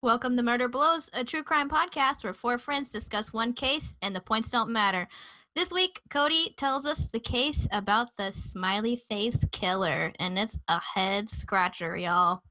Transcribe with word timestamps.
Welcome 0.00 0.36
to 0.36 0.44
Murder 0.44 0.68
Blows, 0.68 1.10
a 1.12 1.24
true 1.24 1.42
crime 1.42 1.68
podcast 1.68 2.22
where 2.22 2.32
four 2.32 2.56
friends 2.56 2.88
discuss 2.88 3.32
one 3.32 3.52
case 3.52 3.96
and 4.00 4.14
the 4.14 4.20
points 4.20 4.48
don't 4.48 4.70
matter. 4.70 5.08
This 5.56 5.72
week, 5.72 6.00
Codi 6.08 6.56
tells 6.56 6.86
us 6.86 7.08
the 7.12 7.18
case 7.18 7.66
about 7.72 8.10
the 8.16 8.30
smiley 8.30 9.02
face 9.08 9.38
killer, 9.50 10.12
and 10.20 10.38
it's 10.38 10.56
a 10.68 10.78
head 10.78 11.28
scratcher, 11.28 11.96
y'all. 11.96 12.42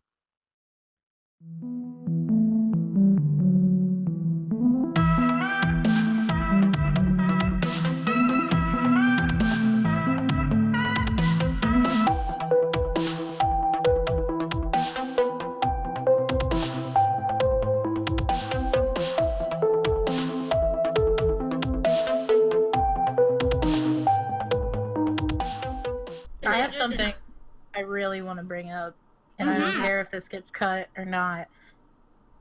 Something 26.90 27.14
I 27.76 27.82
really 27.82 28.22
want 28.22 28.40
to 28.40 28.44
bring 28.46 28.72
up, 28.72 28.96
and 29.40 29.50
I 29.50 29.58
don't 29.60 29.74
Mhm. 29.76 29.82
care 29.82 30.02
if 30.02 30.10
this 30.10 30.28
gets 30.28 30.50
cut 30.50 30.88
or 30.98 31.06
not. 31.06 31.48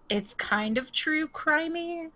It's 0.08 0.32
kind 0.34 0.78
of 0.78 0.92
true 0.92 1.28
crimey. 1.28 2.10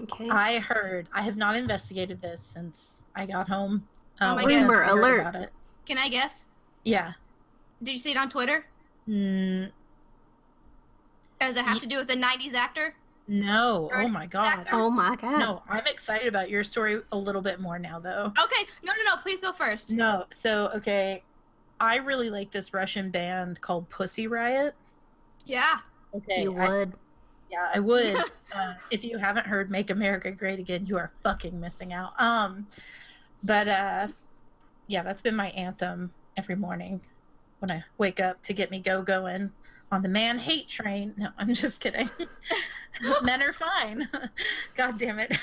Okay. 0.00 0.28
I 0.28 0.58
heard. 0.58 1.08
I 1.12 1.22
have 1.22 1.36
not 1.36 1.54
investigated 1.56 2.20
this 2.20 2.42
since 2.42 3.04
I 3.14 3.26
got 3.26 3.48
home. 3.48 3.86
Oh 4.20 4.34
my 4.34 4.42
once 4.42 4.54
God. 4.54 4.60
Rumor 4.62 4.82
alert. 4.84 5.20
about 5.20 5.34
it. 5.36 5.52
Can 5.86 5.98
I 5.98 6.08
guess? 6.08 6.46
Yeah. 6.84 7.12
Did 7.82 7.92
you 7.92 7.98
see 7.98 8.10
it 8.10 8.16
on 8.16 8.28
Twitter? 8.30 8.66
Mm, 9.08 9.70
Does 11.40 11.56
it 11.56 11.64
have 11.64 11.74
Ye- 11.74 11.80
to 11.80 11.86
do 11.86 11.98
with 11.98 12.08
the 12.08 12.16
90s 12.16 12.54
actor? 12.54 12.94
no. 13.28 13.88
Or 13.92 14.02
Oh 14.02 14.08
my 14.08 14.26
god. 14.26 14.60
actor? 14.60 14.70
oh 14.74 14.88
my 14.90 15.14
god. 15.16 15.38
No, 15.38 15.62
I'm 15.68 15.84
excited 15.86 16.26
about 16.28 16.48
your 16.48 16.64
story 16.64 17.02
a 17.12 17.18
little 17.18 17.42
bit 17.42 17.60
more 17.60 17.78
now, 17.78 17.98
though. 18.00 18.32
Okay, 18.42 18.66
no, 18.82 18.92
no, 18.92 19.14
no, 19.14 19.20
please 19.22 19.40
go 19.40 19.52
first. 19.52 19.90
No. 19.90 20.24
So, 20.32 20.70
okay. 20.76 21.22
I 21.80 21.96
really 21.96 22.30
like 22.30 22.50
this 22.50 22.72
Russian 22.72 23.10
band 23.10 23.60
called 23.60 23.88
Pussy 23.90 24.26
Riot. 24.26 24.74
Yeah. 25.44 25.78
Okay. 26.14 26.42
you 26.42 26.56
I- 26.56 26.68
would. 26.68 26.92
Yeah, 27.48 27.70
I 27.72 27.78
would. 27.78 28.16
uh, 28.52 28.74
if 28.90 29.04
you 29.04 29.18
haven't 29.18 29.46
heard 29.46 29.70
"Make 29.70 29.90
America 29.90 30.32
Great 30.32 30.58
Again," 30.58 30.84
you 30.84 30.96
are 30.96 31.12
fucking 31.22 31.58
missing 31.60 31.92
out. 31.92 32.20
Um, 32.20 32.66
but 33.44 33.68
uh, 33.68 34.08
yeah, 34.88 35.04
that's 35.04 35.22
been 35.22 35.36
my 35.36 35.50
anthem 35.50 36.12
every 36.36 36.56
morning 36.56 37.00
when 37.60 37.70
I 37.70 37.84
wake 37.98 38.18
up 38.18 38.42
to 38.42 38.52
get 38.52 38.72
me 38.72 38.80
go 38.80 39.00
going 39.00 39.52
on 39.92 40.02
the 40.02 40.08
man 40.08 40.38
hate 40.38 40.66
train. 40.68 41.14
No, 41.16 41.28
I'm 41.38 41.54
just 41.54 41.80
kidding. 41.80 42.10
Men 43.22 43.42
are 43.42 43.52
fine. 43.52 44.08
God 44.76 44.98
damn 44.98 45.18
it. 45.20 45.36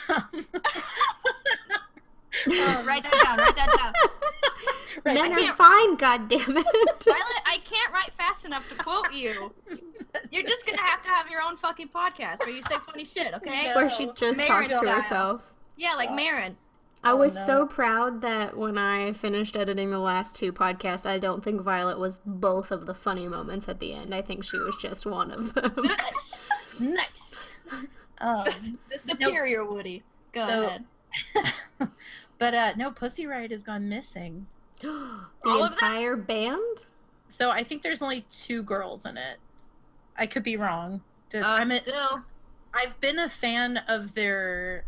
Um, 2.48 2.52
Write 2.88 3.04
that 3.04 3.24
down, 3.24 3.38
write 3.38 3.56
that 3.56 3.76
down. 3.78 3.94
right, 5.06 5.14
Men 5.16 5.34
I 5.34 5.50
are 5.52 5.56
fine, 5.56 5.96
god 5.98 6.28
damn 6.30 6.40
it. 6.58 6.66
Violet, 7.06 7.06
I 7.46 7.60
can't 7.64 7.94
write 7.94 8.12
fast 8.18 8.46
enough 8.46 8.68
to 8.70 8.76
quote 8.76 9.12
you. 9.14 9.54
You're 10.32 10.44
just 10.44 10.66
gonna 10.66 10.82
have 10.82 11.02
to 11.04 11.10
have 11.10 11.30
your 11.30 11.42
own 11.42 11.58
fucking 11.58 11.90
podcast 11.90 12.40
where 12.40 12.50
you 12.50 12.64
say 12.64 12.76
funny 12.86 13.06
shit, 13.06 13.34
okay? 13.36 13.70
No. 13.70 13.76
Where 13.76 13.90
she 13.90 14.10
just 14.16 14.38
Mary 14.38 14.48
talks 14.50 14.70
to 14.70 14.76
style. 14.78 14.96
herself. 14.96 15.54
Yeah, 15.78 15.94
like 15.96 16.12
Marin. 16.12 16.58
I 17.04 17.12
Oh, 17.12 17.18
was 17.18 17.36
no. 17.36 17.44
so 17.46 17.66
proud 17.68 18.22
that 18.22 18.56
when 18.58 18.78
I 18.78 19.12
finished 19.14 19.58
editing 19.58 19.90
the 19.92 20.00
last 20.00 20.36
two 20.38 20.54
podcasts, 20.54 21.06
I 21.06 21.20
don't 21.20 21.44
think 21.44 21.62
Violet 21.62 22.00
was 22.00 22.22
both 22.26 22.72
of 22.72 22.86
the 22.86 22.94
funny 22.94 23.28
moments 23.28 23.68
at 23.68 23.80
the 23.82 23.94
end. 23.94 24.16
I 24.16 24.22
think 24.22 24.46
she 24.46 24.58
was 24.58 24.76
just 24.82 25.06
one 25.06 25.30
of 25.32 25.54
them. 25.54 25.74
Nice. 25.84 26.50
nice. 26.80 27.36
Um, 28.20 28.80
The 28.90 29.00
superior 29.00 29.66
Woody. 29.66 30.04
Go 30.32 30.48
So- 30.48 30.66
ahead. 30.66 30.86
but 32.38 32.54
uh, 32.54 32.74
no, 32.76 32.92
Pussy 32.92 33.26
Riot 33.26 33.52
has 33.52 33.64
gone 33.64 33.88
missing. 33.90 34.48
the 34.82 35.20
All 35.46 35.66
entire 35.66 36.16
band? 36.16 36.86
So 37.30 37.50
I 37.50 37.64
think 37.64 37.82
there's 37.82 38.02
only 38.02 38.26
two 38.30 38.64
girls 38.64 39.06
in 39.06 39.18
it. 39.18 39.38
I 40.18 40.28
could 40.28 40.44
be 40.44 40.58
wrong. 40.58 41.02
Did- 41.30 41.44
Uh, 41.44 41.48
I'm 41.48 41.72
a, 41.72 41.82
still, 41.82 42.24
I've 42.74 43.00
been 43.02 43.20
a 43.20 43.30
fan 43.30 43.78
of 43.88 44.14
their 44.14 44.86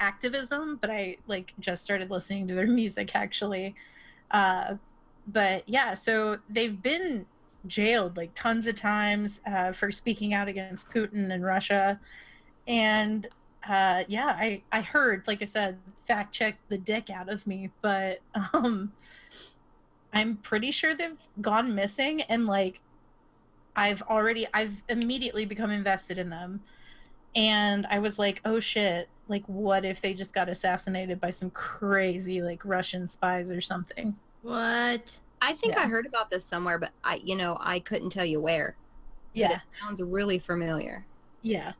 activism, 0.00 0.78
but 0.80 0.90
I 0.90 1.16
like 1.26 1.54
just 1.60 1.82
started 1.84 2.10
listening 2.10 2.48
to 2.48 2.54
their 2.54 2.66
music 2.82 3.12
actually. 3.14 3.74
Uh, 4.30 4.74
but 5.28 5.68
yeah, 5.68 5.94
so 5.94 6.38
they've 6.50 6.82
been 6.82 7.26
jailed 7.66 8.16
like 8.16 8.30
tons 8.34 8.66
of 8.66 8.74
times 8.76 9.40
uh, 9.46 9.72
for 9.72 9.90
speaking 9.90 10.34
out 10.34 10.48
against 10.48 10.90
Putin 10.90 11.32
and 11.32 11.44
Russia, 11.44 11.98
and 12.68 13.28
uh, 13.68 14.04
yeah, 14.08 14.26
I 14.26 14.62
I 14.72 14.80
heard 14.80 15.24
like 15.26 15.42
I 15.42 15.46
said, 15.46 15.78
fact 16.06 16.34
check 16.34 16.58
the 16.68 16.78
dick 16.78 17.10
out 17.10 17.28
of 17.28 17.46
me, 17.46 17.70
but 17.82 18.20
um, 18.52 18.92
I'm 20.12 20.36
pretty 20.38 20.70
sure 20.70 20.94
they've 20.94 21.20
gone 21.40 21.74
missing, 21.74 22.22
and 22.22 22.46
like 22.46 22.80
I've 23.74 24.02
already 24.02 24.46
I've 24.54 24.82
immediately 24.88 25.44
become 25.44 25.70
invested 25.70 26.18
in 26.18 26.30
them 26.30 26.62
and 27.36 27.86
I 27.90 27.98
was 27.98 28.18
like, 28.18 28.40
"Oh 28.44 28.58
shit! 28.58 29.08
Like, 29.28 29.44
what 29.46 29.84
if 29.84 30.00
they 30.00 30.14
just 30.14 30.34
got 30.34 30.48
assassinated 30.48 31.20
by 31.20 31.30
some 31.30 31.50
crazy 31.50 32.42
like 32.42 32.64
Russian 32.64 33.08
spies 33.08 33.52
or 33.52 33.60
something?" 33.60 34.16
what? 34.42 35.16
I 35.42 35.54
think 35.54 35.76
I 35.76 35.86
heard 35.86 36.06
about 36.06 36.30
this 36.30 36.46
somewhere, 36.46 36.78
but 36.78 36.92
I, 37.04 37.16
you 37.16 37.36
know, 37.36 37.58
I 37.60 37.80
couldn't 37.80 38.10
tell 38.10 38.24
you 38.24 38.40
where. 38.40 38.74
Yeah, 39.34 39.56
it 39.56 39.60
sounds 39.80 40.00
really 40.00 40.38
familiar. 40.38 41.04
yeah. 41.42 41.72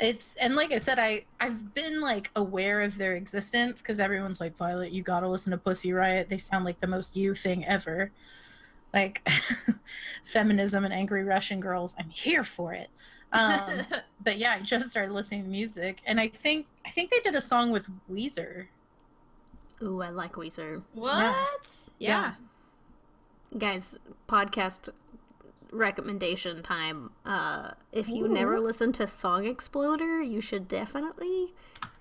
It's 0.00 0.34
and 0.36 0.56
like 0.56 0.72
I 0.72 0.78
said, 0.78 0.98
I 0.98 1.26
I've 1.38 1.74
been 1.74 2.00
like 2.00 2.30
aware 2.34 2.80
of 2.80 2.96
their 2.96 3.16
existence 3.16 3.82
because 3.82 4.00
everyone's 4.00 4.40
like, 4.40 4.56
"Violet, 4.56 4.92
you 4.92 5.02
gotta 5.02 5.28
listen 5.28 5.50
to 5.50 5.58
Pussy 5.58 5.92
Riot. 5.92 6.28
They 6.28 6.38
sound 6.38 6.64
like 6.64 6.80
the 6.80 6.86
most 6.86 7.16
you 7.16 7.34
thing 7.34 7.66
ever." 7.66 8.10
Like 8.94 9.28
feminism 10.24 10.84
and 10.84 10.94
angry 10.94 11.22
Russian 11.22 11.60
girls, 11.60 11.94
I'm 11.98 12.08
here 12.08 12.44
for 12.44 12.72
it. 12.72 12.88
Um, 13.32 13.82
but 14.24 14.38
yeah, 14.38 14.56
I 14.58 14.62
just 14.62 14.90
started 14.90 15.12
listening 15.12 15.44
to 15.44 15.48
music, 15.48 16.00
and 16.06 16.18
I 16.18 16.28
think 16.28 16.66
I 16.86 16.90
think 16.90 17.10
they 17.10 17.20
did 17.20 17.34
a 17.34 17.40
song 17.40 17.70
with 17.70 17.86
Weezer. 18.10 18.66
Ooh, 19.82 20.00
I 20.00 20.08
like 20.08 20.32
Weezer. 20.32 20.82
what? 20.94 21.46
Yeah. 21.98 22.34
Guys, 23.56 23.96
podcast 24.28 24.90
recommendation 25.72 26.62
time. 26.62 27.10
Uh, 27.24 27.72
if 27.92 28.08
you 28.08 28.28
never 28.28 28.56
Ooh. 28.56 28.66
listen 28.66 28.92
to 28.92 29.06
Song 29.06 29.46
Exploder, 29.46 30.22
you 30.22 30.40
should 30.40 30.68
definitely. 30.68 31.54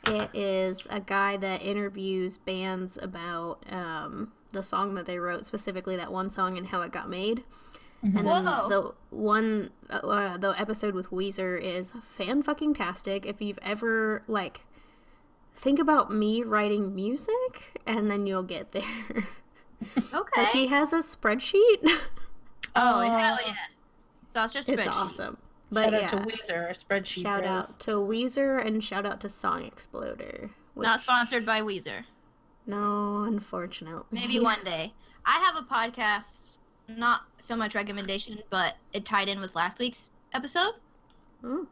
It 0.05 0.29
is 0.33 0.87
a 0.89 0.99
guy 0.99 1.37
that 1.37 1.61
interviews 1.61 2.37
bands 2.37 2.97
about 3.01 3.63
um, 3.69 4.31
the 4.51 4.63
song 4.63 4.95
that 4.95 5.05
they 5.05 5.19
wrote, 5.19 5.45
specifically 5.45 5.95
that 5.95 6.11
one 6.11 6.29
song 6.29 6.57
and 6.57 6.67
how 6.67 6.81
it 6.81 6.91
got 6.91 7.09
made. 7.09 7.43
And 8.01 8.15
then 8.15 8.45
Whoa. 8.45 8.69
the 8.69 9.15
one, 9.15 9.71
uh, 9.89 9.95
uh, 9.97 10.37
the 10.37 10.51
episode 10.51 10.93
with 10.93 11.09
Weezer 11.09 11.61
is 11.61 11.91
fan 12.05 12.43
fucking 12.43 12.75
tastic. 12.75 13.25
If 13.25 13.41
you've 13.41 13.59
ever 13.61 14.23
like, 14.25 14.61
think 15.53 15.79
about 15.79 16.09
me 16.11 16.41
writing 16.41 16.95
music, 16.95 17.81
and 17.85 18.09
then 18.09 18.25
you'll 18.25 18.43
get 18.43 18.71
there. 18.71 18.83
Okay. 20.13 20.41
Like 20.41 20.51
he 20.51 20.67
has 20.67 20.91
a 20.91 20.97
spreadsheet. 20.97 21.89
oh, 22.79 22.99
Uh, 23.01 23.17
hell 23.19 23.37
yeah. 23.45 23.55
Sasha 24.33 24.59
it's 24.71 24.87
awesome. 24.87 25.37
But 25.71 25.91
Shout 25.91 25.93
yeah, 25.93 26.03
out 26.05 26.09
to 26.09 26.17
Weezer, 26.17 26.57
our 26.67 26.69
spreadsheet. 26.69 27.21
shout 27.21 27.45
out 27.45 27.63
to 27.81 27.91
Weezer 27.91 28.65
and 28.65 28.83
shout 28.83 29.05
out 29.05 29.19
to 29.21 29.29
Song 29.29 29.63
Exploder. 29.65 30.49
Not 30.75 31.01
sponsored 31.01 31.45
by 31.45 31.61
Weezer. 31.61 32.05
No, 32.65 33.23
unfortunately. 33.23 34.03
Maybe 34.11 34.39
one 34.39 34.63
day. 34.63 34.93
I 35.25 35.39
have 35.39 35.55
a 35.55 35.61
podcast, 35.67 36.57
not 36.87 37.21
so 37.39 37.55
much 37.55 37.75
recommendation, 37.75 38.39
but 38.49 38.75
it 38.93 39.05
tied 39.05 39.27
in 39.27 39.39
with 39.41 39.53
last 39.55 39.77
week's 39.79 40.11
episode. 40.33 40.73
Mm. 41.43 41.67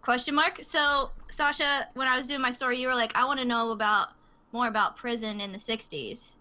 Question 0.00 0.34
mark. 0.34 0.60
So, 0.62 1.10
Sasha, 1.30 1.88
when 1.94 2.06
I 2.08 2.18
was 2.18 2.28
doing 2.28 2.40
my 2.40 2.52
story, 2.52 2.78
you 2.80 2.88
were 2.88 2.94
like, 2.94 3.12
I 3.14 3.24
want 3.24 3.38
to 3.40 3.44
know 3.46 3.70
about 3.70 4.08
more 4.52 4.68
about 4.68 4.96
prison 4.96 5.40
in 5.40 5.52
the 5.52 5.58
60s. 5.58 6.36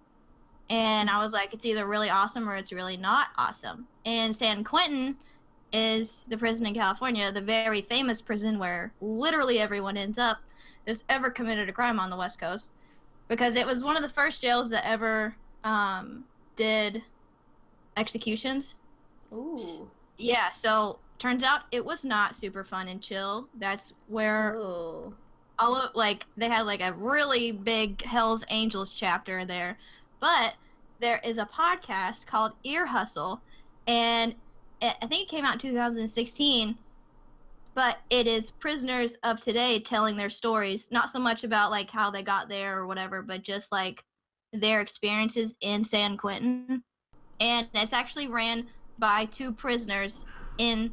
And 0.72 1.10
I 1.10 1.22
was 1.22 1.34
like, 1.34 1.54
it's 1.54 1.66
either 1.66 1.86
really 1.86 2.10
awesome 2.10 2.48
or 2.48 2.56
it's 2.56 2.72
really 2.72 2.96
not 2.96 3.28
awesome. 3.38 3.88
And 4.06 4.34
San 4.34 4.64
Quentin 4.64 5.18
is 5.74 6.26
the 6.30 6.38
prison 6.38 6.66
in 6.66 6.74
California, 6.74 7.30
the 7.30 7.42
very 7.42 7.82
famous 7.82 8.22
prison 8.22 8.58
where 8.58 8.94
literally 9.02 9.60
everyone 9.60 9.98
ends 9.98 10.18
up 10.18 10.38
that's 10.86 11.04
ever 11.10 11.30
committed 11.30 11.68
a 11.68 11.74
crime 11.74 12.00
on 12.00 12.10
the 12.10 12.16
West 12.16 12.40
Coast. 12.40 12.70
Because 13.28 13.58
it 13.58 13.68
was 13.68 13.84
one 13.84 13.98
of 13.98 14.02
the 14.02 14.10
first 14.10 14.42
jails 14.42 14.70
that 14.70 14.88
ever 14.88 15.36
um, 15.66 16.24
did 16.56 17.04
executions. 17.98 18.76
Ooh. 19.34 19.90
Yeah, 20.18 20.54
so 20.54 21.00
turns 21.20 21.44
out 21.44 21.64
it 21.74 21.84
was 21.84 22.06
not 22.06 22.34
super 22.34 22.64
fun 22.64 22.88
and 22.88 23.02
chill. 23.02 23.50
That's 23.60 23.92
where 24.08 24.56
Ooh. 24.56 25.14
all 25.60 25.76
of 25.76 25.96
like 25.96 26.26
they 26.38 26.48
had 26.48 26.62
like 26.62 26.82
a 26.82 26.94
really 26.94 27.52
big 27.52 28.02
Hell's 28.04 28.46
Angels 28.50 28.94
chapter 28.94 29.46
there. 29.46 29.78
But 30.22 30.54
there 31.02 31.20
is 31.26 31.38
a 31.38 31.46
podcast 31.46 32.26
called 32.26 32.54
Ear 32.64 32.86
Hustle 32.86 33.42
and 33.88 34.34
it, 34.82 34.96
I 35.02 35.08
think 35.08 35.24
it 35.24 35.30
came 35.30 35.44
out 35.44 35.56
in 35.56 35.60
2016 35.60 36.78
but 37.74 37.98
it 38.10 38.28
is 38.28 38.52
prisoners 38.52 39.16
of 39.24 39.40
today 39.40 39.80
telling 39.80 40.18
their 40.18 40.30
stories, 40.30 40.88
not 40.92 41.10
so 41.10 41.20
much 41.20 41.44
about 41.44 41.72
like 41.72 41.90
how 41.90 42.12
they 42.12 42.24
got 42.24 42.50
there 42.50 42.78
or 42.78 42.88
whatever, 42.88 43.22
but 43.22 43.44
just 43.44 43.72
like 43.72 44.04
their 44.52 44.82
experiences 44.82 45.56
in 45.62 45.84
San 45.84 46.18
Quentin. 46.18 46.84
And 47.40 47.68
it's 47.74 47.94
actually 47.94 48.28
ran 48.28 48.68
by 49.00 49.26
two 49.26 49.54
prisoners 49.54 50.26
in 50.58 50.92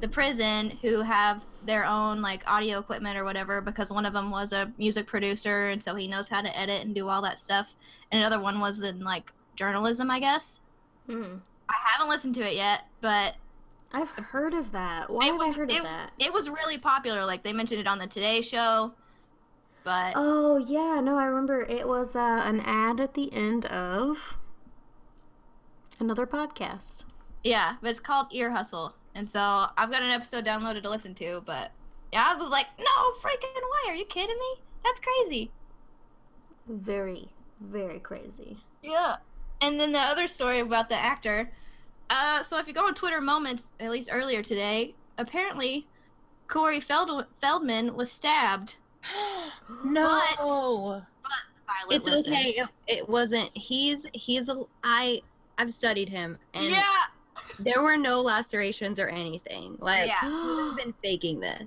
the 0.00 0.08
prison 0.08 0.70
who 0.82 1.00
have 1.00 1.42
their 1.66 1.84
own 1.84 2.20
like 2.22 2.42
audio 2.46 2.78
equipment 2.78 3.16
or 3.16 3.24
whatever 3.24 3.60
because 3.60 3.90
one 3.90 4.04
of 4.06 4.12
them 4.12 4.30
was 4.30 4.52
a 4.52 4.72
music 4.78 5.06
producer 5.06 5.68
and 5.68 5.82
so 5.82 5.94
he 5.94 6.06
knows 6.08 6.28
how 6.28 6.40
to 6.40 6.58
edit 6.58 6.82
and 6.84 6.94
do 6.94 7.08
all 7.08 7.22
that 7.22 7.38
stuff 7.38 7.74
and 8.12 8.20
another 8.22 8.42
one 8.42 8.60
was 8.60 8.80
in 8.82 9.00
like 9.00 9.32
journalism 9.56 10.10
i 10.10 10.18
guess 10.20 10.60
Hmm. 11.08 11.36
i 11.68 11.74
haven't 11.84 12.08
listened 12.08 12.34
to 12.36 12.40
it 12.42 12.54
yet 12.54 12.82
but 13.00 13.34
I've 13.96 14.10
heard 14.10 14.54
of 14.54 14.72
that. 14.72 15.08
Why 15.08 15.26
It 15.26 15.30
have 15.30 15.40
I 15.40 15.46
was- 15.46 15.56
heard 15.56 15.70
it- 15.70 15.76
of 15.78 15.84
that? 15.84 16.10
it 16.18 16.32
was 16.32 16.48
really 16.48 16.78
popular 16.78 17.24
like 17.24 17.44
they 17.44 17.52
mentioned 17.52 17.78
it 17.80 17.86
on 17.86 17.98
the 17.98 18.08
today 18.08 18.42
show 18.42 18.92
but 19.84 20.14
Oh 20.16 20.56
yeah, 20.56 20.98
no, 21.00 21.16
I 21.18 21.26
remember 21.26 21.60
it 21.60 21.86
was 21.86 22.16
uh, 22.16 22.42
an 22.44 22.60
ad 22.60 22.98
at 23.00 23.14
the 23.14 23.32
end 23.32 23.66
of 23.66 24.36
another 26.00 26.26
podcast. 26.26 27.04
yeah 27.44 27.76
but 27.80 27.90
it's 27.90 28.00
called 28.00 28.26
ear 28.32 28.50
hustle 28.50 28.94
and 29.14 29.28
so 29.28 29.66
i've 29.76 29.90
got 29.90 30.02
an 30.02 30.10
episode 30.10 30.44
downloaded 30.44 30.82
to 30.82 30.90
listen 30.90 31.14
to 31.14 31.42
but 31.46 31.70
yeah 32.12 32.26
i 32.28 32.34
was 32.34 32.48
like 32.48 32.66
no 32.78 32.84
freaking 33.22 33.54
way 33.54 33.92
are 33.92 33.96
you 33.96 34.04
kidding 34.06 34.36
me 34.36 34.62
that's 34.84 35.00
crazy 35.00 35.50
Very, 36.68 37.28
very 37.60 37.98
crazy. 38.00 38.58
Yeah. 38.82 39.16
And 39.60 39.78
then 39.78 39.92
the 39.92 39.98
other 39.98 40.26
story 40.26 40.60
about 40.60 40.88
the 40.88 40.94
actor. 40.96 41.50
Uh, 42.10 42.42
so 42.42 42.58
if 42.58 42.66
you 42.66 42.74
go 42.74 42.86
on 42.86 42.94
Twitter 42.94 43.20
Moments, 43.20 43.70
at 43.80 43.90
least 43.90 44.08
earlier 44.12 44.42
today, 44.42 44.94
apparently 45.18 45.86
Corey 46.48 46.80
Feld- 46.80 47.26
Feldman 47.40 47.94
was 47.94 48.10
stabbed. 48.12 48.76
no. 49.84 50.22
Violet 50.38 51.02
It's 51.90 52.04
Wilson. 52.04 52.32
okay. 52.32 52.50
It, 52.50 52.68
it 52.86 53.08
wasn't. 53.08 53.50
He's 53.54 54.04
he's 54.12 54.48
a. 54.48 54.62
I 54.82 55.22
I've 55.58 55.72
studied 55.72 56.08
him, 56.10 56.38
and 56.52 56.66
yeah. 56.66 56.82
There 57.58 57.82
were 57.82 57.96
no 57.96 58.20
lacerations 58.20 58.98
or 58.98 59.08
anything. 59.08 59.76
Like 59.80 60.08
Yeah. 60.08 60.20
he's 60.20 60.74
been 60.84 60.94
faking 61.02 61.40
this. 61.40 61.64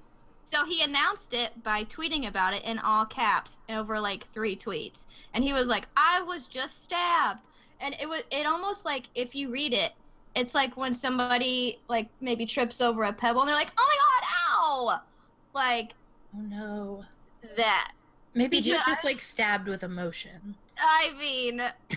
So 0.54 0.66
he 0.66 0.82
announced 0.82 1.34
it 1.34 1.62
by 1.64 1.84
tweeting 1.86 2.28
about 2.28 2.54
it 2.54 2.64
in 2.64 2.80
all 2.80 3.06
caps 3.06 3.58
over 3.70 4.00
like 4.00 4.26
three 4.34 4.56
tweets, 4.56 5.02
and 5.34 5.44
he 5.44 5.52
was 5.54 5.68
like, 5.68 5.88
"I 5.98 6.22
was 6.22 6.48
just 6.48 6.84
stabbed," 6.84 7.48
and 7.82 7.96
it 8.00 8.08
was 8.08 8.24
it 8.32 8.46
almost 8.46 8.86
like 8.86 9.10
if 9.14 9.36
you 9.36 9.50
read 9.52 9.74
it, 9.74 9.92
it's 10.36 10.56
like 10.56 10.78
when 10.78 10.94
somebody 10.94 11.80
like 11.90 12.08
maybe 12.22 12.46
trips 12.46 12.80
over 12.80 13.04
a 13.04 13.12
pebble 13.14 13.42
and 13.42 13.50
they're 13.50 13.56
like, 13.56 13.72
"Oh 13.78 13.86
my 13.88 13.98
god, 13.98 14.30
ow!" 14.50 15.02
Like 15.54 15.94
Oh 16.36 16.42
no. 16.42 17.06
that. 17.58 17.92
Maybe 18.34 18.58
Did 18.58 18.66
he's 18.66 18.74
you- 18.74 18.80
just 18.88 19.04
like 19.04 19.20
stabbed 19.20 19.68
with 19.68 19.84
emotion. 19.84 20.56
I 20.80 21.12
mean, 21.20 21.58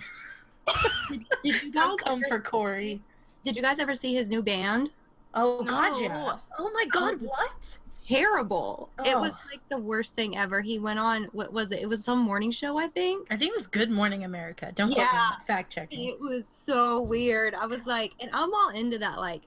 Did 1.10 1.24
you 1.44 1.52
guys 1.52 1.72
Don't 1.72 2.00
come 2.00 2.22
for 2.28 2.40
Corey. 2.40 3.00
Did 3.44 3.56
you 3.56 3.62
guys 3.62 3.78
ever 3.78 3.94
see 3.94 4.14
his 4.14 4.28
new 4.28 4.42
band? 4.42 4.90
Oh 5.34 5.60
No. 5.60 5.70
god, 5.70 6.00
yeah. 6.00 6.36
Oh 6.58 6.70
my 6.72 6.84
god, 6.86 7.14
oh. 7.22 7.26
what? 7.26 7.78
Terrible. 8.06 8.90
It 9.04 9.16
was 9.16 9.30
Oh. 9.32 9.48
like 9.50 9.60
the 9.68 9.78
worst 9.78 10.14
thing 10.16 10.36
ever. 10.36 10.60
He 10.60 10.78
went 10.80 10.98
on. 10.98 11.24
What 11.32 11.52
was 11.52 11.70
it? 11.70 11.78
It 11.80 11.86
was 11.88 12.02
some 12.02 12.18
morning 12.18 12.50
show, 12.50 12.76
I 12.76 12.88
think. 12.88 13.28
I 13.30 13.36
think 13.36 13.50
it 13.50 13.56
was 13.56 13.68
Good 13.68 13.90
Morning 13.90 14.24
America. 14.24 14.72
Don't 14.74 14.88
quote 14.88 14.98
me 14.98 15.04
Yeah. 15.04 15.38
fact 15.46 15.72
checking. 15.72 16.08
It 16.08 16.20
was 16.20 16.44
so 16.66 17.00
weird. 17.02 17.54
I 17.54 17.66
was 17.66 17.86
like, 17.86 18.12
and 18.20 18.28
I'm 18.32 18.52
all 18.52 18.70
into 18.70 18.98
that, 18.98 19.18
like 19.18 19.42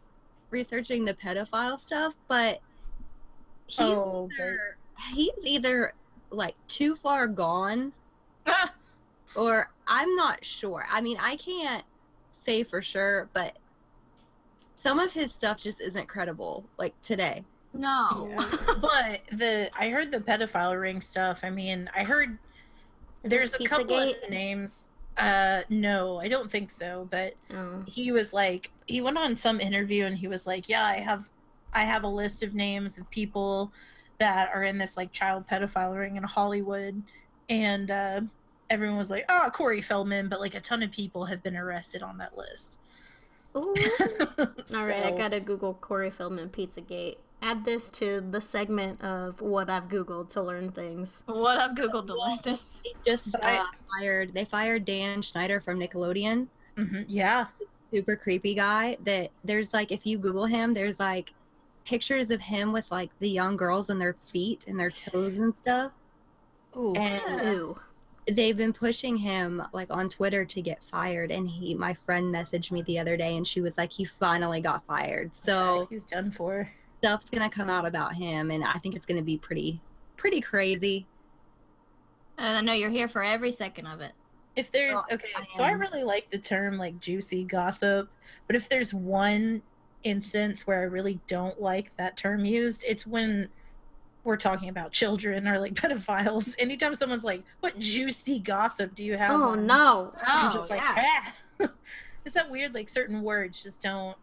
researching 0.49 1.03
the 1.03 1.13
pedophile 1.13 1.77
stuff, 1.79 2.13
but 2.29 2.61
he's 3.67 3.79
Oh, 3.81 4.29
but- 4.37 4.43
either 4.43 4.77
he's 5.13 5.31
either 5.43 5.93
like 6.29 6.55
too 6.67 6.95
far 6.95 7.27
gone 7.27 7.91
or 9.35 9.69
I'm 9.87 10.15
not 10.15 10.45
sure. 10.45 10.85
I 10.89 11.01
mean, 11.01 11.17
I 11.19 11.35
can't 11.35 11.83
say 12.45 12.63
for 12.63 12.81
sure, 12.81 13.27
but 13.33 13.57
some 14.83 14.99
of 14.99 15.13
his 15.13 15.31
stuff 15.31 15.57
just 15.57 15.79
isn't 15.81 16.07
credible. 16.07 16.65
Like 16.77 16.93
today. 17.01 17.43
no. 17.73 18.29
but 18.81 19.21
the 19.31 19.69
I 19.77 19.89
heard 19.89 20.11
the 20.11 20.19
pedophile 20.19 20.79
ring 20.79 21.01
stuff. 21.01 21.39
I 21.43 21.49
mean, 21.49 21.89
I 21.95 22.03
heard 22.03 22.37
Is 23.23 23.31
there's 23.31 23.53
a 23.55 23.63
couple 23.67 23.97
of 23.97 24.15
names. 24.29 24.89
Uh 25.17 25.61
no, 25.69 26.19
I 26.19 26.27
don't 26.27 26.51
think 26.51 26.69
so, 26.71 27.07
but 27.11 27.33
Oh. 27.53 27.83
he 27.87 28.11
was 28.11 28.33
like 28.33 28.71
he 28.87 28.99
went 29.01 29.17
on 29.17 29.37
some 29.37 29.59
interview 29.61 30.05
and 30.05 30.17
he 30.17 30.27
was 30.27 30.45
like, 30.47 30.67
"Yeah, 30.67 30.83
I 30.85 30.97
have 30.99 31.23
I 31.71 31.85
have 31.85 32.03
a 32.03 32.07
list 32.07 32.43
of 32.43 32.53
names 32.53 32.97
of 32.97 33.09
people 33.11 33.71
that 34.19 34.49
are 34.53 34.63
in 34.63 34.77
this 34.77 34.97
like 34.97 35.11
child 35.11 35.47
pedophile 35.47 35.97
ring 35.97 36.15
in 36.17 36.23
Hollywood." 36.23 37.01
And 37.49 37.91
uh 37.91 38.21
everyone 38.71 38.97
was 38.97 39.11
like, 39.11 39.25
"Oh, 39.29 39.49
Corey 39.53 39.81
Feldman," 39.81 40.29
but 40.29 40.39
like 40.39 40.55
a 40.55 40.61
ton 40.61 40.81
of 40.81 40.91
people 40.91 41.25
have 41.25 41.43
been 41.43 41.55
arrested 41.55 42.01
on 42.01 42.17
that 42.17 42.35
list. 42.35 42.79
Ooh. 43.55 43.75
All 44.75 44.85
right, 44.85 45.05
I 45.05 45.11
gotta 45.15 45.39
Google 45.39 45.75
Corey 45.75 46.09
Feldman 46.11 46.49
Pizzagate. 46.49 47.17
Add 47.41 47.65
this 47.65 47.91
to 47.91 48.21
the 48.31 48.39
segment 48.39 49.01
of 49.03 49.41
what 49.41 49.69
I've 49.69 49.89
Googled 49.89 50.29
to 50.29 50.41
learn 50.41 50.71
things. 50.71 51.23
What 51.25 51.57
I've 51.57 51.75
googled 51.75 52.07
to 52.07 52.13
learn 52.19 52.39
things. 52.39 52.59
Just 53.05 53.35
uh, 53.35 53.65
fired 53.99 54.33
they 54.33 54.45
fired 54.45 54.85
Dan 54.85 55.21
Schneider 55.21 55.59
from 55.61 55.79
Nickelodeon. 55.79 56.47
Mhm, 56.77 57.05
Yeah. 57.07 57.47
super 57.91 58.15
creepy 58.15 58.55
guy 58.55 58.97
that 59.05 59.29
there's 59.43 59.71
like 59.73 59.91
if 59.91 60.03
you 60.07 60.17
google 60.17 60.47
him 60.47 60.73
there's 60.73 60.99
like 60.99 61.31
pictures 61.85 62.31
of 62.31 62.41
him 62.41 62.71
with 62.73 62.89
like 62.89 63.11
the 63.19 63.29
young 63.29 63.55
girls 63.55 63.89
and 63.89 64.01
their 64.01 64.15
feet 64.31 64.63
and 64.67 64.79
their 64.79 64.89
toes 64.89 65.37
and 65.37 65.55
stuff 65.55 65.91
Ooh. 66.75 66.95
and 66.95 67.21
Yeah. 67.43 67.73
Ooh. 68.29 68.33
they've 68.33 68.57
been 68.57 68.73
pushing 68.73 69.17
him 69.17 69.61
like 69.73 69.89
on 69.91 70.09
twitter 70.09 70.45
to 70.45 70.61
get 70.61 70.83
fired 70.83 71.31
and 71.31 71.49
he 71.49 71.73
my 71.75 71.93
friend 71.93 72.33
messaged 72.33 72.71
me 72.71 72.81
the 72.83 72.99
other 72.99 73.17
day 73.17 73.35
and 73.35 73.45
she 73.47 73.61
was 73.61 73.77
like 73.77 73.91
he 73.91 74.05
finally 74.05 74.61
got 74.61 74.85
fired 74.85 75.35
so 75.35 75.87
he's 75.89 76.05
done 76.05 76.31
for. 76.31 76.69
stuff's 76.99 77.29
gonna 77.29 77.49
come 77.49 77.69
out 77.69 77.85
about 77.85 78.13
him 78.15 78.51
and 78.51 78.63
i 78.63 78.77
think 78.79 78.95
it's 78.95 79.05
gonna 79.05 79.21
be 79.21 79.37
pretty 79.37 79.81
pretty 80.17 80.39
crazy 80.41 81.05
And 82.37 82.57
I 82.57 82.61
know 82.61 82.73
you're 82.73 82.89
here 82.89 83.07
for 83.07 83.23
every 83.23 83.51
second 83.51 83.85
of 83.87 84.01
it. 84.01 84.13
If 84.55 84.71
there's 84.71 84.95
Well, 84.95 85.05
okay, 85.11 85.29
I 85.35 85.45
so 85.55 85.63
I 85.63 85.71
really 85.71 86.03
like 86.03 86.29
the 86.31 86.37
term 86.37 86.77
like 86.77 86.99
juicy 86.99 87.43
gossip, 87.43 88.09
but 88.47 88.55
if 88.55 88.69
there's 88.69 88.93
one 88.93 89.61
instance 90.03 90.65
where 90.67 90.79
I 90.81 90.83
really 90.83 91.19
don't 91.27 91.61
like 91.61 91.95
that 91.97 92.17
term 92.17 92.45
used, 92.45 92.83
it's 92.87 93.05
when 93.07 93.49
we're 94.23 94.37
talking 94.37 94.69
about 94.69 94.91
children 94.91 95.47
or 95.47 95.59
like 95.59 95.73
pedophiles. 95.75 96.55
Anytime 96.59 96.95
someone's 96.95 97.23
like, 97.23 97.43
"What 97.59 97.77
juicy 97.79 98.39
gossip 98.39 98.95
do 98.95 99.03
you 99.03 99.17
have?" 99.17 99.31
Oh 99.31 99.49
on?" 99.49 99.67
no. 99.67 100.13
I'm 100.25 100.51
Oh, 100.51 100.53
just 100.53 100.69
like, 100.69 100.79
yeah. 100.81 101.31
ah. 101.61 101.69
Is 102.25 102.33
that 102.33 102.49
weird? 102.49 102.73
Like 102.73 102.87
certain 102.89 103.21
words 103.21 103.61
just 103.61 103.81
don't. 103.81 104.15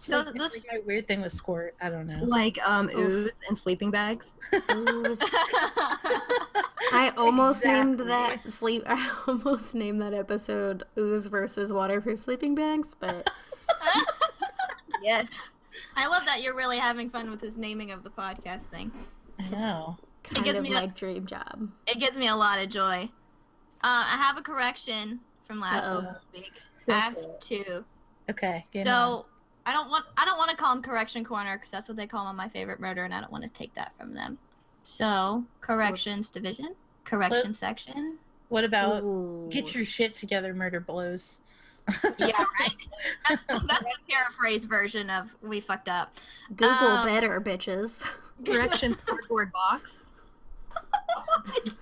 So 0.00 0.18
like, 0.18 0.34
this- 0.34 0.54
it's 0.56 0.66
like 0.66 0.80
a 0.82 0.86
weird 0.86 1.06
thing 1.08 1.22
with 1.22 1.32
squirt. 1.32 1.74
I 1.80 1.90
don't 1.90 2.06
know. 2.06 2.22
like 2.24 2.58
um 2.66 2.88
Oof. 2.90 2.96
ooze 2.98 3.30
and 3.48 3.58
sleeping 3.58 3.90
bags 3.90 4.26
Ooze. 4.72 5.18
I 6.92 7.12
almost 7.16 7.64
named 7.64 7.98
that 8.00 8.48
sleep. 8.48 8.84
I 8.86 9.10
almost 9.26 9.74
named 9.74 10.00
that 10.02 10.14
episode 10.14 10.84
"Ooze 10.96 11.26
versus 11.26 11.72
Waterproof 11.72 12.20
Sleeping 12.20 12.54
Bags," 12.54 12.94
but 12.98 13.28
yes 15.02 15.26
I 15.96 16.06
love 16.06 16.24
that 16.26 16.42
you're 16.42 16.56
really 16.56 16.78
having 16.78 17.10
fun 17.10 17.30
with 17.30 17.40
this 17.40 17.56
naming 17.56 17.90
of 17.90 18.02
the 18.04 18.10
podcast 18.10 18.62
thing. 18.66 18.90
I 19.38 19.48
know. 19.48 19.96
kind 20.22 20.44
gives 20.44 20.58
of 20.58 20.62
me 20.64 20.70
a- 20.70 20.74
my 20.74 20.86
dream 20.86 21.26
job. 21.26 21.68
It 21.86 21.98
gives 21.98 22.16
me 22.16 22.28
a 22.28 22.36
lot 22.36 22.58
of 22.62 22.68
joy. 22.70 23.08
Uh, 23.82 24.04
I 24.06 24.16
have 24.16 24.36
a 24.36 24.42
correction 24.42 25.20
from 25.46 25.60
last 25.60 25.84
Uh-oh. 25.84 26.16
week. 26.32 26.52
Go 26.86 26.92
Act 26.92 27.18
two. 27.40 27.84
Okay. 28.30 28.64
so 28.72 28.90
on. 28.90 29.24
I 29.66 29.72
don't 29.72 29.90
want 29.90 30.04
I 30.16 30.24
don't 30.24 30.38
want 30.38 30.50
to 30.50 30.56
call 30.56 30.74
them 30.74 30.82
correction 30.82 31.24
corner 31.24 31.56
because 31.56 31.70
that's 31.72 31.88
what 31.88 31.96
they 31.96 32.06
call 32.06 32.20
them 32.22 32.30
on 32.30 32.36
my 32.36 32.48
favorite 32.48 32.80
murder, 32.80 33.04
and 33.04 33.12
I 33.14 33.20
don't 33.20 33.30
want 33.32 33.44
to 33.44 33.50
take 33.50 33.74
that 33.74 33.92
from 33.98 34.14
them. 34.14 34.38
So 34.82 35.44
corrections 35.60 36.30
division, 36.30 36.74
correction 37.04 37.52
section. 37.54 38.18
what 38.48 38.62
about 38.64 39.02
Ooh. 39.02 39.48
get 39.50 39.74
your 39.74 39.84
shit 39.84 40.14
together, 40.14 40.54
murder 40.54 40.78
blows? 40.80 41.40
Yeah, 42.18 42.44
right. 42.60 42.72
That's 43.28 43.44
that's 43.44 43.62
a 43.62 44.10
paraphrase 44.10 44.64
version 44.64 45.10
of 45.10 45.34
we 45.42 45.60
fucked 45.60 45.88
up. 45.88 46.16
Google 46.56 46.68
um, 46.68 47.06
better, 47.06 47.40
bitches. 47.40 48.02
correction 48.44 48.96
cardboard 49.06 49.52
box 49.52 49.96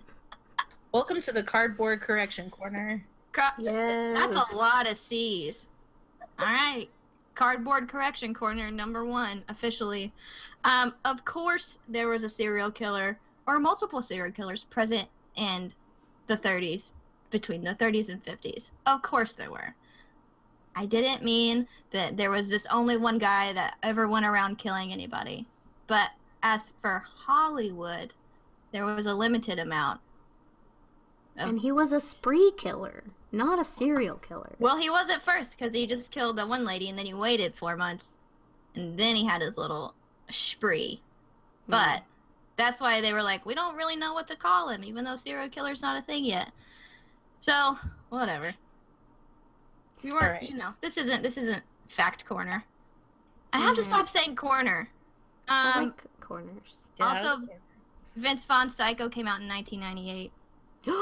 Welcome 0.93 1.21
to 1.23 1.33
the 1.33 1.43
cardboard 1.43 2.01
correction 2.01 2.51
corner. 2.51 3.05
Cra- 3.33 3.55
Yes. 3.59 4.15
That's 4.33 4.53
a 4.53 4.55
lot 4.55 4.87
of 4.89 4.97
C's. 4.97 5.67
All 6.39 6.47
right. 6.47 6.87
Cardboard 7.35 7.89
correction 7.89 8.33
corner 8.33 8.71
number 8.71 9.05
one, 9.05 9.43
officially. 9.49 10.13
Um, 10.63 10.95
of 11.05 11.25
course, 11.25 11.79
there 11.89 12.07
was 12.09 12.23
a 12.23 12.29
serial 12.29 12.71
killer 12.71 13.19
or 13.47 13.59
multiple 13.59 14.03
serial 14.03 14.31
killers 14.31 14.65
present 14.65 15.09
in 15.35 15.73
the 16.29 16.37
30s, 16.37 16.93
between 17.31 17.63
the 17.65 17.75
30s 17.75 18.09
and 18.09 18.25
50s. 18.25 18.71
Of 18.87 19.03
course, 19.03 19.35
there 19.35 19.51
were. 19.51 19.75
I 20.77 20.87
didn't 20.87 21.23
mean 21.23 21.67
that 21.93 22.17
there 22.17 22.31
was 22.31 22.49
this 22.49 22.67
only 22.71 22.97
one 22.97 23.19
guy 23.19 23.53
that 23.53 23.77
ever 23.83 24.09
went 24.09 24.27
around 24.27 24.59
killing 24.59 24.93
anybody. 24.93 25.47
But 25.87 26.11
as 26.43 26.61
for 26.83 27.05
Hollywood, 27.27 28.13
there 28.73 28.85
was 28.85 29.07
a 29.07 29.15
limited 29.15 29.59
amount. 29.59 30.01
of- 31.39 31.49
And 31.51 31.61
he 31.61 31.71
was 31.73 31.93
a 31.93 32.01
spree 32.01 32.53
killer, 32.57 33.05
not 33.33 33.59
a 33.59 33.65
serial 33.65 34.17
killer. 34.17 34.55
well, 34.59 34.77
he 34.79 34.91
was 34.91 35.09
at 35.11 35.23
first 35.23 35.57
because 35.59 35.75
he 35.75 35.87
just 35.87 36.11
killed 36.11 36.37
the 36.37 36.47
one 36.47 36.65
lady 36.65 36.89
and 36.89 36.99
then 36.99 37.07
he 37.07 37.15
waited 37.15 37.55
four 37.55 37.77
months 37.77 38.13
and 38.75 38.99
then 38.99 39.15
he 39.17 39.25
had 39.25 39.43
his 39.43 39.57
little 39.57 39.95
spree. 40.31 41.01
Hmm. 41.67 41.71
But 41.73 42.03
that's 42.57 42.81
why 42.81 43.01
they 43.01 43.13
were 43.13 43.23
like, 43.23 43.45
we 43.47 43.55
don't 43.55 43.77
really 43.77 43.97
know 43.97 44.13
what 44.15 44.27
to 44.29 44.37
call 44.37 44.69
him, 44.69 44.83
even 44.85 45.05
though 45.05 45.17
serial 45.17 45.49
killer's 45.49 45.83
not 45.83 46.01
a 46.01 46.07
thing 46.07 46.25
yet. 46.25 46.51
So, 47.41 47.79
whatever. 48.11 48.55
We 50.05 50.13
weren't, 50.13 50.23
Alright. 50.25 50.43
you 50.51 50.57
know, 50.57 50.75
this 50.83 50.97
isn't 50.99 51.23
this 51.23 51.37
isn't 51.39 51.63
fact 51.89 52.25
corner. 52.27 52.65
I 53.53 53.59
have 53.59 53.75
to 53.77 53.83
Mhm. 53.83 53.87
stop 53.87 54.09
saying 54.09 54.37
corner. 54.37 54.89
I 55.49 55.79
Um, 55.79 55.85
like 55.87 56.21
corners. 56.21 56.81
Yeah, 56.99 57.09
also- 57.09 57.23
don't. 57.23 57.51
Vince 58.17 58.45
Vaughn's 58.45 58.77
Psycho 58.77 59.09
came 59.09 59.27
out 59.27 59.41
in 59.41 59.49
1998, 59.49 60.31
Did 60.85 60.93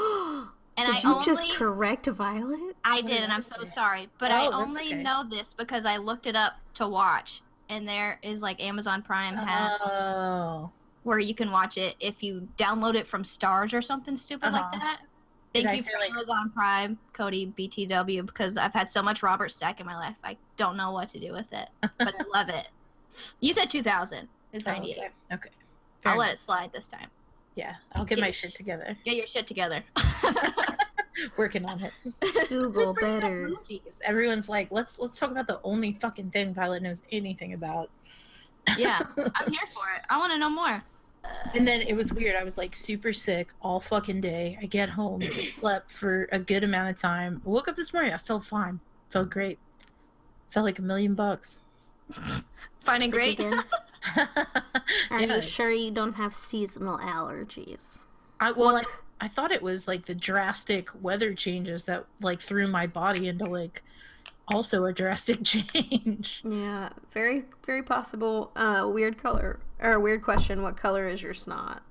and 0.77 0.87
I 0.95 0.99
you 1.03 1.13
only 1.13 1.25
just 1.25 1.53
correct 1.55 2.07
Violet? 2.07 2.75
I 2.83 3.01
did, 3.01 3.21
and 3.21 3.31
I'm 3.31 3.43
so 3.43 3.55
Okay. 3.59 3.69
sorry, 3.69 4.09
but 4.17 4.31
Oh, 4.31 4.35
I 4.35 4.47
only 4.47 4.87
okay. 4.93 5.03
know 5.03 5.23
this 5.23 5.53
because 5.53 5.85
I 5.85 5.97
looked 5.97 6.25
it 6.25 6.35
up 6.35 6.53
to 6.75 6.87
watch, 6.87 7.43
and 7.69 7.87
there 7.87 8.19
is 8.23 8.41
like 8.41 8.59
Amazon 8.63 9.03
Prime 9.03 9.35
has 9.35 9.79
Oh. 9.83 10.71
where 11.03 11.19
you 11.19 11.35
can 11.35 11.51
watch 11.51 11.77
it 11.77 11.95
if 11.99 12.23
you 12.23 12.47
download 12.57 12.95
it 12.95 13.07
from 13.07 13.23
Stars 13.23 13.73
or 13.75 13.81
something 13.83 14.17
stupid 14.17 14.51
like 14.53 14.63
Uh-huh. 14.63 14.79
that. 14.79 15.01
Did 15.53 15.65
Thank 15.65 15.67
I 15.67 15.73
you 15.73 15.83
for 15.83 15.99
like- 15.99 16.11
Amazon 16.11 16.49
Prime, 16.51 16.97
Codi 17.13 17.53
BTW, 17.55 18.25
because 18.25 18.57
I've 18.57 18.73
had 18.73 18.89
so 18.89 19.03
much 19.03 19.21
Robert 19.21 19.51
Stack 19.51 19.79
in 19.79 19.85
my 19.85 19.95
life. 19.95 20.15
I 20.23 20.35
don't 20.57 20.75
know 20.77 20.91
what 20.91 21.09
to 21.09 21.19
do 21.19 21.31
with 21.31 21.45
it, 21.51 21.69
but 21.81 21.91
I 22.15 22.23
love 22.33 22.49
it. 22.49 22.69
You 23.39 23.53
said 23.53 23.69
2000 23.69 24.27
is 24.53 24.63
Oh, 24.65 24.71
98. 24.71 24.97
okay. 24.97 25.09
Okay. 25.33 25.49
I'll 26.05 26.17
let 26.17 26.33
it 26.33 26.39
slide 26.45 26.71
this 26.73 26.87
time. 26.87 27.07
Yeah, 27.55 27.75
I'll 27.93 28.03
get 28.03 28.15
Get 28.15 28.21
my 28.21 28.29
it. 28.29 28.35
shit 28.35 28.55
together. 28.55 28.97
Get 29.05 29.15
your 29.15 29.27
shit 29.27 29.45
together. 29.45 29.83
Working 31.37 31.65
on 31.65 31.81
it. 31.83 31.91
Just 32.03 32.19
Google 32.49 32.93
better. 32.95 33.47
movies. 33.49 33.99
Everyone's 34.03 34.49
like, 34.49 34.69
let's 34.71 34.97
let's 34.97 35.19
talk 35.19 35.29
about 35.29 35.45
the 35.45 35.59
only 35.63 35.93
fucking 36.01 36.31
thing 36.31 36.53
Violet 36.55 36.81
knows 36.81 37.03
anything 37.11 37.53
about. 37.53 37.91
yeah, 38.77 38.99
I'm 39.17 39.51
here 39.51 39.67
for 39.73 39.85
it. 39.95 40.03
I 40.09 40.17
want 40.17 40.31
to 40.33 40.39
know 40.39 40.49
more. 40.49 40.83
And 41.53 41.67
then 41.67 41.81
it 41.81 41.93
was 41.93 42.11
weird. 42.11 42.35
I 42.35 42.43
was 42.43 42.57
like 42.57 42.75
super 42.75 43.13
sick 43.13 43.53
all 43.61 43.79
fucking 43.79 44.21
day. 44.21 44.57
I 44.61 44.65
get 44.65 44.89
home, 44.89 45.21
slept 45.47 45.91
for 45.91 46.27
a 46.31 46.39
good 46.39 46.63
amount 46.63 46.89
of 46.89 46.97
time. 46.97 47.41
Woke 47.45 47.67
up 47.67 47.75
this 47.75 47.93
morning, 47.93 48.13
I 48.13 48.17
felt 48.17 48.45
fine. 48.45 48.79
Felt 49.09 49.29
great. 49.29 49.59
Felt 50.49 50.65
like 50.65 50.79
a 50.79 50.83
million 50.83 51.15
bucks. 51.15 51.61
Finding 52.83 53.11
Sick 53.11 53.37
great. 53.37 53.39
Are 55.09 55.21
yeah. 55.21 55.35
you 55.35 55.41
sure 55.41 55.71
you 55.71 55.91
don't 55.91 56.13
have 56.13 56.35
seasonal 56.35 56.97
allergies? 56.97 58.01
I, 58.39 58.51
well, 58.51 58.75
I, 58.75 58.83
I 59.21 59.27
thought 59.29 59.51
it 59.51 59.61
was 59.61 59.87
like 59.87 60.05
the 60.05 60.15
drastic 60.15 60.89
weather 61.01 61.33
changes 61.33 61.85
that 61.85 62.05
like 62.21 62.41
threw 62.41 62.67
my 62.67 62.87
body 62.87 63.27
into 63.29 63.45
like 63.45 63.83
also 64.47 64.85
a 64.85 64.93
drastic 64.93 65.39
change. 65.43 66.41
Yeah, 66.43 66.89
very, 67.11 67.45
very 67.65 67.83
possible. 67.83 68.51
Uh, 68.55 68.89
weird 68.91 69.17
color 69.17 69.59
or 69.81 69.99
weird 69.99 70.23
question. 70.23 70.63
What 70.63 70.77
color 70.77 71.07
is 71.07 71.21
your 71.21 71.33
snot? 71.33 71.83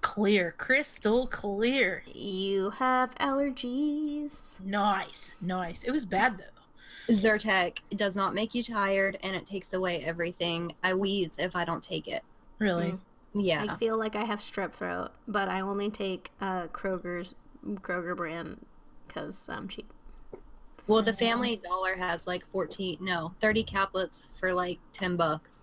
Clear, 0.00 0.54
crystal 0.58 1.28
clear. 1.28 2.02
You 2.12 2.70
have 2.70 3.14
allergies. 3.16 4.58
Nice, 4.60 5.34
nice. 5.40 5.84
It 5.84 5.92
was 5.92 6.04
bad 6.04 6.38
though. 6.38 7.14
Zyrtec 7.14 7.78
does 7.94 8.14
not 8.16 8.34
make 8.34 8.54
you 8.54 8.62
tired 8.62 9.18
and 9.22 9.34
it 9.36 9.46
takes 9.46 9.72
away 9.72 10.04
everything. 10.04 10.74
I 10.82 10.94
wheeze 10.94 11.34
if 11.38 11.54
I 11.54 11.64
don't 11.64 11.82
take 11.82 12.08
it. 12.08 12.22
Really. 12.58 12.92
Mm. 12.92 12.98
Yeah. 13.34 13.66
I 13.68 13.76
feel 13.76 13.96
like 13.96 14.14
I 14.14 14.24
have 14.24 14.40
strep 14.40 14.72
throat, 14.72 15.10
but 15.26 15.48
I 15.48 15.60
only 15.60 15.90
take 15.90 16.30
uh, 16.40 16.66
Kroger's 16.68 17.34
Kroger 17.64 18.16
brand 18.16 18.64
because 19.06 19.48
I'm 19.48 19.68
cheap. 19.68 19.92
Well, 20.92 21.02
the 21.02 21.14
Family 21.14 21.58
Dollar 21.64 21.94
has 21.94 22.20
like 22.26 22.44
14, 22.52 22.98
no, 23.00 23.32
30 23.40 23.64
caplets 23.64 24.26
for 24.38 24.52
like 24.52 24.78
10 24.92 25.16
bucks. 25.16 25.60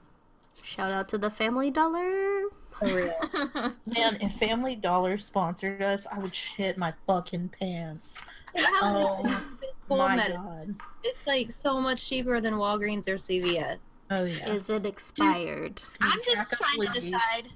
Shout 0.63 0.91
out 0.91 1.07
to 1.09 1.19
the 1.19 1.29
Family 1.29 1.69
Dollar. 1.69 2.45
For 2.79 2.85
real. 2.85 3.13
Man, 3.85 4.17
if 4.21 4.33
Family 4.33 4.75
Dollar 4.75 5.19
sponsored 5.19 5.83
us, 5.83 6.07
I 6.11 6.17
would 6.17 6.33
shit 6.33 6.79
my 6.79 6.95
fucking 7.05 7.49
pants. 7.59 8.19
Oh, 8.57 9.43
My 9.87 10.15
medicine. 10.15 10.41
God. 10.41 10.75
It's 11.03 11.27
like 11.27 11.51
so 11.51 11.79
much 11.79 12.09
cheaper 12.09 12.41
than 12.41 12.55
Walgreens 12.55 13.07
or 13.07 13.17
CVS. 13.17 13.77
Oh 14.09 14.23
yeah. 14.23 14.51
Is 14.51 14.67
it 14.71 14.83
expired? 14.87 15.83
I'm 16.01 16.19
just 16.25 16.53
trying 16.53 16.91
to 16.91 16.99
decide. 16.99 17.49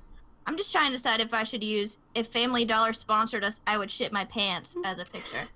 I'm 0.46 0.58
just 0.58 0.72
trying 0.72 0.92
to 0.92 0.98
decide 0.98 1.22
if 1.22 1.34
I 1.34 1.44
should 1.44 1.64
use 1.64 1.98
if 2.14 2.28
Family 2.28 2.66
Dollar 2.66 2.94
sponsored 2.94 3.44
us, 3.44 3.56
I 3.66 3.80
would 3.80 3.90
shit 3.90 4.12
my 4.12 4.26
pants 4.26 4.70
as 4.86 5.00
a 5.00 5.06
picture. 5.06 5.48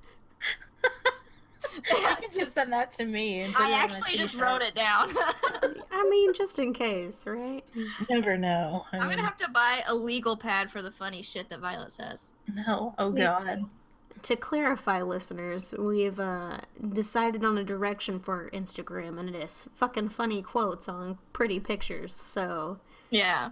you 1.92 2.16
can 2.30 2.32
just 2.34 2.54
send 2.54 2.72
that 2.74 2.92
to 2.98 3.06
me. 3.06 3.44
I 3.44 3.48
it 3.48 3.56
on 3.60 3.72
a 3.72 3.74
actually 3.76 4.18
just 4.18 4.36
wrote 4.36 4.62
it 4.62 4.76
down. 4.76 5.14
I 5.92 6.08
mean, 6.10 6.34
just 6.34 6.60
in 6.60 6.74
case, 6.74 7.24
right? 7.26 7.64
You 7.74 7.88
Never 8.10 8.38
know. 8.38 8.86
I 8.92 8.98
I'm 8.98 9.08
mean, 9.08 9.18
gonna 9.18 9.28
have 9.28 9.38
to 9.40 9.50
buy 9.50 9.82
a 9.88 9.96
legal 9.96 10.38
pad 10.38 10.72
for 10.72 10.82
the 10.82 10.92
funny 10.92 11.22
shit 11.22 11.50
that 11.50 11.60
Violet 11.60 11.92
says. 11.92 12.32
no. 12.54 12.94
Oh 12.98 13.10
We- 13.10 13.22
God. 13.22 13.66
To 14.24 14.36
clarify, 14.36 15.04
listeners, 15.04 15.76
we've 15.78 16.20
uh, 16.20 16.58
decided 16.92 17.46
on 17.46 17.56
a 17.60 17.64
direction 17.64 18.20
for 18.20 18.50
Instagram, 18.52 19.20
and 19.20 19.30
it 19.30 19.36
is 19.36 19.66
fucking 19.76 20.10
funny 20.10 20.42
quotes 20.42 20.90
on 20.90 21.20
pretty 21.34 21.60
pictures. 21.60 22.16
So 22.16 22.80
Yeah. 23.12 23.52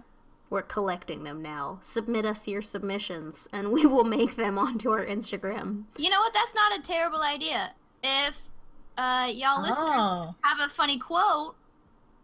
we're 0.50 0.62
collecting 0.62 1.22
them 1.22 1.40
now. 1.40 1.78
Submit 1.82 2.26
us 2.26 2.48
your 2.48 2.62
submissions, 2.62 3.48
and 3.52 3.70
we 3.70 3.86
will 3.86 4.02
make 4.04 4.34
them 4.34 4.58
onto 4.66 4.90
our 4.90 5.06
Instagram. 5.06 5.84
You 5.96 6.10
know 6.10 6.18
what? 6.18 6.34
That's 6.34 6.54
not 6.54 6.76
a 6.76 6.82
terrible 6.82 7.22
idea. 7.22 7.70
If 8.02 8.36
uh, 8.98 9.28
y'all 9.32 9.60
listeners 9.62 9.78
Oh. 9.80 10.34
have 10.42 10.58
a 10.70 10.72
funny 10.74 10.98
quote, 10.98 11.54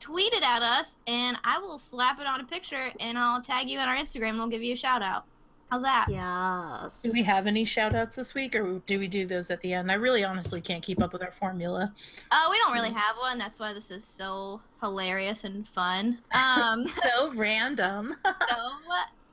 tweet 0.01 0.33
it 0.33 0.43
at 0.43 0.63
us, 0.63 0.87
and 1.07 1.37
I 1.45 1.59
will 1.59 1.79
slap 1.79 2.19
it 2.21 2.27
on 2.27 2.41
a 2.41 2.45
picture, 2.45 2.91
and 3.01 3.19
I'll 3.19 3.43
tag 3.43 3.69
you 3.69 3.79
on 3.79 3.89
our 3.89 3.97
Instagram, 3.97 4.31
and 4.31 4.39
we'll 4.39 4.49
give 4.49 4.63
you 4.63 4.75
a 4.75 4.77
shout 4.77 5.03
out. 5.03 5.25
How's 5.71 5.83
that? 5.85 6.07
Yes. 6.11 7.01
Do 7.03 7.11
we 7.13 7.23
have 7.23 7.47
any 7.47 7.65
shout 7.65 7.95
outs 7.95 8.17
this 8.17 8.35
week 8.35 8.55
or 8.55 8.81
do 8.85 8.99
we 8.99 9.09
do 9.09 9.25
those 9.27 9.51
at 9.51 9.63
the 9.63 9.73
end? 9.73 9.91
I 9.91 9.95
really 9.95 10.23
honestly 10.23 10.61
can't 10.61 10.83
keep 10.83 11.03
up 11.03 11.15
with 11.15 11.23
our 11.23 11.33
formula. 11.33 11.95
Uh, 12.31 12.49
we 12.51 12.59
don't 12.59 12.75
really 12.75 12.93
have 12.93 13.17
one. 13.17 13.39
That's 13.39 13.59
why 13.59 13.73
this 13.73 13.91
is 13.91 14.05
so 14.19 14.61
hilarious 14.83 15.45
and 15.45 15.67
fun. 15.67 16.19
Um, 16.33 16.89
So 17.03 17.33
random. 17.33 18.17
so 18.25 18.69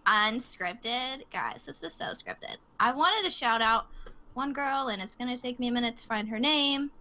unscripted, 0.07 1.23
guys. 1.31 1.63
This 1.65 1.83
is 1.83 1.93
so 1.93 2.05
scripted. 2.05 2.55
I 2.79 2.93
wanted 2.93 3.25
to 3.25 3.31
shout 3.35 3.61
out 3.61 3.87
one 4.33 4.53
girl, 4.53 4.87
and 4.87 5.01
it's 5.01 5.15
gonna 5.15 5.37
take 5.37 5.59
me 5.59 5.67
a 5.67 5.71
minute 5.71 5.97
to 5.97 6.05
find 6.05 6.29
her 6.29 6.39
name. 6.39 6.91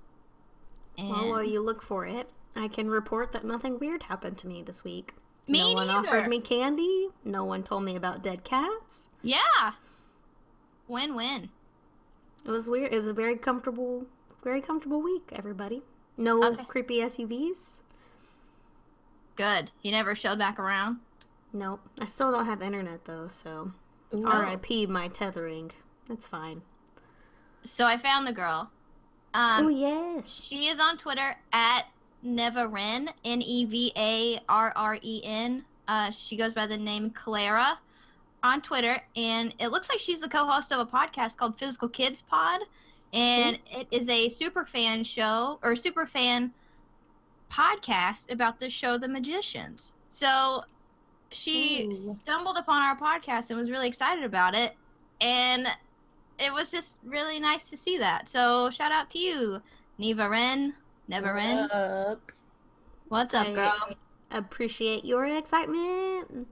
And 0.97 1.11
Well, 1.11 1.29
while 1.29 1.45
you 1.45 1.61
look 1.61 1.83
for 1.83 2.07
it, 2.07 2.31
I 2.57 2.69
can 2.69 2.91
report 2.91 3.33
that 3.33 3.45
nothing 3.45 3.79
weird 3.79 4.05
happened 4.05 4.39
to 4.39 4.47
me 4.49 4.63
this 4.63 4.83
week. 4.85 5.15
Me 5.47 5.61
no 5.61 5.73
one 5.75 5.87
neither. 5.87 6.09
offered 6.09 6.29
me 6.29 6.41
candy. 6.41 7.09
No 7.25 7.45
one 7.45 7.63
told 7.63 7.85
me 7.85 7.95
about 7.97 8.23
dead 8.23 8.45
cats. 8.45 9.09
yeah, 9.23 9.73
win-win. 10.89 11.51
It 12.45 12.51
was 12.51 12.69
weird. 12.69 12.93
It 12.93 12.97
was 12.97 13.07
a 13.07 13.13
very 13.13 13.37
comfortable, 13.37 14.07
very 14.43 14.61
comfortable 14.61 15.01
week. 15.03 15.31
Everybody, 15.33 15.83
no 16.17 16.43
Okay. 16.43 16.65
creepy 16.65 17.01
SUVs. 17.03 17.81
Good. 19.37 19.71
You 19.83 19.93
never 19.93 20.15
showed 20.15 20.39
back 20.39 20.59
around. 20.59 20.99
Nope. 21.53 21.81
I 22.01 22.05
still 22.07 22.33
don't 22.33 22.47
have 22.47 22.61
internet 22.63 23.05
though, 23.05 23.29
so 23.29 23.73
Ooh. 24.15 24.27
R.I.P. 24.27 24.87
my 24.87 25.09
tethering. 25.09 25.71
That's 26.09 26.27
fine. 26.27 26.63
So 27.65 27.85
I 27.85 27.97
found 27.97 28.27
the 28.27 28.33
girl. 28.33 28.71
Um, 29.35 29.67
oh 29.67 29.69
yes. 29.69 30.43
She 30.43 30.69
is 30.69 30.81
on 30.81 30.97
Twitter 30.97 31.37
at 31.53 31.83
Nevaren, 32.25 33.11
N 33.25 33.43
E 33.43 33.65
V 33.65 33.93
A 33.97 34.41
R 34.49 34.73
R 34.75 34.99
E 35.03 35.21
N. 35.25 35.65
Uh, 35.87 36.11
she 36.11 36.37
goes 36.37 36.53
by 36.53 36.67
the 36.67 36.77
name 36.77 37.11
Clara 37.11 37.79
on 38.43 38.61
Twitter, 38.61 39.03
and 39.17 39.55
it 39.59 39.69
looks 39.69 39.88
like 39.88 39.99
she's 39.99 40.21
the 40.21 40.29
co-host 40.29 40.73
of 40.73 40.81
a 40.81 40.87
podcast 40.87 41.37
called 41.37 41.59
Physical 41.59 41.88
Kids 41.88 42.23
Pod, 42.23 42.61
and 43.12 43.59
it 43.71 43.88
is 43.91 44.09
a 44.09 44.29
super 44.29 44.65
fan 44.65 45.05
show 45.05 45.59
or 45.62 45.75
super 45.75 46.07
fan 46.07 46.53
podcast 47.50 48.31
about 48.31 48.61
the 48.61 48.69
show 48.69 48.99
The 48.99 49.09
Magicians. 49.09 49.97
So 50.09 50.62
she 51.31 51.88
Ooh. 51.91 52.15
stumbled 52.15 52.57
upon 52.59 52.83
our 52.83 52.97
podcast 52.97 53.50
and 53.50 53.59
was 53.59 53.71
really 53.71 53.88
excited 53.88 54.25
about 54.25 54.55
it, 54.55 54.75
and 55.21 55.67
it 56.38 56.52
was 56.52 56.71
just 56.71 56.99
really 57.04 57.40
nice 57.40 57.64
to 57.71 57.76
see 57.76 57.99
that. 57.99 58.28
So 58.28 58.71
shout 58.71 58.92
out 58.92 59.11
to 59.11 59.18
you, 59.18 59.61
Neva 59.99 60.28
Ren, 60.28 60.75
Never 61.09 61.33
Ren. 61.35 61.62
What 61.62 61.73
up? 61.73 62.33
What's 63.09 63.35
up, 63.35 63.47
I- 63.49 63.54
girl? 63.54 63.88
Appreciate 64.30 65.04
your 65.07 65.25
excitement. 65.25 66.47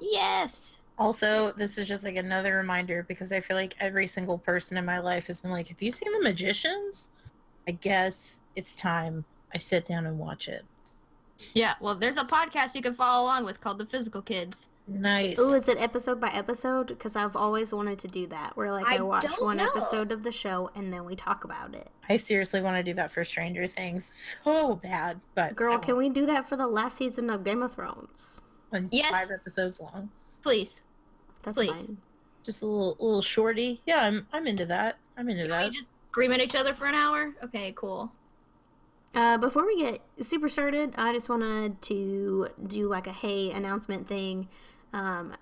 Yes. 0.00 0.76
Also, 0.98 1.52
this 1.52 1.76
is 1.78 1.86
just 1.86 2.02
like 2.04 2.16
another 2.16 2.56
reminder 2.56 3.04
because 3.06 3.30
I 3.30 3.40
feel 3.40 3.56
like 3.56 3.74
every 3.78 4.06
single 4.06 4.38
person 4.38 4.76
in 4.78 4.84
my 4.84 4.98
life 5.00 5.26
has 5.26 5.40
been 5.40 5.50
like, 5.50 5.68
Have 5.68 5.82
you 5.82 5.90
seen 5.90 6.12
The 6.12 6.20
Magicians? 6.22 7.10
I 7.68 7.72
guess 7.72 8.42
it's 8.56 8.74
time 8.76 9.24
I 9.54 9.58
sit 9.58 9.86
down 9.86 10.06
and 10.06 10.18
watch 10.18 10.48
it. 10.48 10.64
Yeah, 11.54 11.74
well, 11.80 11.94
there's 11.94 12.16
a 12.16 12.24
podcast 12.24 12.74
you 12.74 12.82
can 12.82 12.94
follow 12.94 13.24
along 13.24 13.44
with 13.44 13.60
called 13.60 13.78
The 13.78 13.86
Physical 13.86 14.22
Kids. 14.22 14.66
Nice. 14.92 15.36
Oh, 15.38 15.54
is 15.54 15.68
it 15.68 15.80
episode 15.80 16.20
by 16.20 16.28
episode? 16.30 16.88
Because 16.88 17.14
I've 17.14 17.36
always 17.36 17.72
wanted 17.72 17.98
to 18.00 18.08
do 18.08 18.26
that, 18.26 18.56
where 18.56 18.72
like 18.72 18.86
I, 18.86 18.96
I 18.96 19.00
watch 19.00 19.24
one 19.38 19.58
know. 19.58 19.66
episode 19.68 20.10
of 20.10 20.24
the 20.24 20.32
show 20.32 20.70
and 20.74 20.92
then 20.92 21.04
we 21.04 21.14
talk 21.14 21.44
about 21.44 21.74
it. 21.76 21.90
I 22.08 22.16
seriously 22.16 22.60
want 22.60 22.76
to 22.76 22.82
do 22.82 22.92
that 22.94 23.12
for 23.12 23.22
Stranger 23.24 23.68
Things 23.68 24.34
so 24.42 24.74
bad, 24.76 25.20
but 25.36 25.54
Girl, 25.54 25.78
can 25.78 25.96
we 25.96 26.08
do 26.08 26.26
that 26.26 26.48
for 26.48 26.56
the 26.56 26.66
last 26.66 26.96
season 26.96 27.30
of 27.30 27.44
Game 27.44 27.62
of 27.62 27.74
Thrones? 27.74 28.40
When 28.70 28.86
it's 28.86 28.96
Yes. 28.96 29.10
five 29.10 29.30
episodes 29.30 29.78
long, 29.80 30.10
Please. 30.42 30.82
That's 31.42 31.56
Please. 31.56 31.70
fine. 31.70 31.98
just 32.42 32.62
a 32.62 32.66
little 32.66 32.96
little 32.98 33.22
shorty. 33.22 33.80
Yeah, 33.86 34.00
I'm 34.00 34.26
I'm 34.32 34.46
into 34.48 34.66
that. 34.66 34.96
I'm 35.16 35.28
into 35.28 35.42
Can 35.42 35.50
that. 35.50 35.70
we 35.70 35.76
just 35.76 35.88
scream 36.10 36.32
at 36.32 36.40
each 36.40 36.54
other 36.56 36.74
for 36.74 36.86
an 36.86 36.94
hour? 36.94 37.32
Okay, 37.44 37.72
cool. 37.76 38.10
Uh, 39.14 39.38
before 39.38 39.66
we 39.66 39.76
get 39.82 40.00
super 40.20 40.48
started, 40.48 40.94
I 40.96 41.12
just 41.12 41.28
wanted 41.28 41.80
to 41.82 42.48
do 42.66 42.88
like 42.88 43.06
a 43.06 43.12
hey 43.12 43.50
announcement 43.52 44.06
thing. 44.08 44.48
Um, 44.92 45.34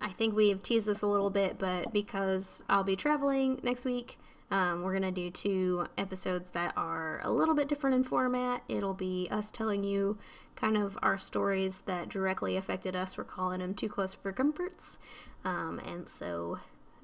I 0.00 0.10
think 0.10 0.34
we've 0.34 0.62
teased 0.62 0.86
this 0.86 1.02
a 1.02 1.06
little 1.06 1.30
bit, 1.30 1.58
but 1.58 1.92
because 1.92 2.64
I'll 2.68 2.84
be 2.84 2.96
traveling 2.96 3.60
next 3.62 3.84
week, 3.84 4.18
um, 4.50 4.82
we're 4.82 4.94
gonna 4.94 5.12
do 5.12 5.30
two 5.30 5.86
episodes 5.96 6.50
that 6.50 6.72
are 6.76 7.20
a 7.22 7.30
little 7.30 7.54
bit 7.54 7.68
different 7.68 7.96
in 7.96 8.04
format. 8.04 8.62
It'll 8.68 8.94
be 8.94 9.28
us 9.30 9.50
telling 9.50 9.84
you 9.84 10.18
kind 10.56 10.76
of 10.76 10.98
our 11.02 11.18
stories 11.18 11.82
that 11.82 12.08
directly 12.08 12.56
affected 12.56 12.96
us. 12.96 13.16
We're 13.16 13.24
calling 13.24 13.60
them 13.60 13.74
too 13.74 13.88
close 13.88 14.14
for 14.14 14.32
comforts, 14.32 14.98
um, 15.44 15.78
and 15.84 16.08
so 16.08 16.58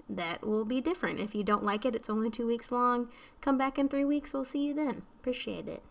that 0.09 0.45
will 0.45 0.65
be 0.65 0.81
different. 0.81 1.21
If 1.21 1.35
you 1.35 1.45
don't 1.45 1.65
like 1.65 1.85
it, 1.85 1.95
it's 1.95 2.11
only 2.11 2.31
two 2.31 2.47
weeks 2.47 2.73
long. 2.73 3.09
Come 3.41 3.59
back 3.59 3.79
in 3.79 3.89
three 3.89 4.05
weeks. 4.05 4.33
We'll 4.33 4.45
see 4.45 4.65
you 4.65 4.75
then. 4.75 5.03
Appreciate 5.21 5.69
it. 5.69 5.83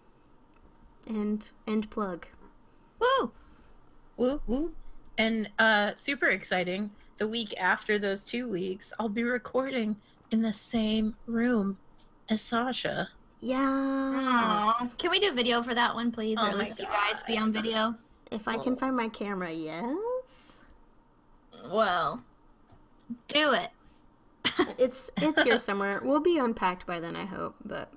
And 1.07 1.49
end 1.67 1.89
plug. 1.89 2.27
Woo! 2.99 3.31
Woo 4.17 4.41
woo. 4.47 4.73
And 5.17 5.49
uh 5.59 5.95
super 5.95 6.27
exciting. 6.27 6.91
The 7.17 7.27
week 7.27 7.53
after 7.57 7.97
those 7.97 8.25
two 8.25 8.49
weeks, 8.49 8.91
I'll 8.99 9.09
be 9.09 9.23
recording 9.23 9.95
in 10.31 10.41
the 10.41 10.51
same 10.53 11.15
room 11.27 11.77
as 12.29 12.41
Sasha. 12.41 13.09
Yes. 13.39 13.61
Aw. 13.63 14.89
Can 14.97 15.11
we 15.11 15.19
do 15.19 15.31
video 15.31 15.61
for 15.61 15.73
that 15.75 15.93
one, 15.93 16.11
please? 16.11 16.37
Oh 16.39 16.45
or 16.45 16.49
at 16.49 16.57
my 16.57 16.63
least 16.65 16.79
you 16.79 16.85
guys 16.85 17.23
be 17.27 17.37
on 17.37 17.53
video? 17.53 17.95
If 18.31 18.47
I 18.47 18.57
can 18.57 18.75
find 18.75 18.95
my 18.95 19.07
camera, 19.07 19.51
yes. 19.51 20.57
Well, 21.71 22.23
do 23.27 23.53
it. 23.53 23.69
It's 24.77 25.09
it's 25.17 25.43
here 25.43 25.59
somewhere. 25.59 26.01
We'll 26.03 26.21
be 26.21 26.37
unpacked 26.37 26.85
by 26.85 26.99
then, 26.99 27.15
I 27.15 27.25
hope. 27.25 27.55
But 27.65 27.91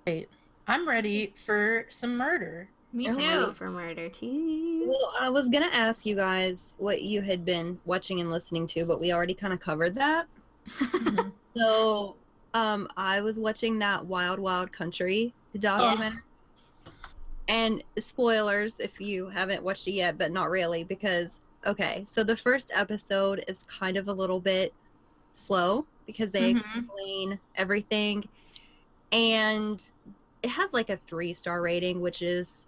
I'm 0.67 0.89
ready 0.89 1.35
for 1.47 1.87
some 1.89 2.17
murder. 2.17 2.69
Me 2.93 3.07
I'm 3.09 3.15
too. 3.15 3.21
ready 3.21 3.55
for 3.55 3.71
murder 3.71 4.09
too. 4.09 4.85
Well, 4.89 5.13
I 5.21 5.29
was 5.29 5.49
gonna 5.49 5.67
ask 5.73 6.07
you 6.07 6.17
guys 6.17 6.73
what 6.79 7.03
you 7.03 7.21
had 7.21 7.45
been 7.45 7.79
watching 7.85 8.21
and 8.21 8.31
listening 8.31 8.67
to, 8.69 8.85
but 8.87 9.01
we 9.01 9.13
already 9.13 9.35
kind 9.35 9.53
of 9.53 9.61
covered 9.61 9.95
that. 9.97 10.27
Mhm. 10.95 11.33
So, 11.57 12.15
um, 12.55 12.87
I 12.97 13.21
was 13.21 13.41
watching 13.41 13.81
that 13.81 14.07
Wild 14.07 14.39
Wild 14.39 14.71
Country 14.71 15.35
documentary. 15.59 16.23
And 17.49 17.83
spoilers 17.99 18.77
if 18.79 19.01
you 19.01 19.29
haven't 19.29 19.65
watched 19.65 19.89
it 19.89 19.93
yet, 19.93 20.19
but 20.19 20.31
not 20.31 20.51
really, 20.51 20.85
because 20.85 21.41
okay, 21.67 22.07
so 22.13 22.23
the 22.23 22.37
first 22.37 22.71
episode 22.75 23.45
is 23.49 23.65
kind 23.65 23.97
of 23.97 24.07
a 24.07 24.13
little 24.13 24.39
bit 24.39 24.73
slow 25.33 25.85
because 26.07 26.31
they 26.31 26.55
Mhm. 26.55 26.77
explain 26.79 27.41
everything, 27.57 28.29
and 29.11 29.91
it 30.45 30.51
has 30.51 30.73
like 30.73 30.91
a 30.91 30.99
three 31.09 31.33
star 31.35 31.61
rating, 31.61 32.01
which 32.01 32.23
is. 32.23 32.67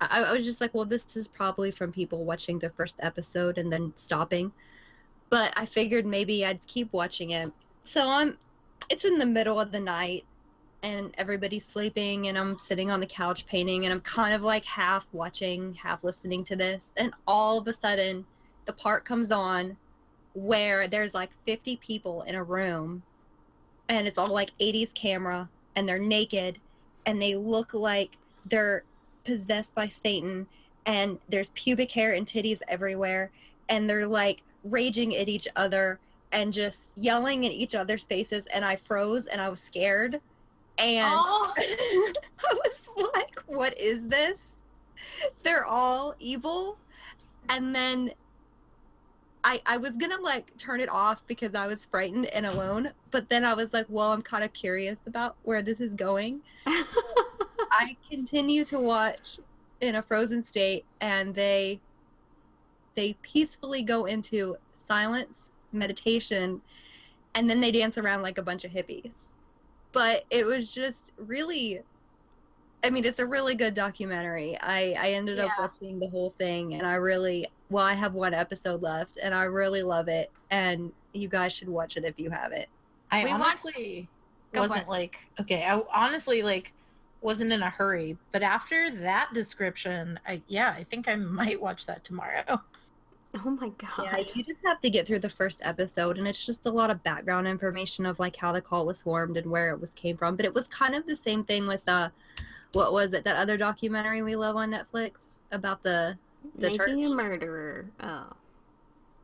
I, 0.00 0.22
I 0.22 0.32
was 0.32 0.44
just 0.44 0.60
like, 0.60 0.74
well, 0.74 0.84
this 0.84 1.04
is 1.16 1.28
probably 1.28 1.70
from 1.70 1.92
people 1.92 2.24
watching 2.24 2.58
the 2.58 2.70
first 2.70 2.96
episode 3.00 3.58
and 3.58 3.72
then 3.72 3.92
stopping 3.96 4.52
but 5.30 5.52
I 5.56 5.64
figured 5.64 6.04
maybe 6.04 6.44
I'd 6.44 6.66
keep 6.66 6.92
watching 6.92 7.30
it. 7.30 7.50
So 7.82 8.08
I'm 8.08 8.36
it's 8.90 9.04
in 9.04 9.18
the 9.18 9.26
middle 9.26 9.58
of 9.60 9.72
the 9.72 9.80
night 9.80 10.24
and 10.82 11.14
everybody's 11.16 11.64
sleeping 11.64 12.26
and 12.26 12.36
I'm 12.36 12.58
sitting 12.58 12.90
on 12.90 13.00
the 13.00 13.06
couch 13.06 13.46
painting 13.46 13.84
and 13.84 13.94
I'm 13.94 14.00
kind 14.00 14.34
of 14.34 14.42
like 14.42 14.64
half 14.64 15.06
watching, 15.12 15.74
half 15.74 16.02
listening 16.02 16.44
to 16.44 16.56
this 16.56 16.88
and 16.96 17.14
all 17.26 17.58
of 17.58 17.68
a 17.68 17.72
sudden 17.72 18.26
the 18.66 18.72
part 18.72 19.04
comes 19.04 19.30
on 19.30 19.76
where 20.34 20.88
there's 20.88 21.14
like 21.14 21.30
50 21.46 21.76
people 21.76 22.22
in 22.22 22.34
a 22.34 22.42
room 22.42 23.02
and 23.88 24.06
it's 24.06 24.18
all 24.18 24.32
like 24.32 24.50
80s 24.60 24.92
camera 24.94 25.48
and 25.76 25.88
they're 25.88 25.98
naked 25.98 26.58
and 27.06 27.22
they 27.22 27.36
look 27.36 27.74
like 27.74 28.16
they're 28.46 28.84
possessed 29.24 29.74
by 29.74 29.88
Satan 29.88 30.46
and 30.86 31.18
there's 31.28 31.50
pubic 31.50 31.90
hair 31.90 32.12
and 32.14 32.26
titties 32.26 32.60
everywhere 32.68 33.30
and 33.68 33.88
they're 33.88 34.06
like 34.06 34.42
raging 34.64 35.14
at 35.16 35.28
each 35.28 35.48
other 35.56 35.98
and 36.32 36.52
just 36.52 36.78
yelling 36.96 37.44
in 37.44 37.52
each 37.52 37.74
other's 37.74 38.04
faces 38.04 38.46
and 38.52 38.64
I 38.64 38.76
froze 38.76 39.26
and 39.26 39.40
I 39.40 39.48
was 39.48 39.60
scared. 39.60 40.20
And 40.78 41.14
Oh, 41.14 41.52
I 41.58 42.14
was 42.52 42.80
like 43.14 43.38
what 43.46 43.78
is 43.78 44.06
this? 44.06 44.38
They're 45.42 45.66
all 45.66 46.14
evil. 46.18 46.78
And 47.48 47.74
then 47.74 48.12
I 49.44 49.60
I 49.66 49.76
was 49.76 49.96
gonna 49.96 50.20
like 50.20 50.56
turn 50.58 50.80
it 50.80 50.88
off 50.88 51.22
because 51.26 51.54
I 51.54 51.66
was 51.66 51.84
frightened 51.84 52.26
and 52.26 52.46
alone 52.46 52.90
but 53.10 53.28
then 53.28 53.44
I 53.44 53.54
was 53.54 53.72
like 53.72 53.86
well 53.88 54.12
I'm 54.12 54.22
kind 54.22 54.44
of 54.44 54.52
curious 54.52 54.98
about 55.06 55.36
where 55.42 55.62
this 55.62 55.80
is 55.80 55.94
going 55.94 56.40
I 57.70 57.96
continue 58.10 58.64
to 58.66 58.78
watch 58.78 59.38
in 59.80 59.94
a 59.96 60.02
frozen 60.02 60.42
state 60.44 60.84
and 61.00 61.34
they 61.34 61.80
they 62.96 63.14
peacefully 63.22 63.82
go 63.82 64.06
into 64.06 64.56
silence, 64.72 65.34
meditation, 65.72 66.60
and 67.34 67.48
then 67.48 67.60
they 67.60 67.70
dance 67.70 67.96
around 67.96 68.22
like 68.22 68.38
a 68.38 68.42
bunch 68.42 68.64
of 68.64 68.72
hippies. 68.72 69.12
But 69.92 70.24
it 70.30 70.44
was 70.44 70.72
just 70.72 70.98
really 71.16 71.80
I 72.82 72.88
mean, 72.88 73.04
it's 73.04 73.18
a 73.18 73.26
really 73.26 73.54
good 73.54 73.74
documentary. 73.74 74.58
I 74.60 74.92
I 74.92 75.12
ended 75.12 75.38
up 75.38 75.50
Yeah. 75.58 75.66
watching 75.66 75.98
the 75.98 76.08
whole 76.08 76.34
thing 76.38 76.74
and 76.74 76.86
I 76.86 76.94
really 76.94 77.46
well, 77.68 77.84
I 77.84 77.94
have 77.94 78.14
one 78.14 78.34
episode 78.34 78.82
left 78.82 79.18
and 79.22 79.34
I 79.34 79.44
really 79.44 79.82
love 79.82 80.08
it 80.08 80.30
and 80.50 80.92
you 81.12 81.28
guys 81.28 81.52
should 81.52 81.68
watch 81.68 81.96
it 81.96 82.04
if 82.04 82.18
you 82.18 82.30
haven't. 82.30 82.68
I 83.10 83.24
We 83.24 83.30
honestly 83.30 84.08
Go 84.52 84.62
for 84.64 84.68
wasn't 84.70 84.88
like 84.88 85.16
okay. 85.40 85.64
I 85.64 85.80
honestly 85.94 86.42
like 86.42 86.72
wasn't 87.22 87.52
in 87.52 87.62
a 87.62 87.70
hurry, 87.70 88.16
but 88.32 88.42
after 88.42 88.90
that 89.02 89.32
description, 89.34 90.18
I 90.26 90.42
yeah, 90.48 90.70
I 90.70 90.84
think 90.84 91.08
I 91.08 91.16
might 91.16 91.60
watch 91.60 91.86
that 91.86 92.04
tomorrow. 92.04 92.44
oh 93.44 93.50
my 93.50 93.68
god. 93.68 94.04
Yeah, 94.04 94.18
you 94.34 94.44
just 94.44 94.60
have 94.64 94.80
to 94.80 94.90
get 94.90 95.06
through 95.06 95.20
the 95.20 95.28
first 95.28 95.60
episode, 95.62 96.18
and 96.18 96.26
it's 96.26 96.44
just 96.44 96.66
a 96.66 96.70
lot 96.70 96.90
of 96.90 97.02
background 97.02 97.46
information 97.46 98.06
of 98.06 98.18
like 98.18 98.36
how 98.36 98.52
the 98.52 98.60
cult 98.60 98.86
was 98.86 99.02
formed 99.02 99.36
and 99.36 99.50
where 99.50 99.70
it 99.70 99.80
was 99.80 99.90
came 99.90 100.16
from. 100.16 100.36
But 100.36 100.46
it 100.46 100.54
was 100.54 100.66
kind 100.68 100.94
of 100.94 101.06
the 101.06 101.16
same 101.16 101.44
thing 101.44 101.66
with 101.66 101.86
uh, 101.88 102.08
what 102.72 102.92
was 102.92 103.12
it? 103.12 103.24
That 103.24 103.36
other 103.36 103.56
documentary 103.56 104.22
we 104.22 104.36
love 104.36 104.56
on 104.56 104.70
Netflix 104.70 105.12
about 105.52 105.82
the 105.82 106.16
the 106.56 106.70
Making 106.70 107.04
a 107.04 107.10
murderer. 107.10 107.86
Oh. 108.00 108.32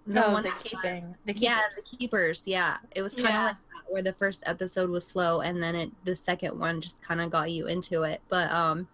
No, 0.06 0.32
one 0.32 0.42
the 0.42 0.52
keeping. 0.62 1.14
The 1.24 1.32
keepers. 1.34 1.42
yeah 1.42 1.60
the 1.74 1.96
keepers. 1.98 2.42
Yeah, 2.44 2.76
it 2.94 3.02
was 3.02 3.14
kind 3.14 3.26
of 3.26 3.32
Yeah. 3.32 3.44
like 3.44 3.56
that, 3.56 3.92
where 3.92 4.02
the 4.02 4.12
first 4.12 4.42
episode 4.46 4.88
was 4.90 5.06
slow, 5.06 5.40
and 5.40 5.62
then 5.62 5.74
it 5.74 5.90
the 6.04 6.14
second 6.16 6.58
one 6.58 6.80
just 6.80 7.00
kind 7.02 7.20
of 7.20 7.30
got 7.30 7.50
you 7.50 7.66
into 7.66 8.02
it. 8.04 8.20
But 8.28 8.50
um, 8.50 8.88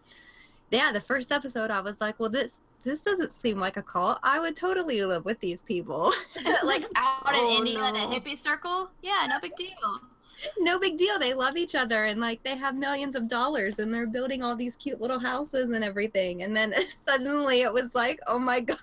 yeah, 0.70 0.90
the 0.92 1.00
first 1.00 1.30
episode 1.32 1.70
I 1.70 1.80
was 1.80 1.96
like, 2.00 2.18
well, 2.20 2.30
this. 2.30 2.54
This 2.84 2.98
doesn't 2.98 3.30
seem 3.30 3.60
like 3.60 3.76
a 3.76 3.82
cult. 3.82 4.18
I 4.24 4.40
would 4.40 4.56
totally 4.56 5.04
live 5.04 5.24
with 5.24 5.38
these 5.38 5.62
people. 5.62 6.12
like 6.64 6.84
out 6.96 7.32
in 7.32 7.40
Oh, 7.40 7.56
India 7.58 7.78
in 7.88 7.94
a 7.94 8.06
hippie 8.08 8.36
circle? 8.36 8.90
Yeah, 9.02 9.24
no 9.28 9.38
big 9.38 9.54
deal. 9.54 10.00
no 10.58 10.80
big 10.80 10.98
deal. 10.98 11.16
They 11.16 11.32
love 11.32 11.56
each 11.56 11.76
other 11.76 12.06
and 12.06 12.20
like 12.20 12.42
they 12.42 12.56
have 12.56 12.74
millions 12.74 13.14
of 13.14 13.28
dollars 13.28 13.78
and 13.78 13.94
they're 13.94 14.08
building 14.08 14.42
all 14.42 14.56
these 14.56 14.74
cute 14.74 15.00
little 15.00 15.20
houses 15.20 15.70
and 15.70 15.84
everything. 15.84 16.42
And 16.42 16.56
then 16.56 16.74
suddenly 17.06 17.60
it 17.60 17.72
was 17.72 17.94
like, 17.94 18.18
oh 18.26 18.40
my 18.40 18.58
god, 18.58 18.78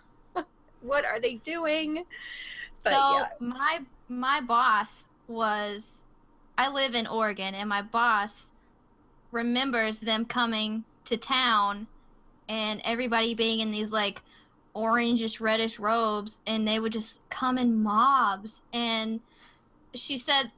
what 0.81 1.05
are 1.05 1.19
they 1.19 1.35
doing? 1.35 2.05
But 2.83 2.91
so 2.91 3.17
yeah, 3.17 3.27
my 3.39 3.79
my 4.07 4.41
boss 4.41 4.91
was 5.27 5.87
I 6.57 6.69
live 6.69 6.95
in 6.95 7.07
Oregon 7.07 7.55
and 7.55 7.69
my 7.69 7.81
boss 7.81 8.33
remembers 9.31 9.99
them 9.99 10.25
coming 10.25 10.83
to 11.05 11.17
town 11.17 11.87
and 12.47 12.81
everybody 12.83 13.35
being 13.35 13.59
in 13.59 13.71
these 13.71 13.91
like 13.91 14.21
orangish 14.75 15.39
reddish 15.39 15.79
robes 15.79 16.41
and 16.47 16.67
they 16.67 16.79
would 16.79 16.93
just 16.93 17.21
come 17.29 17.57
in 17.57 17.81
mobs. 17.81 18.61
And 18.73 19.19
she 19.93 20.17
said 20.17 20.51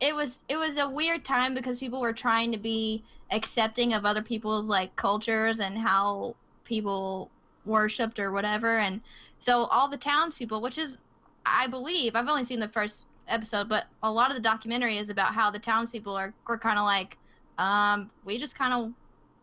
it 0.00 0.14
was 0.14 0.42
it 0.48 0.56
was 0.56 0.78
a 0.78 0.88
weird 0.88 1.24
time 1.24 1.54
because 1.54 1.78
people 1.78 2.00
were 2.00 2.12
trying 2.12 2.52
to 2.52 2.58
be 2.58 3.04
accepting 3.30 3.92
of 3.92 4.04
other 4.04 4.22
people's 4.22 4.66
like 4.66 4.94
cultures 4.96 5.60
and 5.60 5.78
how 5.78 6.36
people 6.64 7.30
worshipped 7.64 8.18
or 8.18 8.32
whatever. 8.32 8.78
And 8.78 9.00
so 9.38 9.64
all 9.64 9.88
the 9.88 9.96
townspeople 9.96 10.60
which 10.60 10.78
is 10.78 10.98
I 11.46 11.68
believe 11.68 12.16
I've 12.16 12.28
only 12.28 12.44
seen 12.44 12.60
the 12.60 12.68
first 12.68 13.04
episode, 13.28 13.68
but 13.68 13.86
a 14.02 14.10
lot 14.10 14.30
of 14.30 14.36
the 14.36 14.42
documentary 14.42 14.98
is 14.98 15.10
about 15.10 15.34
how 15.34 15.50
the 15.50 15.58
townspeople 15.58 16.14
are 16.14 16.34
were 16.46 16.58
kind 16.58 16.78
of 16.78 16.84
like 16.84 17.16
um, 17.58 18.10
we 18.24 18.38
just 18.38 18.58
kind 18.58 18.74
of 18.74 18.92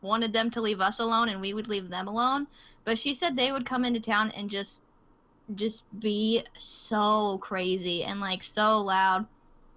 wanted 0.01 0.33
them 0.33 0.51
to 0.51 0.61
leave 0.61 0.81
us 0.81 0.99
alone 0.99 1.29
and 1.29 1.39
we 1.39 1.53
would 1.53 1.67
leave 1.67 1.89
them 1.89 2.07
alone. 2.07 2.47
But 2.85 2.99
she 2.99 3.15
said 3.15 3.35
they 3.35 3.51
would 3.51 3.65
come 3.65 3.85
into 3.85 3.99
town 3.99 4.31
and 4.31 4.49
just 4.49 4.81
just 5.55 5.83
be 5.99 6.43
so 6.57 7.37
crazy 7.41 8.03
and 8.03 8.19
like 8.21 8.41
so 8.43 8.79
loud 8.79 9.25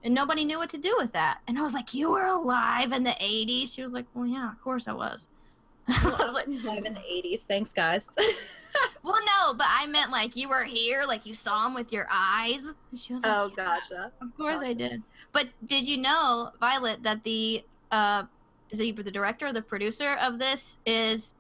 and 0.05 0.15
nobody 0.15 0.45
knew 0.45 0.59
what 0.59 0.71
to 0.71 0.79
do 0.79 0.95
with 0.99 1.13
that. 1.13 1.39
And 1.49 1.59
I 1.59 1.63
was 1.63 1.73
like, 1.73 1.95
"You 1.95 2.11
were 2.11 2.27
alive 2.27 2.93
in 2.93 3.03
the 3.03 3.11
80s?" 3.11 3.75
She 3.75 3.83
was 3.83 3.93
like, 3.93 4.07
"Well, 4.15 4.27
yeah, 4.27 4.51
of 4.51 4.61
course 4.63 4.89
I 4.89 4.93
was." 4.93 5.29
I 5.89 6.17
was 6.19 6.33
like, 6.33 6.49
Live 6.49 6.85
in 6.85 6.95
the 6.95 7.01
80s. 7.01 7.43
Thanks, 7.47 7.73
guys. 7.73 8.09
"Well, 9.03 9.19
no, 9.25 9.55
but 9.55 9.67
I 9.69 9.87
meant 9.87 10.11
like 10.11 10.37
you 10.37 10.49
were 10.49 10.65
here, 10.65 11.05
like 11.07 11.27
you 11.27 11.35
saw 11.35 11.67
him 11.67 11.75
with 11.75 11.93
your 11.93 12.07
eyes." 12.11 12.65
And 12.65 12.99
she 12.99 13.15
was 13.15 13.23
like, 13.23 13.33
oh, 13.35 13.51
"Yeah, 13.57 13.65
gotcha. 13.65 14.13
Of 14.21 14.37
course 14.37 14.61
I 14.61 14.73
did." 14.73 15.03
But 15.33 15.49
did 15.67 15.87
you 15.87 15.97
know, 15.97 16.51
Violet, 16.61 17.03
that 17.03 17.25
the 17.25 17.65
uh 17.91 18.25
is 18.71 18.81
it 18.81 18.97
the 18.97 19.11
director 19.11 19.47
or 19.47 19.53
the 19.53 19.63
producer 19.63 20.17
of 20.21 20.39
this 20.39 20.79
is 20.87 21.35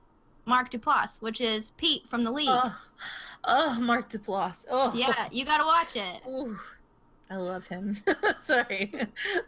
Mark 0.46 0.70
Duplass, 0.70 1.20
which 1.20 1.40
is 1.40 1.72
Pete 1.76 2.08
from 2.08 2.24
the 2.24 2.30
League. 2.30 2.48
Oh, 2.48 2.76
oh, 3.44 3.80
Mark 3.80 4.08
Duplass. 4.10 4.64
Oh, 4.70 4.92
Yeah, 4.94 5.28
you 5.32 5.44
gotta 5.44 5.64
watch 5.64 5.96
it. 5.96 6.22
Ooh, 6.28 6.56
I 7.28 7.36
love 7.36 7.66
him. 7.66 7.96
Sorry. 8.38 8.92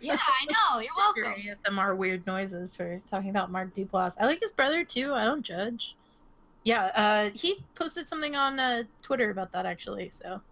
Yeah, 0.01 0.18
I 0.18 0.46
know. 0.51 0.81
You're 0.81 0.92
Your 1.16 1.27
welcome. 1.27 1.74
ASMR 1.77 1.96
weird 1.96 2.27
noises 2.27 2.74
for 2.74 3.01
talking 3.09 3.31
about 3.31 3.53
Mark 3.53 3.74
Duplass. 3.74 4.16
I 4.18 4.27
like 4.27 4.40
his 4.40 4.53
brother 4.53 4.85
too. 4.85 5.14
I 5.14 5.24
don't 5.24 5.42
judge. 5.42 5.94
Yeah, 6.68 6.85
uh, 6.94 7.31
he 7.35 7.64
posted 7.74 8.09
something 8.09 8.37
on 8.37 8.61
uh, 8.61 8.83
Twitter 9.02 9.31
about 9.31 9.52
that 9.52 9.64
actually. 9.64 10.11
So 10.11 10.42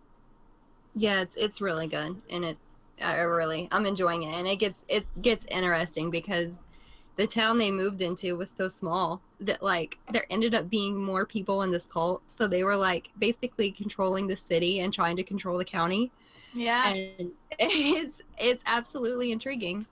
Yeah, 0.95 1.21
it's 1.21 1.37
it's 1.37 1.61
really 1.61 1.87
good, 1.89 2.21
and 2.31 2.45
it's 2.45 2.65
I 3.03 3.15
really 3.17 3.69
I'm 3.71 3.85
enjoying 3.87 4.23
it, 4.23 4.35
and 4.35 4.49
it 4.49 4.57
gets 4.57 4.85
it 4.89 5.07
gets 5.21 5.45
interesting 5.51 6.11
because 6.11 6.55
the 7.17 7.27
town 7.27 7.59
they 7.59 7.71
moved 7.71 8.01
into 8.03 8.37
was 8.37 8.51
so 8.51 8.69
small 8.69 9.23
that 9.41 9.63
like 9.63 9.99
there 10.11 10.27
ended 10.31 10.55
up 10.55 10.71
being 10.71 10.97
more 10.97 11.27
people 11.27 11.63
in 11.63 11.71
this 11.71 11.87
cult, 11.87 12.23
so 12.29 12.49
they 12.49 12.65
were 12.65 12.77
like 12.77 13.11
basically 13.19 13.73
controlling 13.73 14.27
the 14.27 14.37
city 14.37 14.81
and 14.81 14.93
trying 14.95 15.17
to 15.17 15.25
control 15.25 15.59
the 15.59 15.65
county, 15.67 16.13
Yeah. 16.55 16.89
and 16.89 17.33
it's 17.59 18.23
it's 18.39 18.63
absolutely 18.67 19.33
intriguing. 19.33 19.87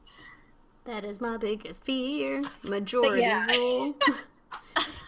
That 0.84 1.04
is 1.04 1.20
my 1.20 1.37
biggest 1.37 1.84
fear. 1.84 2.42
Majority 2.62 3.22
yeah. 3.22 3.46
rule. 3.46 3.94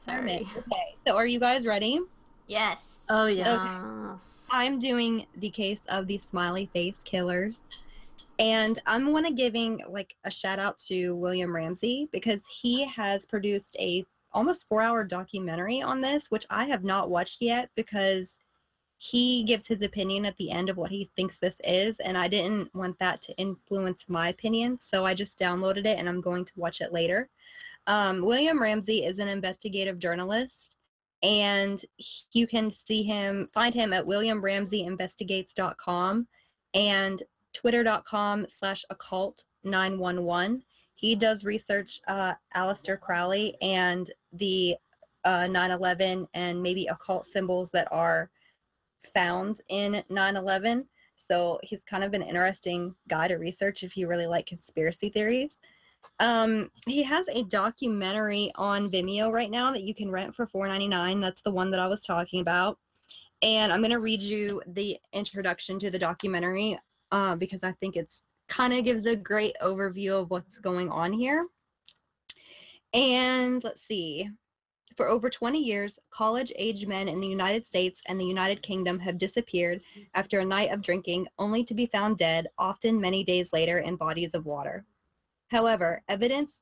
Sorry. 0.00 0.48
Okay, 0.56 0.96
so 1.06 1.14
are 1.14 1.26
you 1.26 1.38
guys 1.38 1.66
ready? 1.66 2.00
yes. 2.46 2.78
oh 3.10 3.26
yeah, 3.26 4.12
Yes. 4.12 4.46
I'm 4.50 4.78
doing 4.78 5.26
the 5.36 5.50
case 5.50 5.80
of 5.88 6.06
the 6.06 6.18
smiley 6.18 6.70
face 6.72 6.98
killers. 7.04 7.60
And 8.38 8.80
I'm 8.86 9.10
going 9.10 9.24
to 9.24 9.32
giving 9.32 9.80
like 9.90 10.16
a 10.24 10.30
shout 10.30 10.58
out 10.58 10.78
to 10.88 11.14
William 11.16 11.54
Ramsey 11.54 12.08
because 12.12 12.40
he 12.48 12.86
has 12.86 13.26
produced 13.26 13.76
a 13.78 14.06
almost 14.32 14.70
4-hour 14.70 15.04
documentary 15.04 15.82
on 15.82 16.00
this 16.00 16.30
which 16.30 16.46
I 16.48 16.64
have 16.64 16.84
not 16.84 17.10
watched 17.10 17.42
yet 17.42 17.68
because 17.74 18.36
he 18.96 19.42
gives 19.44 19.66
his 19.66 19.82
opinion 19.82 20.24
at 20.24 20.36
the 20.36 20.50
end 20.52 20.70
of 20.70 20.76
what 20.76 20.90
he 20.90 21.10
thinks 21.16 21.38
this 21.38 21.56
is 21.64 21.96
and 21.98 22.16
I 22.16 22.28
didn't 22.28 22.72
want 22.74 22.98
that 23.00 23.20
to 23.22 23.36
influence 23.36 24.04
my 24.06 24.28
opinion 24.28 24.78
so 24.80 25.04
I 25.04 25.14
just 25.14 25.38
downloaded 25.38 25.84
it 25.84 25.98
and 25.98 26.08
I'm 26.08 26.20
going 26.20 26.44
to 26.44 26.52
watch 26.56 26.80
it 26.80 26.92
later. 26.92 27.28
Um, 27.86 28.22
William 28.22 28.60
Ramsey 28.60 29.04
is 29.04 29.18
an 29.18 29.28
investigative 29.28 29.98
journalist 29.98 30.70
and 31.22 31.84
he- 31.96 32.24
you 32.32 32.46
can 32.46 32.70
see 32.70 33.02
him 33.02 33.46
find 33.52 33.74
him 33.74 33.92
at 33.92 34.06
williamramseyinvestigates.com 34.06 36.26
and 36.74 37.22
twitter.com 37.52 38.46
slash 38.48 38.84
occult 38.90 39.44
911 39.64 40.62
he 40.94 41.14
does 41.14 41.44
research 41.44 42.00
uh 42.08 42.32
Aleister 42.56 42.98
crowley 42.98 43.56
and 43.60 44.10
the 44.32 44.76
uh 45.24 45.46
9-11 45.46 46.26
and 46.34 46.62
maybe 46.62 46.86
occult 46.86 47.26
symbols 47.26 47.70
that 47.70 47.88
are 47.90 48.30
found 49.12 49.60
in 49.68 50.02
9-11 50.10 50.84
so 51.16 51.60
he's 51.62 51.82
kind 51.84 52.02
of 52.02 52.14
an 52.14 52.22
interesting 52.22 52.94
guy 53.08 53.28
to 53.28 53.34
research 53.34 53.82
if 53.82 53.94
you 53.96 54.06
really 54.06 54.26
like 54.26 54.46
conspiracy 54.46 55.10
theories 55.10 55.58
um, 56.20 56.70
he 56.86 57.02
has 57.02 57.26
a 57.28 57.44
documentary 57.44 58.52
on 58.56 58.90
Vimeo 58.90 59.32
right 59.32 59.50
now 59.50 59.72
that 59.72 59.82
you 59.82 59.94
can 59.94 60.10
rent 60.10 60.34
for 60.34 60.46
$4.99. 60.46 61.20
That's 61.20 61.40
the 61.40 61.50
one 61.50 61.70
that 61.70 61.80
I 61.80 61.86
was 61.86 62.02
talking 62.02 62.40
about. 62.40 62.78
And 63.42 63.72
I'm 63.72 63.80
going 63.80 63.90
to 63.90 64.00
read 64.00 64.20
you 64.20 64.62
the 64.66 64.98
introduction 65.14 65.78
to 65.78 65.90
the 65.90 65.98
documentary 65.98 66.78
uh, 67.10 67.36
because 67.36 67.64
I 67.64 67.72
think 67.72 67.96
it's 67.96 68.20
kind 68.48 68.74
of 68.74 68.84
gives 68.84 69.06
a 69.06 69.16
great 69.16 69.56
overview 69.62 70.20
of 70.20 70.30
what's 70.30 70.58
going 70.58 70.90
on 70.90 71.10
here. 71.12 71.46
And 72.92 73.64
let's 73.64 73.86
see. 73.86 74.28
For 74.96 75.08
over 75.08 75.30
20 75.30 75.58
years, 75.58 75.98
college 76.10 76.52
age 76.56 76.84
men 76.84 77.08
in 77.08 77.20
the 77.20 77.26
United 77.26 77.64
States 77.64 78.02
and 78.06 78.20
the 78.20 78.24
United 78.26 78.60
Kingdom 78.60 78.98
have 78.98 79.16
disappeared 79.16 79.80
after 80.14 80.40
a 80.40 80.44
night 80.44 80.70
of 80.70 80.82
drinking, 80.82 81.28
only 81.38 81.64
to 81.64 81.74
be 81.74 81.86
found 81.86 82.18
dead, 82.18 82.48
often 82.58 83.00
many 83.00 83.24
days 83.24 83.54
later, 83.54 83.78
in 83.78 83.96
bodies 83.96 84.34
of 84.34 84.44
water. 84.44 84.84
However, 85.50 86.02
evidence 86.08 86.60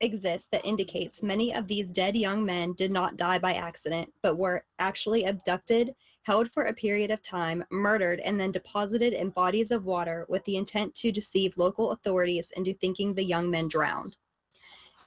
exists 0.00 0.48
that 0.50 0.64
indicates 0.64 1.22
many 1.22 1.54
of 1.54 1.68
these 1.68 1.92
dead 1.92 2.16
young 2.16 2.44
men 2.44 2.72
did 2.72 2.90
not 2.90 3.16
die 3.16 3.38
by 3.38 3.54
accident, 3.54 4.12
but 4.22 4.36
were 4.36 4.64
actually 4.78 5.24
abducted, 5.24 5.94
held 6.22 6.50
for 6.50 6.64
a 6.64 6.74
period 6.74 7.10
of 7.10 7.22
time, 7.22 7.64
murdered, 7.70 8.20
and 8.20 8.38
then 8.38 8.50
deposited 8.50 9.12
in 9.12 9.30
bodies 9.30 9.70
of 9.70 9.84
water 9.84 10.26
with 10.28 10.44
the 10.44 10.56
intent 10.56 10.94
to 10.94 11.12
deceive 11.12 11.56
local 11.56 11.92
authorities 11.92 12.50
into 12.56 12.74
thinking 12.74 13.14
the 13.14 13.22
young 13.22 13.50
men 13.50 13.68
drowned. 13.68 14.16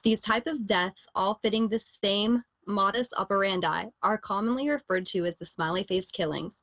These 0.02 0.20
type 0.20 0.46
of 0.46 0.66
deaths, 0.66 1.06
all 1.14 1.40
fitting 1.42 1.68
the 1.68 1.82
same 2.02 2.44
modus 2.66 3.08
operandi, 3.16 3.86
are 4.02 4.18
commonly 4.18 4.68
referred 4.68 5.06
to 5.06 5.26
as 5.26 5.36
the 5.36 5.46
smiley 5.46 5.84
face 5.84 6.10
killings. 6.10 6.54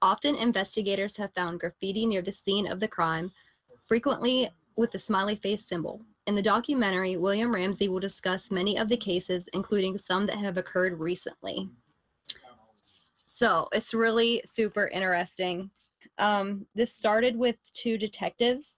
Often 0.00 0.36
investigators 0.36 1.16
have 1.16 1.34
found 1.34 1.60
graffiti 1.60 2.06
near 2.06 2.22
the 2.22 2.32
scene 2.32 2.66
of 2.66 2.80
the 2.80 2.88
crime, 2.88 3.32
frequently 3.86 4.50
with 4.76 4.90
the 4.90 4.98
smiley 4.98 5.36
face 5.36 5.64
symbol. 5.66 6.02
In 6.26 6.34
the 6.34 6.42
documentary, 6.42 7.16
William 7.16 7.54
Ramsey 7.54 7.88
will 7.88 8.00
discuss 8.00 8.50
many 8.50 8.78
of 8.78 8.88
the 8.88 8.96
cases, 8.96 9.48
including 9.52 9.96
some 9.96 10.26
that 10.26 10.38
have 10.38 10.58
occurred 10.58 10.98
recently. 10.98 11.68
So 13.26 13.68
it's 13.72 13.94
really 13.94 14.42
super 14.46 14.88
interesting. 14.88 15.70
Um, 16.18 16.66
this 16.74 16.94
started 16.94 17.36
with 17.36 17.56
two 17.72 17.98
detectives 17.98 18.70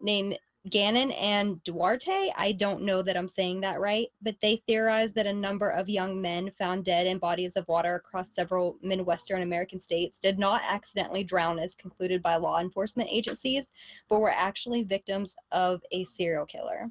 named 0.00 0.38
Gannon 0.68 1.10
and 1.12 1.62
Duarte. 1.64 2.30
I 2.36 2.52
don't 2.52 2.82
know 2.82 3.00
that 3.02 3.16
I'm 3.16 3.28
saying 3.28 3.62
that 3.62 3.80
right, 3.80 4.08
but 4.20 4.36
they 4.42 4.62
theorized 4.66 5.14
that 5.14 5.26
a 5.26 5.32
number 5.32 5.70
of 5.70 5.88
young 5.88 6.20
men 6.20 6.50
found 6.58 6.84
dead 6.84 7.06
in 7.06 7.18
bodies 7.18 7.52
of 7.56 7.66
water 7.66 7.94
across 7.94 8.34
several 8.34 8.76
Midwestern 8.82 9.40
American 9.40 9.80
states 9.80 10.18
did 10.20 10.38
not 10.38 10.60
accidentally 10.68 11.24
drown 11.24 11.58
as 11.58 11.74
concluded 11.74 12.22
by 12.22 12.36
law 12.36 12.60
enforcement 12.60 13.08
agencies, 13.10 13.64
but 14.10 14.20
were 14.20 14.30
actually 14.30 14.82
victims 14.82 15.32
of 15.50 15.80
a 15.92 16.04
serial 16.04 16.44
killer. 16.44 16.90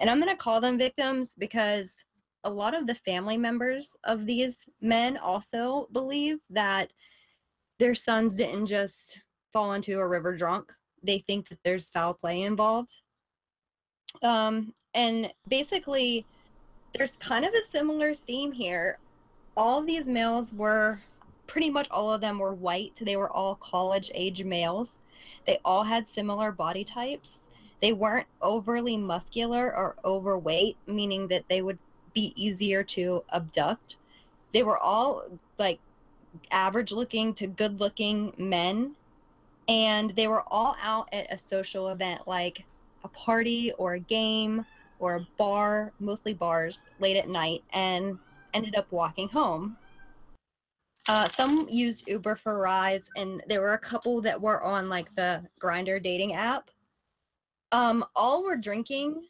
And 0.00 0.10
I'm 0.10 0.20
going 0.20 0.34
to 0.34 0.36
call 0.36 0.60
them 0.60 0.76
victims 0.76 1.30
because 1.38 1.90
a 2.42 2.50
lot 2.50 2.74
of 2.74 2.86
the 2.88 2.96
family 2.96 3.36
members 3.36 3.90
of 4.02 4.26
these 4.26 4.56
men 4.80 5.16
also 5.18 5.88
believe 5.92 6.38
that 6.50 6.92
their 7.78 7.94
sons 7.94 8.34
didn't 8.34 8.66
just 8.66 9.18
fall 9.52 9.74
into 9.74 10.00
a 10.00 10.06
river 10.06 10.36
drunk. 10.36 10.72
They 11.02 11.20
think 11.26 11.48
that 11.48 11.58
there's 11.64 11.90
foul 11.90 12.14
play 12.14 12.42
involved. 12.42 13.02
Um, 14.22 14.72
and 14.94 15.32
basically, 15.48 16.24
there's 16.94 17.12
kind 17.18 17.44
of 17.44 17.52
a 17.54 17.70
similar 17.70 18.14
theme 18.14 18.52
here. 18.52 18.98
All 19.56 19.82
these 19.82 20.06
males 20.06 20.52
were 20.52 21.00
pretty 21.46 21.70
much 21.70 21.88
all 21.90 22.12
of 22.12 22.20
them 22.20 22.38
were 22.38 22.54
white. 22.54 22.98
They 23.00 23.16
were 23.16 23.30
all 23.30 23.56
college 23.56 24.10
age 24.14 24.44
males. 24.44 24.92
They 25.46 25.58
all 25.64 25.84
had 25.84 26.08
similar 26.08 26.52
body 26.52 26.84
types. 26.84 27.38
They 27.80 27.92
weren't 27.92 28.26
overly 28.40 28.96
muscular 28.96 29.74
or 29.76 29.96
overweight, 30.04 30.76
meaning 30.86 31.28
that 31.28 31.44
they 31.48 31.60
would 31.60 31.78
be 32.14 32.32
easier 32.36 32.82
to 32.82 33.24
abduct. 33.32 33.96
They 34.52 34.62
were 34.62 34.78
all 34.78 35.24
like 35.58 35.80
average 36.50 36.92
looking 36.92 37.34
to 37.34 37.46
good 37.46 37.80
looking 37.80 38.32
men. 38.38 38.96
And 39.68 40.14
they 40.16 40.28
were 40.28 40.44
all 40.46 40.76
out 40.80 41.08
at 41.12 41.32
a 41.32 41.38
social 41.38 41.88
event 41.88 42.26
like 42.26 42.64
party 43.14 43.72
or 43.78 43.94
a 43.94 44.00
game 44.00 44.64
or 44.98 45.16
a 45.16 45.26
bar, 45.38 45.92
mostly 45.98 46.34
bars, 46.34 46.80
late 46.98 47.16
at 47.16 47.28
night, 47.28 47.62
and 47.72 48.18
ended 48.54 48.74
up 48.76 48.90
walking 48.90 49.28
home. 49.28 49.76
Uh, 51.08 51.28
some 51.28 51.66
used 51.70 52.08
Uber 52.08 52.36
for 52.36 52.58
rides, 52.58 53.04
and 53.16 53.42
there 53.46 53.60
were 53.60 53.74
a 53.74 53.78
couple 53.78 54.22
that 54.22 54.40
were 54.40 54.62
on 54.62 54.88
like 54.88 55.14
the 55.16 55.42
Grindr 55.60 56.02
dating 56.02 56.32
app. 56.34 56.70
Um, 57.72 58.04
all 58.16 58.42
were 58.42 58.56
drinking 58.56 59.22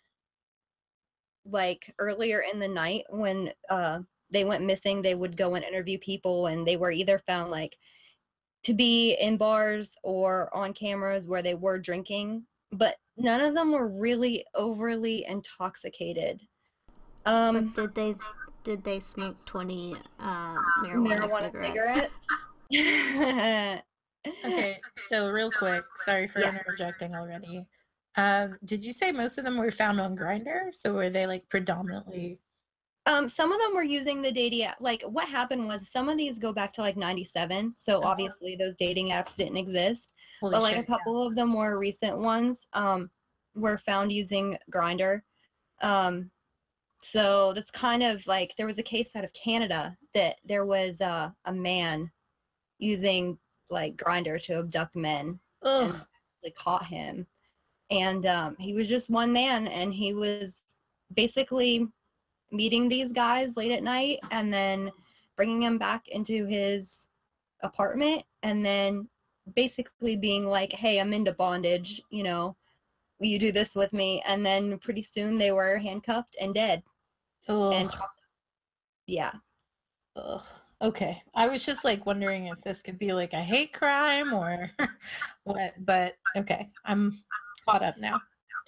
like 1.47 1.93
earlier 1.99 2.45
in 2.51 2.59
the 2.59 2.69
night 2.69 3.05
when 3.11 3.53
uh, 3.69 4.01
they 4.31 4.45
went 4.45 4.65
missing. 4.65 5.03
They 5.03 5.15
would 5.15 5.37
go 5.37 5.57
and 5.57 5.65
interview 5.65 5.99
people, 5.99 6.47
and 6.47 6.67
they 6.67 6.77
were 6.77 6.93
either 6.93 7.19
found 7.19 7.51
like 7.51 7.77
to 8.63 8.73
be 8.73 9.15
in 9.15 9.37
bars 9.37 9.91
or 10.03 10.55
on 10.55 10.73
cameras 10.73 11.27
where 11.27 11.43
they 11.43 11.55
were 11.55 11.79
drinking 11.79 12.45
but 12.79 12.97
none 13.17 13.41
of 13.41 13.55
them 13.55 13.73
were 13.73 13.89
really 13.89 14.45
overly 14.55 15.25
intoxicated. 15.27 16.41
Um, 17.27 17.73
but 17.75 17.75
did 17.75 17.95
they 17.95 18.15
did 18.65 18.85
they 18.85 19.01
smoke 19.01 19.37
twenty 19.47 19.97
uh, 20.21 20.59
marijuana, 20.79 21.25
marijuana 21.25 21.47
cigarettes? 21.47 22.13
cigarettes. 22.71 23.83
Okay, 24.45 24.79
so 24.99 25.31
real 25.31 25.51
quick, 25.51 25.85
sorry 25.97 26.29
for 26.29 26.41
Yeah. 26.41 26.51
interjecting 26.51 27.15
already. 27.15 27.67
Um, 28.17 28.59
did 28.65 28.85
you 28.85 28.93
say 28.93 29.11
most 29.11 29.39
of 29.39 29.45
them 29.45 29.59
were 29.59 29.71
found 29.71 30.01
on 30.01 30.17
Grindr? 30.17 30.75
So 30.75 30.95
were 30.95 31.11
they 31.11 31.27
like 31.27 31.49
predominantly? 31.49 32.39
Um, 33.07 33.29
some 33.29 33.53
of 33.53 33.61
them 33.61 33.75
were 33.75 33.83
using 33.83 34.23
the 34.23 34.33
dating 34.33 34.63
app. 34.63 34.77
Like 34.81 35.03
what 35.03 35.29
happened 35.29 35.67
was 35.67 35.91
some 35.91 36.09
of 36.09 36.17
these 36.17 36.39
go 36.39 36.53
back 36.53 36.73
to 36.75 36.81
like 36.81 36.97
97. 36.97 37.75
So 37.77 37.97
Uh-huh. 37.97 38.07
obviously 38.07 38.57
those 38.57 38.75
dating 38.79 39.09
apps 39.09 39.37
didn't 39.37 39.57
exist. 39.59 40.14
Holy 40.41 40.53
but 40.53 40.63
like 40.63 40.75
shit, 40.75 40.85
a 40.85 40.87
couple 40.87 41.27
of 41.27 41.35
the 41.35 41.47
more 41.47 41.79
recent 41.79 42.19
ones 42.19 42.59
um 42.73 43.11
were 43.55 43.79
found 43.79 44.13
using 44.13 44.57
Grindr. 44.73 45.21
Um 45.81 46.31
so 47.01 47.53
that's 47.55 47.71
kind 47.71 48.03
of 48.03 48.27
like 48.27 48.55
there 48.57 48.67
was 48.67 48.79
a 48.79 48.83
case 48.83 49.11
out 49.15 49.25
of 49.25 49.33
Canada 49.35 49.97
that 50.15 50.37
there 50.45 50.65
was 50.65 51.01
uh, 51.03 51.29
a 51.45 51.53
man 51.53 52.11
using 52.79 53.37
like 53.69 53.97
Grindr 53.97 54.43
to 54.45 54.59
abduct 54.61 54.97
men. 54.97 55.39
Ugh. 55.63 55.91
and 55.95 56.05
they 56.43 56.51
caught 56.51 56.85
him 56.85 57.27
and 57.91 58.27
um, 58.27 58.57
he 58.59 58.75
was 58.75 58.89
just 58.89 59.11
one 59.11 59.33
man 59.33 59.67
and 59.69 59.93
he 59.93 60.15
was 60.15 60.57
basically 61.15 61.87
meeting 62.51 62.89
these 62.89 63.13
guys 63.13 63.57
late 63.57 63.73
at 63.73 63.83
night 63.83 64.19
and 64.31 64.53
then 64.53 64.91
bringing 65.37 65.61
them 65.61 65.79
back 65.79 66.09
into 66.09 66.47
his 66.47 67.09
apartment 67.63 68.23
and 68.43 68.65
then 68.65 69.09
basically 69.55 70.17
being 70.17 70.47
like 70.47 70.73
hey 70.73 70.99
i'm 71.01 71.13
into 71.13 71.33
bondage 71.33 72.01
you 72.11 72.23
know 72.23 72.57
will 73.21 73.27
you 73.27 73.39
do 73.39 73.53
this 73.53 73.75
with 73.75 73.93
me 73.93 74.23
and 74.27 74.45
then 74.45 74.79
pretty 74.79 75.03
soon 75.03 75.37
they 75.37 75.53
were 75.53 75.77
handcuffed 75.77 76.37
and 76.41 76.55
dead 76.55 76.83
and 77.49 77.95
yeah 79.07 79.33
Ugh. 80.17 80.43
Okay. 80.83 81.23
I 81.35 81.49
was 81.49 81.65
just 81.65 81.85
like 81.85 82.07
wondering 82.07 82.47
if 82.47 82.61
this 82.63 82.83
could 82.83 82.99
be 82.99 83.13
like 83.13 83.33
a 83.33 83.43
hate 83.43 83.73
crime 83.73 84.33
or 84.33 84.71
what, 85.45 85.75
but 85.79 86.15
okay. 86.37 86.69
I'm 86.85 87.23
caught 87.65 87.83
up 87.83 87.99
now. 87.99 88.21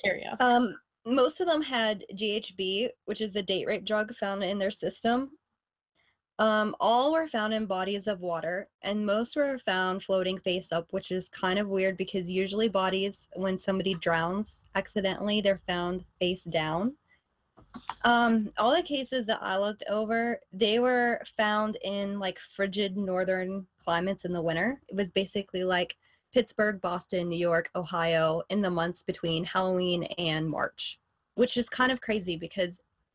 Carry 0.02 0.24
on. 0.26 0.36
Um, 0.40 0.76
most 1.04 1.40
of 1.40 1.46
them 1.46 1.62
had 1.62 2.04
GHB, 2.14 2.88
which 3.04 3.20
is 3.20 3.32
the 3.32 3.42
date 3.42 3.66
rape 3.66 3.84
drug 3.84 4.14
found 4.14 4.42
in 4.42 4.58
their 4.58 4.70
system. 4.70 5.30
Um, 6.38 6.76
all 6.80 7.12
were 7.12 7.26
found 7.26 7.54
in 7.54 7.64
bodies 7.64 8.06
of 8.06 8.20
water, 8.20 8.68
and 8.82 9.06
most 9.06 9.36
were 9.36 9.58
found 9.58 10.02
floating 10.02 10.38
face 10.38 10.68
up, 10.70 10.86
which 10.92 11.10
is 11.10 11.28
kind 11.30 11.58
of 11.58 11.68
weird 11.68 11.96
because 11.96 12.28
usually 12.28 12.68
bodies, 12.68 13.26
when 13.34 13.58
somebody 13.58 13.94
drowns 13.94 14.64
accidentally, 14.74 15.40
they're 15.40 15.62
found 15.66 16.04
face 16.20 16.42
down. 16.42 16.94
Um, 18.04 18.50
all 18.58 18.74
the 18.74 18.82
cases 18.82 19.24
that 19.26 19.42
I 19.42 19.58
looked 19.58 19.84
over, 19.88 20.40
they 20.52 20.78
were 20.78 21.22
found 21.36 21.78
in 21.82 22.18
like 22.18 22.38
frigid 22.54 22.96
northern 22.96 23.66
climates 23.82 24.24
in 24.24 24.32
the 24.32 24.42
winter. 24.42 24.80
It 24.88 24.96
was 24.96 25.10
basically 25.10 25.64
like 25.64 25.96
Pittsburgh, 26.32 26.80
Boston, 26.82 27.28
New 27.28 27.38
York, 27.38 27.70
Ohio 27.74 28.42
in 28.50 28.60
the 28.60 28.70
months 28.70 29.02
between 29.02 29.44
Halloween 29.44 30.04
and 30.18 30.48
March, 30.48 30.98
which 31.34 31.56
is 31.56 31.68
kind 31.68 31.90
of 31.90 32.00
crazy 32.00 32.36
because 32.36 32.74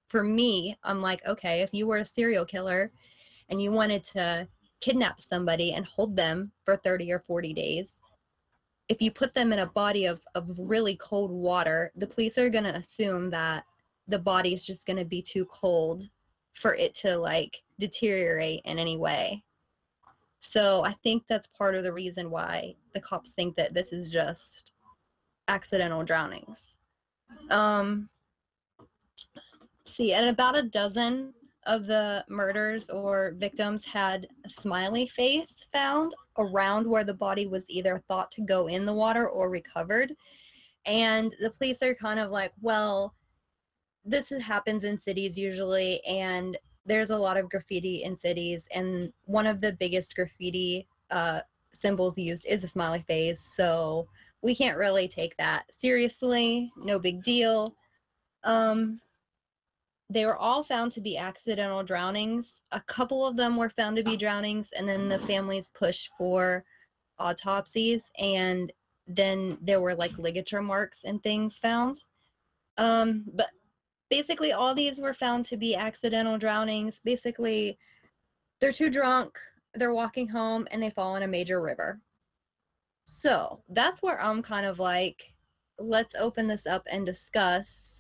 for 0.10 0.24
me, 0.24 0.78
I'm 0.84 1.02
like, 1.02 1.26
okay, 1.26 1.62
if 1.62 1.74
you 1.74 1.88
were 1.88 1.98
a 1.98 2.06
serial 2.06 2.46
killer 2.46 2.92
and 3.52 3.62
you 3.62 3.72
wanted 3.72 4.04
to 4.06 4.48
kidnap 4.80 5.22
somebody 5.22 5.74
and 5.74 5.86
hold 5.86 6.16
them 6.16 6.52
for 6.66 6.78
30 6.78 7.12
or 7.12 7.20
40 7.20 7.54
days, 7.54 7.88
if 8.90 9.02
you 9.02 9.12
put 9.12 9.34
them 9.34 9.54
in 9.54 9.60
a 9.60 9.68
body 9.68 10.06
of, 10.06 10.22
of 10.36 10.50
really 10.58 10.96
cold 10.98 11.32
water, 11.32 11.92
the 11.96 12.08
police 12.08 12.38
are 12.38 12.50
going 12.50 12.64
to 12.64 12.76
assume 12.76 13.30
that 13.30 13.64
the 14.08 14.20
body 14.20 14.54
is 14.54 14.66
just 14.66 14.86
going 14.86 14.98
to 14.98 15.06
be 15.06 15.22
too 15.22 15.46
cold 15.46 16.04
for 16.54 16.74
it 16.76 16.94
to 16.96 17.16
like 17.16 17.62
deteriorate 17.80 18.62
in 18.66 18.80
any 18.80 18.98
way. 18.98 19.44
So 20.42 20.84
I 20.84 20.94
think 21.04 21.24
that's 21.30 21.48
part 21.48 21.76
of 21.76 21.84
the 21.84 21.94
reason 21.94 22.32
why 22.32 22.76
the 22.94 23.00
cops 23.00 23.32
think 23.32 23.56
that 23.56 23.74
this 23.74 23.94
is 23.94 24.10
just 24.10 24.72
accidental 25.48 26.04
drownings. 26.04 26.74
Um, 27.50 28.10
see, 29.86 30.14
and 30.14 30.30
about 30.30 30.58
a 30.58 30.64
dozen 30.64 31.34
of 31.66 31.86
the 31.86 32.26
murders 32.28 32.90
or 32.90 33.36
victims 33.38 33.86
had 33.86 34.28
a 34.46 34.50
smiley 34.50 35.08
face 35.08 35.56
found 35.72 36.16
around 36.38 36.88
where 36.88 37.04
the 37.04 37.14
body 37.14 37.48
was 37.48 37.66
either 37.68 38.02
thought 38.08 38.32
to 38.32 38.42
go 38.42 38.68
in 38.68 38.86
the 38.86 38.94
water 38.94 39.30
or 39.30 39.50
recovered. 39.50 40.16
And 40.86 41.36
the 41.40 41.52
police 41.52 41.84
are 41.84 41.94
kind 41.94 42.20
of 42.20 42.32
like, 42.32 42.52
well, 42.62 43.14
this 44.04 44.30
happens 44.30 44.84
in 44.84 44.98
cities 44.98 45.38
usually, 45.38 46.04
and 46.06 46.58
there's 46.86 47.12
a 47.12 47.18
lot 47.18 47.38
of 47.38 47.50
graffiti 47.50 48.04
in 48.04 48.18
cities, 48.18 48.66
and 48.74 49.14
one 49.26 49.46
of 49.46 49.62
the 49.62 49.74
biggest 49.74 50.16
graffiti 50.16 50.88
uh, 51.12 51.42
symbols 51.72 52.18
used 52.18 52.46
is 52.48 52.64
a 52.64 52.68
smiley 52.68 53.04
face. 53.08 53.52
So 53.56 54.08
we 54.42 54.56
can't 54.56 54.78
really 54.78 55.08
take 55.08 55.38
that 55.38 55.66
seriously. 55.78 56.72
No 56.76 56.98
big 56.98 57.22
deal. 57.22 57.76
Um, 58.44 59.00
they 60.12 60.26
were 60.26 60.36
all 60.36 60.62
found 60.62 60.92
to 60.92 61.02
be 61.02 61.18
accidental 61.18 61.84
drownings. 61.84 62.56
A 62.74 62.82
couple 62.82 63.26
of 63.26 63.38
them 63.38 63.56
were 63.56 63.70
found 63.70 63.96
to 63.96 64.04
be 64.04 64.18
drownings, 64.18 64.70
and 64.78 64.88
then 64.88 65.08
the 65.08 65.20
families 65.20 65.72
pushed 65.74 66.10
for 66.18 66.66
autopsies, 67.18 68.04
and 68.20 68.74
then 69.08 69.58
there 69.62 69.80
were 69.80 69.96
like 69.96 70.18
ligature 70.18 70.62
marks 70.62 71.02
and 71.06 71.24
things 71.24 71.58
found. 71.58 72.04
Um, 72.78 73.24
but 73.34 73.48
basically, 74.10 74.52
all 74.52 74.76
these 74.76 75.00
were 75.00 75.14
found 75.14 75.46
to 75.46 75.56
be 75.56 75.76
accidental 75.76 76.38
drownings. 76.38 77.00
Basically, 77.06 77.78
they're 78.60 78.74
too 78.74 78.90
drunk, 78.90 79.40
they're 79.76 79.94
walking 79.94 80.28
home, 80.28 80.68
and 80.72 80.84
they 80.84 80.90
fall 80.90 81.16
in 81.16 81.24
a 81.24 81.28
major 81.28 81.62
river. 81.62 82.02
So 83.06 83.62
that's 83.70 84.02
where 84.02 84.22
I'm 84.22 84.42
kind 84.42 84.66
of 84.66 84.78
like, 84.78 85.34
let's 85.80 86.16
open 86.16 86.48
this 86.48 86.68
up 86.68 86.86
and 86.92 87.06
discuss 87.06 87.91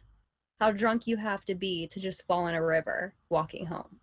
how 0.61 0.71
drunk 0.71 1.07
you 1.07 1.17
have 1.17 1.43
to 1.43 1.55
be 1.55 1.87
to 1.87 1.99
just 1.99 2.21
fall 2.27 2.45
in 2.45 2.53
a 2.53 2.63
river 2.63 3.15
walking 3.29 3.65
home. 3.65 3.99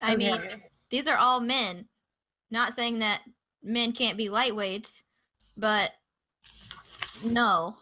I 0.00 0.14
mean, 0.14 0.40
these 0.88 1.08
are 1.08 1.16
all 1.16 1.40
men. 1.40 1.88
Not 2.52 2.76
saying 2.76 3.00
that 3.00 3.22
men 3.60 3.90
can't 3.90 4.16
be 4.16 4.28
lightweights, 4.28 5.02
but 5.56 5.90
no, 7.24 7.76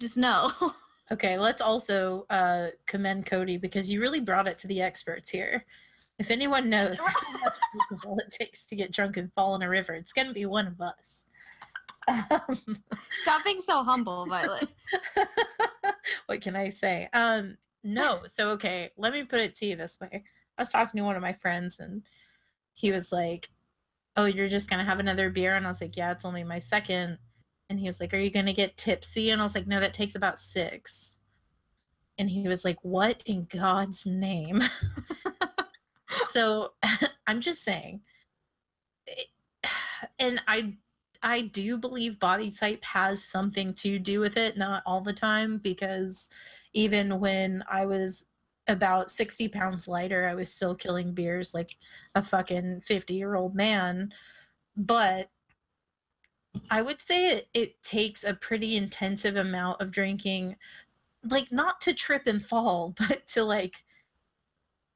just 0.00 0.18
no. 0.18 0.52
Okay, 1.10 1.38
let's 1.38 1.62
also 1.62 2.26
uh, 2.28 2.66
commend 2.84 3.24
Codi 3.24 3.58
because 3.58 3.90
you 3.90 3.98
really 3.98 4.20
brought 4.20 4.46
it 4.46 4.58
to 4.58 4.66
the 4.66 4.82
experts 4.82 5.30
here. 5.30 5.64
If 6.18 6.30
anyone 6.30 6.68
knows 6.68 6.98
how 6.98 7.38
much 7.44 7.56
alcohol 7.90 8.18
it 8.18 8.30
takes 8.30 8.66
to 8.66 8.76
get 8.76 8.92
drunk 8.92 9.16
and 9.16 9.32
fall 9.32 9.54
in 9.54 9.62
a 9.62 9.70
river, 9.70 9.94
it's 9.94 10.12
going 10.12 10.28
to 10.28 10.34
be 10.34 10.44
one 10.44 10.66
of 10.66 10.82
us. 10.82 11.24
Um, 12.08 12.82
Stop 13.22 13.42
being 13.42 13.62
so 13.62 13.82
humble, 13.82 14.26
Violet. 14.26 14.68
what 16.26 16.40
can 16.40 16.56
I 16.56 16.68
say? 16.70 17.08
Um, 17.12 17.56
no. 17.84 18.22
So 18.32 18.50
okay, 18.50 18.90
let 18.96 19.12
me 19.12 19.24
put 19.24 19.40
it 19.40 19.56
to 19.56 19.66
you 19.66 19.76
this 19.76 19.98
way. 20.00 20.24
I 20.58 20.62
was 20.62 20.70
talking 20.70 20.98
to 20.98 21.04
one 21.04 21.16
of 21.16 21.22
my 21.22 21.32
friends 21.32 21.80
and 21.80 22.02
he 22.74 22.90
was 22.92 23.12
like, 23.12 23.50
"Oh, 24.16 24.26
you're 24.26 24.48
just 24.48 24.70
gonna 24.70 24.84
have 24.84 25.00
another 25.00 25.30
beer?" 25.30 25.56
And 25.56 25.66
I 25.66 25.70
was 25.70 25.80
like, 25.80 25.96
"Yeah, 25.96 26.12
it's 26.12 26.24
only 26.26 26.44
my 26.44 26.58
second. 26.60 27.18
And 27.70 27.80
he 27.80 27.86
was 27.88 28.00
like, 28.00 28.14
"Are 28.14 28.18
you 28.18 28.30
gonna 28.30 28.54
get 28.54 28.76
tipsy?" 28.78 29.30
And 29.30 29.40
I 29.42 29.44
was 29.44 29.54
like, 29.54 29.66
"No, 29.68 29.80
that 29.80 29.94
takes 29.94 30.14
about 30.16 30.38
six. 30.40 31.18
And 32.18 32.28
he 32.28 32.48
was 32.48 32.64
like, 32.64 32.78
"What 32.82 33.22
in 33.26 33.44
God's 33.46 34.04
name?" 34.06 34.62
so 36.30 36.72
I'm 37.26 37.40
just 37.40 37.62
saying. 37.62 38.00
it- 39.06 39.28
And 40.20 40.40
I 40.46 40.76
I 41.22 41.42
do 41.42 41.78
believe 41.78 42.20
body 42.20 42.50
type 42.50 42.82
has 42.84 43.24
something 43.24 43.74
to 43.74 43.98
do 43.98 44.20
with 44.20 44.36
it, 44.36 44.56
not 44.56 44.82
all 44.86 45.00
the 45.00 45.12
time, 45.12 45.58
because 45.58 46.30
even 46.72 47.18
when 47.20 47.64
I 47.70 47.86
was 47.86 48.26
about 48.68 49.10
60 49.10 49.48
pounds 49.48 49.88
lighter, 49.88 50.28
I 50.28 50.34
was 50.34 50.52
still 50.52 50.74
killing 50.74 51.14
beers 51.14 51.54
like 51.54 51.76
a 52.14 52.22
fucking 52.22 52.82
50 52.86 53.14
year 53.14 53.34
old 53.34 53.54
man. 53.54 54.12
But 54.76 55.30
I 56.70 56.82
would 56.82 57.00
say 57.00 57.28
it, 57.28 57.48
it 57.54 57.82
takes 57.82 58.24
a 58.24 58.34
pretty 58.34 58.76
intensive 58.76 59.36
amount 59.36 59.80
of 59.80 59.90
drinking, 59.90 60.56
like 61.24 61.50
not 61.50 61.80
to 61.82 61.94
trip 61.94 62.26
and 62.26 62.44
fall, 62.44 62.94
but 63.08 63.26
to 63.28 63.42
like 63.44 63.84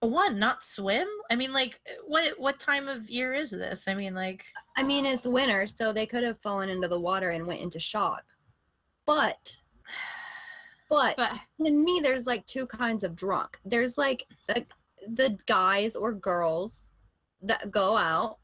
one 0.06 0.38
not 0.38 0.62
swim 0.64 1.06
i 1.30 1.36
mean 1.36 1.52
like 1.52 1.80
eh, 1.86 1.92
what 2.06 2.38
what 2.38 2.58
time 2.58 2.88
of 2.88 3.08
year 3.08 3.34
is 3.34 3.50
this 3.50 3.86
i 3.86 3.94
mean 3.94 4.14
like 4.14 4.44
I 4.76 4.82
mean, 4.82 5.04
it's 5.04 5.26
winter, 5.26 5.66
so 5.66 5.92
they 5.92 6.06
could 6.06 6.24
have 6.24 6.40
fallen 6.40 6.68
into 6.68 6.88
the 6.88 6.98
water 6.98 7.30
and 7.30 7.46
went 7.46 7.60
into 7.60 7.78
shock. 7.78 8.24
But, 9.06 9.56
but, 10.90 11.16
But 11.16 11.32
to 11.64 11.70
me, 11.70 12.00
there's 12.02 12.26
like 12.26 12.46
two 12.46 12.66
kinds 12.66 13.04
of 13.04 13.16
drunk. 13.16 13.58
There's 13.64 13.98
like 13.98 14.26
the, 14.48 14.64
the 15.14 15.38
guys 15.46 15.94
or 15.94 16.12
girls 16.12 16.90
that 17.42 17.70
go 17.70 17.96
out 17.96 18.38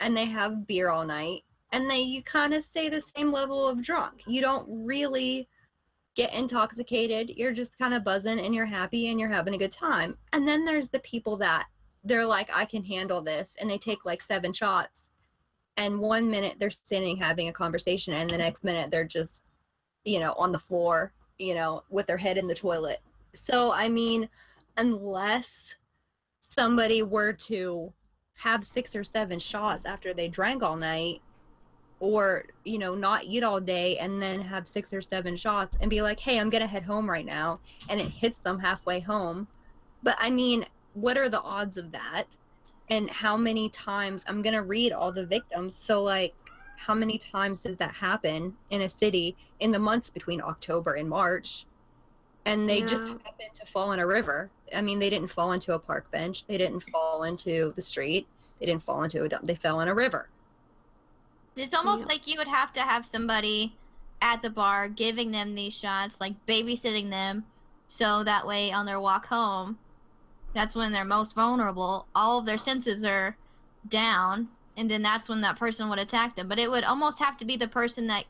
and 0.00 0.16
they 0.16 0.26
have 0.26 0.66
beer 0.66 0.90
all 0.90 1.04
night 1.04 1.42
and 1.72 1.90
they 1.90 2.00
you 2.00 2.22
kind 2.22 2.52
of 2.52 2.62
stay 2.62 2.88
the 2.88 3.02
same 3.16 3.32
level 3.32 3.66
of 3.66 3.82
drunk. 3.82 4.22
You 4.26 4.40
don't 4.40 4.66
really 4.68 5.48
get 6.14 6.32
intoxicated. 6.32 7.30
You're 7.36 7.52
just 7.52 7.76
kind 7.78 7.94
of 7.94 8.04
buzzing 8.04 8.38
and 8.38 8.54
you're 8.54 8.66
happy 8.66 9.08
and 9.08 9.18
you're 9.18 9.28
having 9.28 9.54
a 9.54 9.58
good 9.58 9.72
time. 9.72 10.16
And 10.32 10.46
then 10.46 10.64
there's 10.64 10.88
the 10.88 11.00
people 11.00 11.36
that 11.38 11.66
they're 12.04 12.26
like, 12.26 12.50
I 12.52 12.64
can 12.64 12.84
handle 12.84 13.20
this. 13.22 13.50
And 13.58 13.68
they 13.68 13.78
take 13.78 14.04
like 14.04 14.22
seven 14.22 14.52
shots. 14.52 15.02
And 15.76 15.98
one 15.98 16.30
minute 16.30 16.56
they're 16.58 16.70
standing 16.70 17.16
having 17.16 17.48
a 17.48 17.52
conversation, 17.52 18.14
and 18.14 18.30
the 18.30 18.38
next 18.38 18.62
minute 18.62 18.92
they're 18.92 19.02
just, 19.02 19.42
you 20.04 20.20
know, 20.20 20.32
on 20.34 20.52
the 20.52 20.58
floor, 20.58 21.12
you 21.36 21.54
know, 21.54 21.82
with 21.90 22.06
their 22.06 22.16
head 22.16 22.38
in 22.38 22.46
the 22.46 22.54
toilet. 22.54 23.00
So, 23.32 23.72
I 23.72 23.88
mean, 23.88 24.28
unless 24.76 25.74
somebody 26.38 27.02
were 27.02 27.32
to 27.32 27.92
have 28.36 28.64
six 28.64 28.94
or 28.94 29.02
seven 29.02 29.40
shots 29.40 29.84
after 29.84 30.14
they 30.14 30.28
drank 30.28 30.62
all 30.62 30.76
night, 30.76 31.22
or 32.04 32.44
you 32.64 32.76
know 32.76 32.94
not 32.94 33.24
eat 33.24 33.42
all 33.42 33.58
day 33.58 33.96
and 33.96 34.20
then 34.20 34.38
have 34.38 34.68
six 34.68 34.92
or 34.92 35.00
seven 35.00 35.34
shots 35.34 35.78
and 35.80 35.88
be 35.88 36.02
like 36.02 36.20
hey 36.20 36.38
i'm 36.38 36.50
gonna 36.50 36.66
head 36.66 36.82
home 36.82 37.08
right 37.08 37.24
now 37.24 37.58
and 37.88 37.98
it 37.98 38.08
hits 38.08 38.36
them 38.38 38.58
halfway 38.58 39.00
home. 39.00 39.48
But 40.02 40.16
i 40.20 40.30
mean 40.30 40.66
what 40.92 41.16
are 41.16 41.28
the 41.28 41.40
odds 41.40 41.76
of 41.76 41.90
that? 41.92 42.24
And 42.90 43.08
how 43.08 43.38
many 43.38 43.70
times 43.70 44.22
i'm 44.28 44.42
gonna 44.42 44.62
read 44.62 44.92
all 44.92 45.12
the 45.12 45.24
victims. 45.24 45.74
So 45.74 46.02
like 46.02 46.34
how 46.76 46.92
many 46.92 47.18
times 47.18 47.62
does 47.62 47.78
that 47.78 47.92
happen 47.92 48.54
in 48.68 48.82
a 48.82 48.88
city 48.88 49.34
in 49.60 49.72
the 49.72 49.78
months 49.78 50.10
between 50.10 50.42
october 50.42 50.94
and 50.94 51.08
march? 51.08 51.64
And 52.44 52.68
they 52.68 52.82
just 52.82 53.02
happen 53.02 53.48
to 53.54 53.64
fall 53.72 53.92
in 53.92 53.98
a 53.98 54.06
river. 54.06 54.50
I 54.74 54.82
mean 54.82 54.98
they 54.98 55.08
didn't 55.08 55.30
fall 55.30 55.52
into 55.52 55.72
a 55.72 55.78
park 55.78 56.10
bench. 56.10 56.44
They 56.46 56.58
didn't 56.58 56.80
fall 56.80 57.22
into 57.22 57.72
the 57.76 57.82
street. 57.82 58.26
They 58.60 58.66
didn't 58.66 58.82
fall 58.82 59.02
into 59.04 59.24
a 59.24 59.28
dump. 59.28 59.46
They 59.46 59.54
fell 59.54 59.80
in 59.80 59.88
a 59.88 59.94
river 59.94 60.28
It's 61.56 61.74
almost 61.74 62.02
Yeah. 62.02 62.06
like 62.08 62.26
you 62.26 62.38
would 62.38 62.48
have 62.48 62.72
to 62.74 62.80
have 62.80 63.06
somebody 63.06 63.76
at 64.20 64.42
the 64.42 64.50
bar 64.50 64.88
giving 64.88 65.30
them 65.30 65.54
these 65.54 65.74
shots, 65.74 66.20
like 66.20 66.34
babysitting 66.46 67.10
them, 67.10 67.44
so 67.86 68.24
that 68.24 68.46
way 68.46 68.72
on 68.72 68.86
their 68.86 68.98
walk 69.00 69.26
home, 69.26 69.78
that's 70.54 70.74
when 70.74 70.92
they're 70.92 71.04
most 71.04 71.34
vulnerable. 71.34 72.06
All 72.14 72.38
of 72.38 72.46
their 72.46 72.58
senses 72.58 73.04
are 73.04 73.36
down, 73.88 74.48
and 74.76 74.90
then 74.90 75.02
that's 75.02 75.28
when 75.28 75.40
that 75.42 75.58
person 75.58 75.88
would 75.90 75.98
attack 75.98 76.36
them. 76.36 76.48
But 76.48 76.58
it 76.58 76.70
would 76.70 76.84
almost 76.84 77.18
have 77.18 77.36
to 77.38 77.44
be 77.44 77.56
the 77.56 77.68
person 77.68 78.06
that 78.08 78.24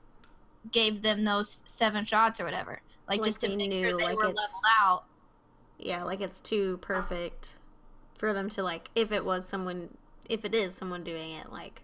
gave 0.72 1.02
them 1.02 1.24
those 1.24 1.62
seven 1.66 2.04
shots 2.06 2.40
or 2.40 2.44
whatever, 2.44 2.80
like, 3.08 3.20
Like 3.20 3.26
just 3.28 3.40
to 3.42 3.48
make 3.48 3.68
knew, 3.70 3.90
sure 3.90 3.98
they 3.98 4.04
like, 4.04 4.16
were 4.16 4.24
it's- 4.30 4.36
leveled 4.36 4.64
out. 4.80 5.04
Yeah, 5.78 6.02
like 6.04 6.20
it's 6.20 6.40
too 6.40 6.78
perfect 6.78 7.56
for 8.18 8.32
them 8.32 8.48
to 8.50 8.62
like 8.62 8.90
if 8.94 9.10
it 9.12 9.24
was 9.24 9.46
someone 9.46 9.96
if 10.28 10.44
it 10.44 10.54
is 10.54 10.74
someone 10.74 11.02
doing 11.04 11.32
it 11.32 11.50
like 11.52 11.82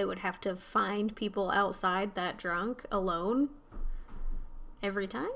they 0.00 0.04
would 0.06 0.20
have 0.20 0.40
to 0.40 0.56
find 0.56 1.14
people 1.14 1.50
outside 1.50 2.14
that 2.14 2.38
drunk 2.38 2.86
alone 2.90 3.50
every 4.82 5.06
time 5.06 5.28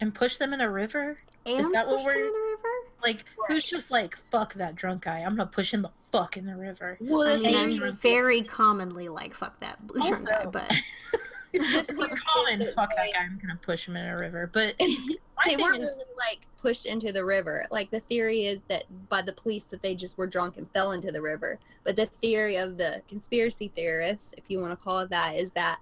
And 0.00 0.14
push 0.14 0.38
them 0.38 0.54
in 0.54 0.62
a 0.62 0.70
river? 0.70 1.18
and 1.44 1.62
that 1.74 1.86
what 1.86 2.02
we're- 2.02 2.18
in 2.18 2.26
a 2.26 2.50
river. 2.52 2.68
Like, 3.02 3.24
who's 3.48 3.64
just 3.64 3.90
like, 3.90 4.16
fuck 4.30 4.54
that 4.54 4.76
drunk 4.76 5.02
guy? 5.02 5.18
I'm 5.18 5.36
gonna 5.36 5.44
push 5.44 5.74
him 5.74 5.82
the 5.82 5.90
fuck 6.10 6.38
in 6.38 6.46
the 6.46 6.56
river. 6.56 6.96
well 7.02 7.28
I 7.28 7.36
mean, 7.36 7.54
I'm 7.82 7.96
very 7.98 8.40
commonly 8.42 9.08
like 9.10 9.34
fuck 9.34 9.60
that 9.60 9.86
blue 9.86 10.00
drunk 10.08 10.26
guy, 10.26 10.46
but 10.46 10.72
Common, 11.58 12.68
fuck 12.74 12.90
that 12.96 13.08
guy. 13.12 13.20
I'm 13.20 13.38
gonna 13.40 13.58
push 13.60 13.86
him 13.86 13.96
in 13.96 14.06
a 14.06 14.16
river. 14.16 14.50
But 14.52 14.74
they 14.78 15.56
weren't 15.56 15.82
is, 15.82 15.90
really 15.90 16.04
like 16.16 16.40
pushed 16.60 16.86
into 16.86 17.12
the 17.12 17.24
river. 17.24 17.66
Like 17.70 17.90
the 17.90 18.00
theory 18.00 18.46
is 18.46 18.60
that 18.68 18.84
by 19.08 19.22
the 19.22 19.32
police 19.32 19.64
that 19.70 19.82
they 19.82 19.94
just 19.94 20.16
were 20.16 20.26
drunk 20.26 20.56
and 20.56 20.70
fell 20.70 20.92
into 20.92 21.12
the 21.12 21.20
river. 21.20 21.58
But 21.84 21.96
the 21.96 22.06
theory 22.20 22.56
of 22.56 22.76
the 22.76 23.02
conspiracy 23.08 23.70
theorists, 23.74 24.34
if 24.36 24.44
you 24.48 24.60
want 24.60 24.76
to 24.76 24.82
call 24.82 25.00
it 25.00 25.10
that, 25.10 25.36
is 25.36 25.50
that 25.52 25.78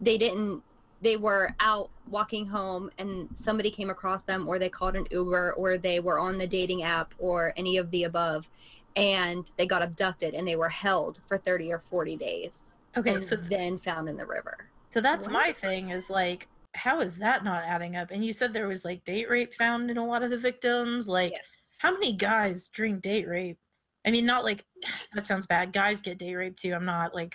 they 0.00 0.18
didn't. 0.18 0.62
They 1.00 1.16
were 1.16 1.54
out 1.60 1.90
walking 2.08 2.46
home 2.46 2.90
and 2.96 3.28
somebody 3.34 3.70
came 3.70 3.90
across 3.90 4.22
them, 4.22 4.48
or 4.48 4.58
they 4.58 4.70
called 4.70 4.96
an 4.96 5.06
Uber, 5.10 5.52
or 5.52 5.76
they 5.76 6.00
were 6.00 6.18
on 6.18 6.38
the 6.38 6.46
dating 6.46 6.82
app, 6.82 7.14
or 7.18 7.52
any 7.58 7.76
of 7.76 7.90
the 7.90 8.04
above, 8.04 8.48
and 8.96 9.44
they 9.58 9.66
got 9.66 9.82
abducted 9.82 10.34
and 10.34 10.48
they 10.48 10.56
were 10.56 10.68
held 10.68 11.20
for 11.28 11.36
30 11.36 11.72
or 11.72 11.78
40 11.78 12.16
days. 12.16 12.52
okay, 12.96 13.10
and 13.10 13.22
so 13.22 13.36
then 13.36 13.78
found 13.78 14.08
in 14.08 14.16
the 14.16 14.24
river. 14.24 14.68
So 14.94 15.00
that's 15.00 15.24
What? 15.26 15.32
my 15.32 15.52
thing. 15.52 15.90
Is 15.90 16.08
like, 16.08 16.46
how 16.74 17.00
is 17.00 17.16
that 17.18 17.44
not 17.44 17.64
adding 17.64 17.96
up? 17.96 18.10
And 18.12 18.24
you 18.24 18.32
said 18.32 18.52
there 18.52 18.68
was 18.68 18.84
like 18.84 19.04
date 19.04 19.28
rape 19.28 19.52
found 19.54 19.90
in 19.90 19.98
a 19.98 20.06
lot 20.06 20.22
of 20.22 20.30
the 20.30 20.38
victims. 20.38 21.08
Like, 21.08 21.32
Yeah. 21.32 21.38
how 21.78 21.92
many 21.92 22.12
guys 22.16 22.68
drink 22.68 23.02
date 23.02 23.26
rape? 23.28 23.58
I 24.06 24.10
mean, 24.10 24.24
not 24.24 24.44
like 24.44 24.64
that 25.14 25.26
sounds 25.26 25.46
bad. 25.46 25.72
Guys 25.72 26.00
get 26.00 26.18
date 26.18 26.34
rape 26.36 26.56
too. 26.56 26.72
I'm 26.72 26.84
not 26.84 27.14
like, 27.14 27.34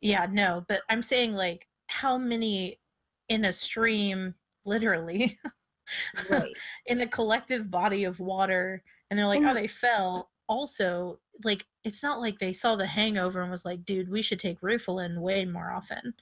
yeah, 0.00 0.26
no, 0.30 0.64
but 0.68 0.82
I'm 0.88 1.02
saying 1.02 1.32
like, 1.32 1.66
how 1.88 2.16
many 2.16 2.78
in 3.28 3.44
a 3.46 3.52
stream, 3.52 4.34
literally, 4.64 5.38
Right. 6.30 6.52
in 6.86 7.00
a 7.00 7.08
collective 7.08 7.70
body 7.70 8.04
of 8.04 8.20
water, 8.20 8.82
and 9.10 9.18
they're 9.18 9.26
like, 9.26 9.42
oh, 9.42 9.48
And- 9.48 9.56
they 9.56 9.66
fell. 9.66 10.30
Also, 10.48 11.18
like, 11.44 11.66
it's 11.84 12.02
not 12.02 12.20
like 12.20 12.38
they 12.38 12.54
saw 12.54 12.74
the 12.76 12.86
hangover 12.86 13.42
and 13.42 13.50
was 13.50 13.66
like, 13.66 13.84
dude, 13.84 14.08
we 14.10 14.22
should 14.22 14.38
take 14.38 14.58
Rufalin 14.62 15.18
way 15.20 15.44
more 15.44 15.70
often. 15.70 16.14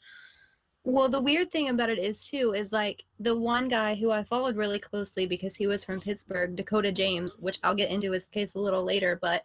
Well, 0.89 1.09
the 1.09 1.21
weird 1.21 1.51
thing 1.51 1.69
about 1.69 1.91
it 1.91 1.99
is 1.99 2.25
too 2.25 2.55
is 2.55 2.71
like 2.71 3.03
the 3.19 3.37
one 3.37 3.67
guy 3.67 3.97
who 3.97 4.13
I 4.13 4.23
followed 4.23 4.55
really 4.55 4.79
closely 4.79 5.27
because 5.27 5.57
he 5.57 5.67
was 5.67 5.85
from 5.85 6.01
Pittsburgh, 6.01 6.55
Dakota 6.55 6.93
James, 6.93 7.35
which 7.41 7.59
I'll 7.65 7.75
get 7.75 7.91
into 7.91 8.13
his 8.13 8.25
case 8.27 8.55
a 8.55 8.61
little 8.61 8.85
later, 8.85 9.19
but 9.21 9.43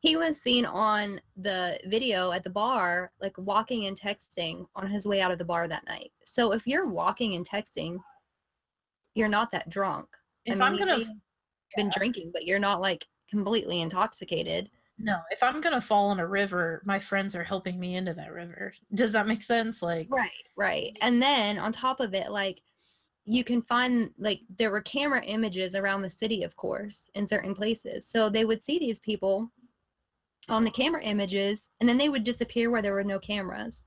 he 0.00 0.16
was 0.16 0.42
seen 0.42 0.66
on 0.66 1.20
the 1.36 1.78
video 1.86 2.32
at 2.32 2.42
the 2.42 2.50
bar 2.50 3.12
like 3.22 3.38
walking 3.38 3.86
and 3.86 3.96
texting 3.96 4.66
on 4.74 4.90
his 4.90 5.06
way 5.06 5.20
out 5.20 5.30
of 5.30 5.38
the 5.38 5.44
bar 5.44 5.68
that 5.68 5.86
night. 5.86 6.10
So 6.24 6.50
if 6.50 6.66
you're 6.66 6.88
walking 6.88 7.36
and 7.36 7.48
texting, 7.48 7.98
you're 9.14 9.28
not 9.28 9.52
that 9.52 9.70
drunk. 9.70 10.08
I 10.48 10.50
If 10.50 10.54
mean, 10.54 10.62
I'm 10.62 10.72
you 10.72 10.78
gonna 10.80 11.04
have 11.04 11.14
been 11.76 11.90
drinking, 11.94 12.30
but 12.32 12.46
you're 12.46 12.58
not 12.58 12.80
like 12.80 13.06
completely 13.30 13.80
intoxicated. 13.80 14.68
No, 15.02 15.18
if 15.30 15.42
I'm 15.42 15.60
gonna 15.60 15.80
fall 15.80 16.12
in 16.12 16.20
a 16.20 16.26
river, 16.26 16.82
my 16.84 16.98
friends 16.98 17.34
are 17.34 17.44
helping 17.44 17.78
me 17.80 17.96
into 17.96 18.14
that 18.14 18.32
river. 18.32 18.72
Does 18.94 19.12
that 19.12 19.26
make 19.26 19.42
sense? 19.42 19.82
Like, 19.82 20.08
Right, 20.10 20.30
right. 20.56 20.96
And 21.00 21.22
then 21.22 21.58
on 21.58 21.72
top 21.72 22.00
of 22.00 22.14
it, 22.14 22.30
like 22.30 22.62
you 23.24 23.44
can 23.44 23.62
find 23.62 24.10
like 24.18 24.40
there 24.58 24.70
were 24.70 24.80
camera 24.80 25.22
images 25.24 25.74
around 25.74 26.02
the 26.02 26.10
city, 26.10 26.42
of 26.42 26.56
course, 26.56 27.10
in 27.14 27.28
certain 27.28 27.54
places. 27.54 28.06
So 28.08 28.28
they 28.28 28.44
would 28.44 28.62
see 28.62 28.78
these 28.78 28.98
people 28.98 29.50
on 30.48 30.64
the 30.64 30.70
camera 30.70 31.02
images 31.02 31.60
and 31.80 31.88
then 31.88 31.98
they 31.98 32.08
would 32.08 32.24
disappear 32.24 32.70
where 32.70 32.82
there 32.82 32.94
were 32.94 33.04
no 33.04 33.18
cameras. 33.18 33.82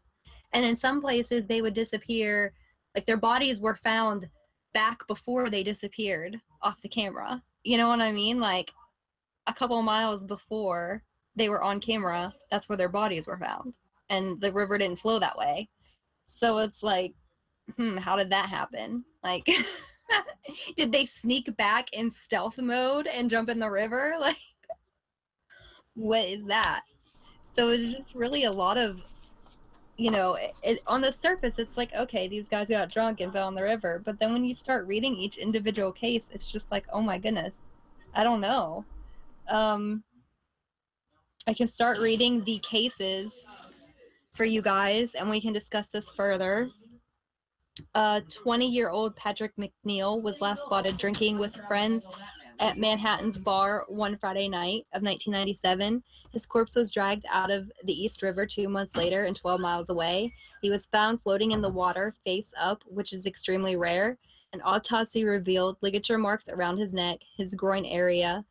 And 0.53 0.65
in 0.65 0.77
some 0.77 1.01
places 1.01 1.47
they 1.47 1.61
would 1.61 1.73
disappear 1.73 2.53
like 2.95 3.05
their 3.05 3.17
bodies 3.17 3.59
were 3.59 3.75
found 3.75 4.29
back 4.73 5.05
before 5.07 5.49
they 5.49 5.63
disappeared 5.63 6.39
off 6.61 6.81
the 6.81 6.89
camera. 6.89 7.41
You 7.63 7.77
know 7.77 7.89
what 7.89 8.01
I 8.01 8.11
mean? 8.11 8.39
Like 8.39 8.71
a 9.47 9.53
couple 9.53 9.81
miles 9.81 10.23
before 10.23 11.03
they 11.35 11.49
were 11.49 11.61
on 11.61 11.79
camera, 11.79 12.33
that's 12.51 12.69
where 12.69 12.77
their 12.77 12.89
bodies 12.89 13.27
were 13.27 13.37
found. 13.37 13.77
And 14.09 14.39
the 14.39 14.51
river 14.51 14.77
didn't 14.77 14.99
flow 14.99 15.19
that 15.19 15.37
way. 15.37 15.69
So 16.27 16.59
it's 16.59 16.83
like, 16.83 17.13
hmm, 17.75 17.97
how 17.97 18.15
did 18.15 18.29
that 18.29 18.49
happen? 18.49 19.03
Like, 19.23 19.49
did 20.77 20.91
they 20.91 21.05
sneak 21.05 21.55
back 21.57 21.87
in 21.93 22.11
stealth 22.11 22.57
mode 22.57 23.07
and 23.07 23.29
jump 23.29 23.49
in 23.49 23.59
the 23.59 23.69
river? 23.69 24.15
Like, 24.19 24.37
what 25.95 26.25
is 26.25 26.43
that? 26.45 26.81
So 27.55 27.69
it's 27.69 27.93
just 27.93 28.15
really 28.15 28.45
a 28.45 28.51
lot 28.51 28.77
of, 28.77 29.01
you 29.97 30.09
know, 30.09 30.33
it, 30.33 30.55
it, 30.63 30.83
on 30.87 31.01
the 31.01 31.11
surface, 31.11 31.59
it's 31.59 31.77
like, 31.77 31.93
okay, 31.93 32.27
these 32.27 32.47
guys 32.47 32.67
got 32.67 32.91
drunk 32.91 33.19
and 33.19 33.31
fell 33.31 33.47
in 33.47 33.53
the 33.53 33.61
river. 33.61 34.01
But 34.03 34.17
then 34.17 34.33
when 34.33 34.43
you 34.43 34.55
start 34.55 34.87
reading 34.87 35.15
each 35.15 35.37
individual 35.37 35.91
case, 35.91 36.29
it's 36.31 36.51
just 36.51 36.71
like, 36.71 36.85
oh 36.91 37.01
my 37.01 37.19
goodness, 37.19 37.53
I 38.15 38.23
don't 38.23 38.41
know. 38.41 38.85
Um, 39.47 40.03
I 41.47 41.53
can 41.53 41.67
start 41.67 41.99
reading 41.99 42.43
the 42.43 42.59
cases 42.59 43.31
for 44.33 44.45
you 44.45 44.61
guys 44.61 45.13
and 45.13 45.29
we 45.29 45.41
can 45.41 45.53
discuss 45.53 45.89
this 45.89 46.09
further. 46.09 46.69
Uh 47.95 48.21
20 48.29 48.67
year 48.67 48.89
old 48.89 49.15
Patrick 49.15 49.51
McNeill 49.57 50.21
was 50.21 50.41
last 50.41 50.63
spotted 50.63 50.97
drinking 50.97 51.39
with 51.39 51.55
friends 51.67 52.05
at 52.59 52.77
Manhattan's 52.77 53.37
bar 53.37 53.85
one 53.87 54.17
Friday 54.17 54.47
night 54.47 54.85
of 54.93 55.01
1997. 55.01 56.03
His 56.31 56.45
corpse 56.45 56.75
was 56.75 56.91
dragged 56.91 57.25
out 57.31 57.51
of 57.51 57.71
the 57.83 57.93
East 57.93 58.21
River 58.21 58.45
two 58.45 58.69
months 58.69 58.95
later 58.95 59.25
and 59.25 59.35
12 59.35 59.59
miles 59.59 59.89
away. 59.89 60.31
He 60.61 60.69
was 60.69 60.85
found 60.85 61.21
floating 61.21 61.51
in 61.51 61.61
the 61.61 61.69
water 61.69 62.15
face 62.23 62.51
up, 62.59 62.83
which 62.87 63.11
is 63.11 63.25
extremely 63.25 63.75
rare. 63.75 64.17
An 64.53 64.61
autopsy 64.61 65.25
revealed 65.25 65.77
ligature 65.81 66.17
marks 66.17 66.47
around 66.47 66.77
his 66.77 66.93
neck, 66.93 67.19
his 67.35 67.55
groin 67.55 67.85
area, 67.85 68.45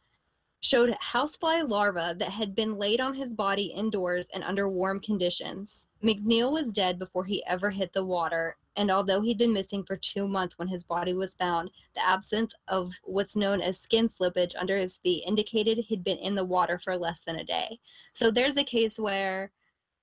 showed 0.63 0.97
housefly 1.01 1.61
larvae 1.61 2.15
that 2.19 2.31
had 2.31 2.55
been 2.55 2.79
laid 2.79 3.01
on 3.01 3.15
his 3.15 3.35
body 3.35 3.67
indoors 3.67 4.27
and 4.33 4.43
under 4.43 4.69
warm 4.69 5.01
conditions. 5.01 5.85
McNeill 6.03 6.51
was 6.51 6.73
dead 6.73 6.99
before 6.99 7.25
he 7.25 7.45
ever 7.47 7.71
hit 7.71 7.93
the 7.93 8.05
water, 8.05 8.57
and 8.77 8.91
although 8.91 9.21
he'd 9.21 9.39
been 9.39 9.53
missing 9.53 9.85
for 9.85 9.97
two 9.97 10.27
months 10.27 10.59
when 10.59 10.67
his 10.67 10.83
body 10.83 11.13
was 11.13 11.35
found, 11.35 11.71
the 11.95 12.05
absence 12.05 12.55
of 12.69 12.93
what's 13.05 13.37
known 13.37 13.61
as 13.61 13.79
skin 13.79 14.09
slippage 14.09 14.55
under 14.59 14.77
his 14.77 14.99
feet 14.99 15.25
indicated 15.27 15.79
he'd 15.79 16.03
been 16.03 16.19
in 16.19 16.35
the 16.35 16.45
water 16.45 16.81
for 16.83 16.97
less 16.97 17.21
than 17.27 17.37
a 17.37 17.45
day. 17.45 17.79
So 18.15 18.31
there's 18.31 18.57
a 18.57 18.65
case 18.65 18.99
where 18.99 19.53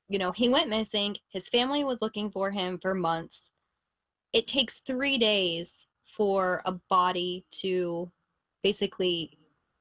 you 0.10 0.18
know, 0.18 0.32
he 0.32 0.50
went 0.50 0.70
missing. 0.70 1.16
His 1.30 1.48
family 1.48 1.84
was 1.84 2.02
looking 2.02 2.32
for 2.32 2.50
him 2.50 2.80
for 2.82 2.94
months. 2.94 3.42
It 4.34 4.48
takes 4.48 4.80
three 4.80 5.18
days 5.18 5.74
for 6.06 6.62
a 6.66 6.74
body 6.90 7.46
to 7.62 8.12
basically, 8.64 9.38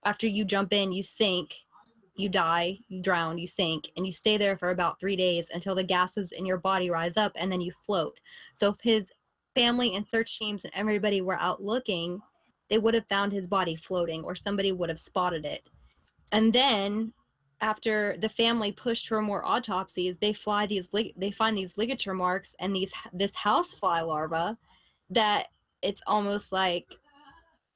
after 0.09 0.27
you 0.27 0.43
jump 0.43 0.73
in, 0.73 0.91
you 0.91 1.03
sink, 1.03 1.55
you 2.17 2.31
die, 2.31 2.79
you 2.89 3.03
drown, 3.03 3.37
you 3.37 3.47
sink, 3.47 3.91
and 3.95 4.07
you 4.07 4.13
stay 4.13 4.39
there 4.39 4.57
for 4.57 4.71
about 4.71 4.99
three 4.99 5.17
days 5.17 5.51
until 5.53 5.75
the 5.75 5.85
gases 5.85 6.33
in 6.33 6.47
your 6.47 6.57
body 6.57 6.89
rise 6.89 7.19
up 7.19 7.31
and 7.37 7.53
then 7.53 7.61
you 7.61 7.71
float. 7.85 8.19
So 8.55 8.71
if 8.71 8.77
his 8.81 9.13
family 9.55 9.95
and 9.97 10.09
search 10.09 10.39
teams 10.39 10.65
and 10.65 10.73
everybody 10.75 11.21
were 11.21 11.39
out 11.39 11.63
looking, 11.63 12.23
they 12.71 12.79
would 12.79 12.95
have 12.95 13.07
found 13.09 13.35
his 13.35 13.47
body 13.47 13.77
floating 13.77 14.25
or 14.25 14.35
somebody 14.35 14.73
would 14.73 14.89
have 14.89 14.99
spotted 14.99 15.45
it. 15.45 15.63
And 16.33 16.55
then 16.55 17.13
after 17.61 18.17
the 18.19 18.31
family 18.31 18.73
pushed 18.73 19.09
for 19.09 19.21
more 19.21 19.45
autopsies, 19.45 20.17
they 20.23 20.33
fly 20.33 20.65
these 20.67 20.89
they 21.19 21.31
find 21.33 21.55
these 21.55 21.77
ligature 21.77 22.15
marks 22.15 22.55
and 22.61 22.75
these 22.75 22.93
this 23.13 23.35
housefly 23.35 24.01
larva 24.01 24.57
that 25.11 25.49
it's 25.83 26.01
almost 26.07 26.51
like 26.51 26.87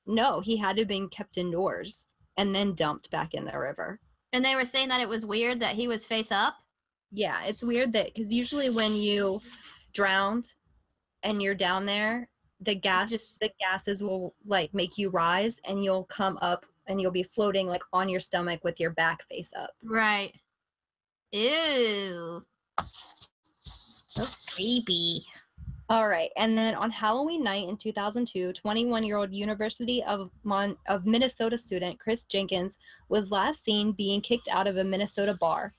no, 0.07 0.41
he 0.41 0.57
had 0.57 0.77
to 0.77 0.83
have 0.83 0.89
been 0.89 1.09
kept 1.09 1.37
indoors 1.37 2.07
and 2.37 2.55
then 2.55 2.75
dumped 2.75 3.11
back 3.11 3.35
in 3.35 3.45
the 3.45 3.59
river. 3.59 4.01
And 4.33 4.45
they 4.45 4.55
were 4.55 4.65
saying 4.65 4.89
that 4.89 5.01
it 5.01 5.09
was 5.09 5.27
weird 5.27 5.61
that 5.61 5.75
he 5.75 5.89
was 5.89 6.05
face 6.07 6.31
up. 6.31 6.55
Yeah, 7.11 7.43
it's 7.45 7.63
weird 7.63 7.93
that 7.93 8.07
because 8.15 8.33
usually 8.33 8.71
when 8.71 8.95
you 8.95 9.41
drowned 9.93 10.55
and 11.23 11.43
you're 11.43 11.55
down 11.55 11.85
there, 11.85 12.29
the 12.61 12.75
gas 12.75 13.11
Just- 13.11 13.41
the 13.41 13.51
gases 13.61 14.03
will 14.03 14.35
like 14.47 14.73
make 14.73 14.97
you 14.97 15.11
rise 15.11 15.57
and 15.67 15.85
you'll 15.85 16.05
come 16.05 16.39
up 16.41 16.65
and 16.87 17.01
you'll 17.01 17.11
be 17.11 17.23
floating 17.23 17.67
like 17.67 17.83
on 17.93 18.09
your 18.09 18.21
stomach 18.21 18.65
with 18.65 18.81
your 18.81 18.91
back 18.91 19.23
face 19.29 19.51
up. 19.57 19.71
Right. 19.85 20.33
Ew. 21.33 22.43
That's 24.17 24.37
creepy. 24.47 25.25
All 25.93 26.09
right. 26.09 26.31
And 26.39 26.57
then 26.57 26.75
on 26.75 26.91
Halloween 26.91 27.45
night 27.45 27.69
in 27.69 27.77
2002, 27.77 28.55
21 28.55 29.05
year 29.05 29.19
old 29.19 29.31
University 29.31 30.03
of, 30.05 30.31
Mon- 30.43 30.79
of 30.89 31.05
Minnesota 31.05 31.59
student 31.59 32.01
Chris 32.01 32.23
Jenkins 32.23 32.79
was 33.11 33.31
last 33.31 33.63
seen 33.63 33.93
being 33.93 34.23
kicked 34.23 34.49
out 34.49 34.67
of 34.67 34.79
a 34.79 34.85
Minnesota 34.85 35.35
bar. 35.35 35.75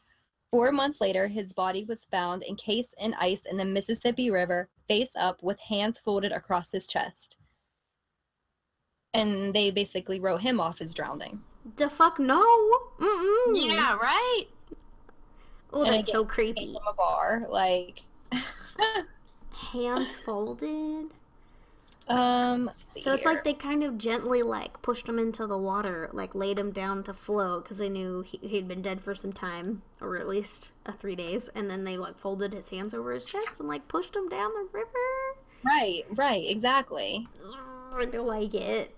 Four 0.52 0.72
months 0.72 1.02
later, 1.02 1.28
his 1.28 1.52
body 1.52 1.84
was 1.86 2.06
found 2.06 2.44
encased 2.44 2.94
in 3.00 3.16
ice 3.16 3.42
in 3.50 3.58
the 3.58 3.66
Mississippi 3.66 4.30
River, 4.30 4.70
face 4.88 5.10
up, 5.16 5.42
with 5.42 5.60
hands 5.60 5.98
folded 5.98 6.32
across 6.32 6.72
his 6.72 6.86
chest. 6.86 7.38
And 9.16 9.52
they 9.52 9.72
basically 9.72 10.20
wrote 10.20 10.42
him 10.42 10.60
off 10.60 10.80
as 10.80 10.94
drowning. 10.94 11.42
The 11.78 11.90
fuck 11.90 12.20
no. 12.20 12.44
Mm-mm. 13.00 13.68
Yeah, 13.68 13.96
right? 13.96 14.44
Oh, 15.72 15.86
And 15.86 15.96
that's 15.96 16.12
so 16.12 16.24
creepy. 16.24 16.76
from 16.76 16.88
a 16.88 16.94
bar. 16.94 17.48
Like, 17.50 18.04
Hands 19.72 20.16
folded. 20.26 21.08
um, 22.08 22.72
So 22.98 23.14
it's 23.14 23.26
like 23.26 23.44
they 23.44 23.54
kind 23.54 23.84
of 23.84 23.98
gently 23.98 24.44
like 24.44 24.82
pushed 24.82 25.08
him 25.08 25.18
into 25.20 25.48
the 25.48 25.58
water, 25.58 26.10
like 26.14 26.36
laid 26.36 26.60
him 26.60 26.72
down 26.72 27.04
to 27.04 27.14
float 27.14 27.64
because 27.64 27.78
they 27.78 27.90
knew 27.90 28.22
he, 28.22 28.40
he'd 28.42 28.68
been 28.68 28.82
dead 28.82 29.02
for 29.02 29.16
some 29.16 29.34
time, 29.34 29.82
or 30.02 30.18
at 30.18 30.28
least 30.28 30.72
uh, 30.86 30.92
three 30.92 31.16
days, 31.16 31.50
and 31.56 31.70
then 31.70 31.84
they 31.84 31.98
like 31.98 32.18
folded 32.18 32.54
his 32.54 32.70
hands 32.70 32.94
over 32.94 33.14
his 33.14 33.26
chest 33.26 33.60
and 33.60 33.68
like 33.68 33.88
pushed 33.88 34.16
him 34.16 34.30
down 34.30 34.52
the 34.54 34.68
river. 34.72 34.90
right, 35.64 36.04
right, 36.12 36.44
exactly. 36.48 37.28
I 37.96 38.06
don't 38.06 38.28
like 38.28 38.54
it. 38.54 38.96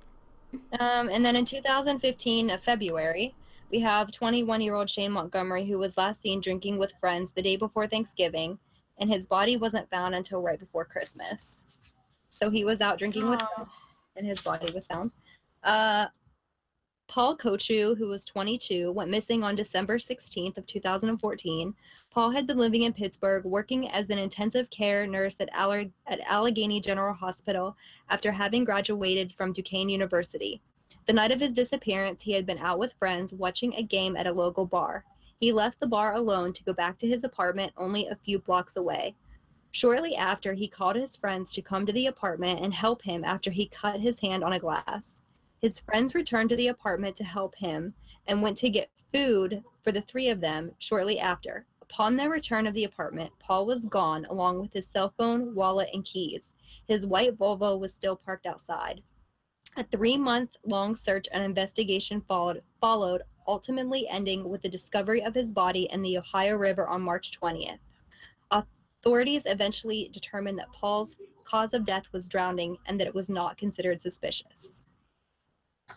Um, 0.79 1.09
and 1.09 1.25
then 1.25 1.35
in 1.35 1.45
2015, 1.45 2.49
of 2.49 2.63
February, 2.63 3.35
we 3.71 3.79
have 3.81 4.11
21 4.11 4.61
year 4.61 4.75
old 4.75 4.89
Shane 4.89 5.11
Montgomery, 5.11 5.65
who 5.65 5.77
was 5.77 5.97
last 5.97 6.21
seen 6.21 6.39
drinking 6.39 6.77
with 6.77 6.93
friends 6.99 7.31
the 7.31 7.41
day 7.41 7.55
before 7.55 7.87
Thanksgiving, 7.87 8.57
and 8.97 9.09
his 9.09 9.27
body 9.27 9.57
wasn't 9.57 9.89
found 9.89 10.15
until 10.15 10.41
right 10.41 10.59
before 10.59 10.85
Christmas. 10.85 11.55
So 12.31 12.49
he 12.49 12.65
was 12.65 12.81
out 12.81 12.97
drinking 12.97 13.29
with 13.29 13.41
Oh. 13.57 13.67
and 14.15 14.25
his 14.25 14.41
body 14.41 14.71
was 14.73 14.87
found. 14.87 15.11
Uh, 15.63 16.07
Paul 17.07 17.37
Kochu, 17.37 17.95
who 17.97 18.07
was 18.07 18.25
22, 18.25 18.91
went 18.91 19.11
missing 19.11 19.43
on 19.43 19.55
December 19.55 19.99
16th 19.99 20.57
of 20.57 20.65
2014. 20.65 21.73
Paul 22.09 22.31
had 22.31 22.47
been 22.47 22.57
living 22.57 22.83
in 22.83 22.93
Pittsburgh, 22.93 23.43
working 23.45 23.89
as 23.91 24.09
an 24.09 24.17
intensive 24.17 24.69
care 24.69 25.05
nurse 25.05 25.35
at, 25.39 25.49
Aller- 25.55 25.91
at 26.07 26.19
Allegheny 26.21 26.79
General 26.79 27.13
Hospital 27.13 27.75
after 28.09 28.31
having 28.31 28.63
graduated 28.63 29.33
from 29.33 29.53
Duquesne 29.53 29.89
University. 29.89 30.61
The 31.07 31.13
night 31.13 31.31
of 31.31 31.39
his 31.39 31.53
disappearance, 31.53 32.23
he 32.23 32.31
had 32.31 32.45
been 32.45 32.57
out 32.59 32.79
with 32.79 32.93
friends 32.97 33.33
watching 33.33 33.75
a 33.75 33.83
game 33.83 34.15
at 34.17 34.27
a 34.27 34.31
local 34.33 34.65
bar. 34.65 35.03
He 35.39 35.51
left 35.51 35.79
the 35.79 35.87
bar 35.87 36.13
alone 36.13 36.53
to 36.53 36.63
go 36.63 36.73
back 36.73 36.97
to 36.99 37.07
his 37.07 37.23
apartment 37.23 37.73
only 37.77 38.07
a 38.07 38.15
few 38.15 38.39
blocks 38.39 38.75
away. 38.75 39.15
Shortly 39.71 40.15
after, 40.15 40.53
he 40.53 40.67
called 40.69 40.95
his 40.95 41.17
friends 41.17 41.51
to 41.51 41.61
come 41.61 41.85
to 41.85 41.91
the 41.91 42.07
apartment 42.07 42.61
and 42.61 42.73
help 42.73 43.01
him 43.01 43.25
after 43.25 43.51
he 43.51 43.67
cut 43.67 43.99
his 43.99 44.21
hand 44.21 44.43
on 44.43 44.53
a 44.53 44.59
glass. 44.59 45.19
His 45.59 45.79
friends 45.79 46.15
returned 46.15 46.49
to 46.51 46.55
the 46.55 46.69
apartment 46.69 47.17
to 47.17 47.25
help 47.25 47.55
him 47.55 47.93
and 48.27 48.41
went 48.41 48.57
to 48.57 48.69
get 48.69 48.89
food 49.11 49.63
for 49.83 49.91
the 49.91 50.01
three 50.01 50.29
of 50.29 50.39
them 50.39 50.71
shortly 50.79 51.19
after. 51.19 51.65
Upon 51.81 52.15
their 52.15 52.29
return 52.29 52.67
of 52.67 52.73
the 52.73 52.85
apartment, 52.85 53.31
Paul 53.39 53.65
was 53.65 53.85
gone 53.85 54.25
along 54.25 54.61
with 54.61 54.73
his 54.73 54.87
cell 54.87 55.13
phone, 55.17 55.53
wallet, 55.53 55.89
and 55.93 56.05
keys. 56.05 56.53
His 56.87 57.05
white 57.05 57.37
Volvo 57.37 57.77
was 57.77 57.93
still 57.93 58.15
parked 58.15 58.45
outside. 58.45 59.01
A 59.77 59.83
three 59.83 60.17
month 60.17 60.51
long 60.65 60.95
search 60.95 61.27
and 61.33 61.43
investigation 61.43 62.21
followed, 62.21 62.63
followed, 62.79 63.23
ultimately 63.47 64.07
ending 64.09 64.49
with 64.49 64.61
the 64.61 64.69
discovery 64.69 65.23
of 65.23 65.33
his 65.33 65.51
body 65.51 65.89
in 65.91 66.01
the 66.01 66.17
Ohio 66.17 66.55
River 66.55 66.87
on 66.87 67.01
March 67.01 67.39
20th. 67.39 67.79
Authorities 68.51 69.43
eventually 69.45 70.09
determined 70.13 70.57
that 70.57 70.71
Paul's 70.71 71.17
cause 71.43 71.73
of 71.73 71.85
death 71.85 72.05
was 72.11 72.27
drowning 72.27 72.77
and 72.87 72.99
that 72.99 73.07
it 73.07 73.13
was 73.15 73.29
not 73.29 73.57
considered 73.57 74.01
suspicious. 74.01 74.83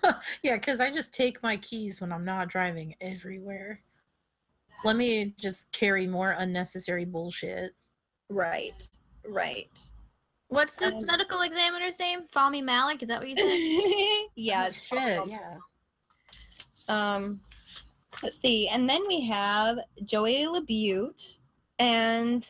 yeah, 0.43 0.57
because 0.57 0.81
I 0.81 0.93
just 0.93 1.15
take 1.15 1.43
my 1.43 1.57
keys 1.57 2.01
when 2.01 2.13
I'm 2.13 2.25
not 2.25 2.49
driving 2.49 2.95
everywhere. 3.01 3.81
Let 4.85 4.97
me 4.97 5.35
just 5.41 5.73
carry 5.73 6.07
more 6.07 6.33
unnecessary 6.39 7.05
bullshit. 7.05 7.75
Right, 8.29 8.87
right. 9.27 9.71
What's 10.49 10.77
this 10.77 10.95
Um, 10.95 11.07
medical 11.07 11.41
examiner's 11.43 11.99
name? 11.99 12.23
Fahmy 12.35 12.63
Malik? 12.63 13.03
Is 13.03 13.09
that 13.09 13.21
what 13.21 13.29
you 13.29 13.37
said? 13.37 14.29
yeah, 14.37 14.67
it's 14.67 14.83
shit. 14.83 15.27
Yeah. 15.27 15.57
Um, 16.89 17.41
let's 18.23 18.41
see. 18.41 18.69
And 18.69 18.89
then 18.89 19.03
we 19.07 19.27
have 19.27 19.79
Joey 20.05 20.47
Labute. 20.47 21.37
And 21.79 22.47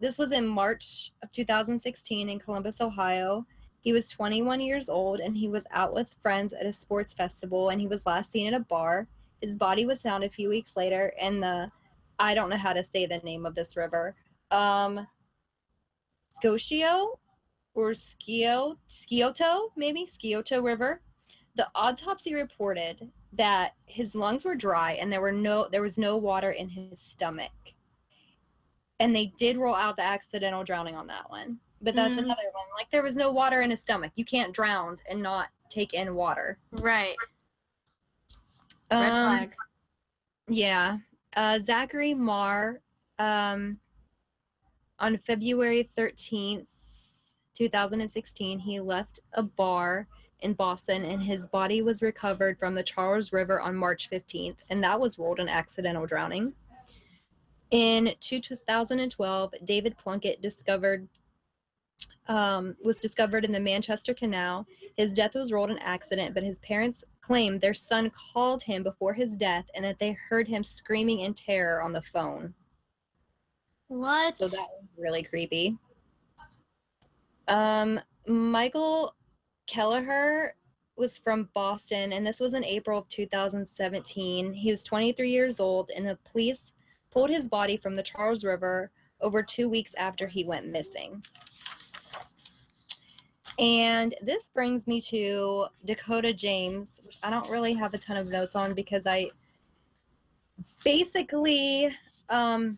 this 0.00 0.18
was 0.18 0.32
in 0.32 0.46
March 0.46 1.12
of 1.22 1.30
2016 1.32 2.28
in 2.28 2.38
Columbus, 2.38 2.80
Ohio. 2.80 3.46
He 3.80 3.92
was 3.92 4.08
21 4.08 4.60
years 4.60 4.88
old 4.88 5.20
and 5.20 5.36
he 5.36 5.48
was 5.48 5.66
out 5.72 5.92
with 5.92 6.14
friends 6.22 6.52
at 6.52 6.66
a 6.66 6.72
sports 6.72 7.12
festival 7.12 7.68
and 7.70 7.80
he 7.80 7.88
was 7.88 8.06
last 8.06 8.30
seen 8.30 8.46
at 8.46 8.60
a 8.60 8.64
bar. 8.64 9.06
His 9.40 9.56
body 9.56 9.86
was 9.86 10.02
found 10.02 10.22
a 10.22 10.30
few 10.30 10.48
weeks 10.48 10.76
later 10.76 11.12
in 11.20 11.40
the, 11.40 11.70
I 12.18 12.34
don't 12.34 12.48
know 12.48 12.56
how 12.56 12.72
to 12.72 12.84
say 12.84 13.06
the 13.06 13.18
name 13.18 13.44
of 13.44 13.56
this 13.56 13.76
river, 13.76 14.14
um, 14.52 15.06
Scotia 16.36 17.06
or 17.74 17.90
Skio, 17.90 18.76
Scioto, 18.88 19.72
maybe 19.76 20.06
Scioto 20.06 20.62
River. 20.62 21.00
The 21.56 21.66
autopsy 21.74 22.34
reported 22.34 23.10
that 23.34 23.72
his 23.86 24.14
lungs 24.14 24.44
were 24.44 24.54
dry 24.54 24.92
and 24.92 25.12
there 25.12 25.20
were 25.20 25.32
no 25.32 25.68
there 25.70 25.82
was 25.82 25.98
no 25.98 26.16
water 26.16 26.50
in 26.52 26.68
his 26.68 27.00
stomach. 27.00 27.50
And 29.00 29.14
they 29.16 29.32
did 29.38 29.56
roll 29.56 29.74
out 29.74 29.96
the 29.96 30.02
accidental 30.04 30.62
drowning 30.64 30.94
on 30.94 31.06
that 31.08 31.28
one. 31.30 31.58
But 31.80 31.94
that's 31.94 32.14
Mm. 32.14 32.18
another 32.18 32.50
one. 32.52 32.64
Like 32.76 32.90
there 32.90 33.02
was 33.02 33.16
no 33.16 33.32
water 33.32 33.62
in 33.62 33.70
his 33.70 33.80
stomach. 33.80 34.12
You 34.16 34.24
can't 34.24 34.52
drown 34.54 34.96
and 35.08 35.22
not 35.22 35.48
take 35.68 35.94
in 35.94 36.14
water. 36.14 36.58
right. 36.72 37.16
Red 38.90 39.10
Um, 39.12 39.26
flag. 39.38 39.56
Yeah. 40.48 40.98
Uh, 41.34 41.58
Zachary 41.60 42.12
Marr, 42.12 42.82
um, 43.18 43.80
on 44.98 45.16
February 45.18 45.90
13th, 45.96 46.68
2016, 47.54 48.58
he 48.58 48.78
left 48.80 49.20
a 49.32 49.42
bar 49.42 50.06
in 50.42 50.54
Boston 50.54 51.04
and 51.04 51.22
his 51.22 51.46
body 51.46 51.82
was 51.82 52.02
recovered 52.02 52.58
from 52.58 52.74
the 52.74 52.82
Charles 52.82 53.32
River 53.32 53.60
on 53.60 53.76
March 53.76 54.08
15th, 54.10 54.56
and 54.70 54.82
that 54.82 55.00
was 55.00 55.18
ruled 55.18 55.40
an 55.40 55.48
accidental 55.48 56.06
drowning. 56.06 56.52
In 57.70 58.14
2012, 58.20 59.54
David 59.64 59.96
Plunkett 59.96 60.42
discovered 60.42 61.08
um, 62.28 62.76
was 62.84 62.98
discovered 62.98 63.44
in 63.44 63.52
the 63.52 63.60
Manchester 63.60 64.14
Canal. 64.14 64.66
His 64.96 65.12
death 65.12 65.34
was 65.34 65.52
ruled 65.52 65.70
an 65.70 65.78
accident, 65.78 66.34
but 66.34 66.42
his 66.42 66.58
parents 66.58 67.02
claimed 67.20 67.60
their 67.60 67.74
son 67.74 68.10
called 68.32 68.62
him 68.62 68.82
before 68.82 69.12
his 69.12 69.34
death 69.34 69.64
and 69.74 69.84
that 69.84 69.98
they 69.98 70.16
heard 70.28 70.46
him 70.46 70.62
screaming 70.62 71.20
in 71.20 71.34
terror 71.34 71.82
on 71.82 71.92
the 71.92 72.02
phone. 72.02 72.54
What? 73.88 74.36
So 74.36 74.48
that 74.48 74.58
was 74.58 74.88
really 74.96 75.22
creepy. 75.22 75.76
Um, 77.48 78.00
Michael 78.26 79.14
Kelleher 79.72 80.54
was 80.96 81.16
from 81.16 81.48
Boston, 81.54 82.12
and 82.12 82.26
this 82.26 82.40
was 82.40 82.52
in 82.52 82.62
April 82.62 82.98
of 82.98 83.08
2017. 83.08 84.52
He 84.52 84.68
was 84.68 84.82
23 84.82 85.30
years 85.30 85.60
old, 85.60 85.90
and 85.96 86.06
the 86.06 86.18
police 86.30 86.72
pulled 87.10 87.30
his 87.30 87.48
body 87.48 87.78
from 87.78 87.94
the 87.94 88.02
Charles 88.02 88.44
River 88.44 88.90
over 89.22 89.42
two 89.42 89.70
weeks 89.70 89.94
after 89.96 90.26
he 90.26 90.44
went 90.44 90.66
missing. 90.66 91.24
And 93.58 94.14
this 94.20 94.50
brings 94.52 94.86
me 94.86 95.00
to 95.02 95.68
Dakota 95.86 96.34
James, 96.34 97.00
which 97.02 97.16
I 97.22 97.30
don't 97.30 97.48
really 97.48 97.72
have 97.72 97.94
a 97.94 97.98
ton 97.98 98.18
of 98.18 98.28
notes 98.28 98.54
on 98.54 98.74
because 98.74 99.06
I 99.06 99.30
basically 100.84 101.96
um 102.28 102.76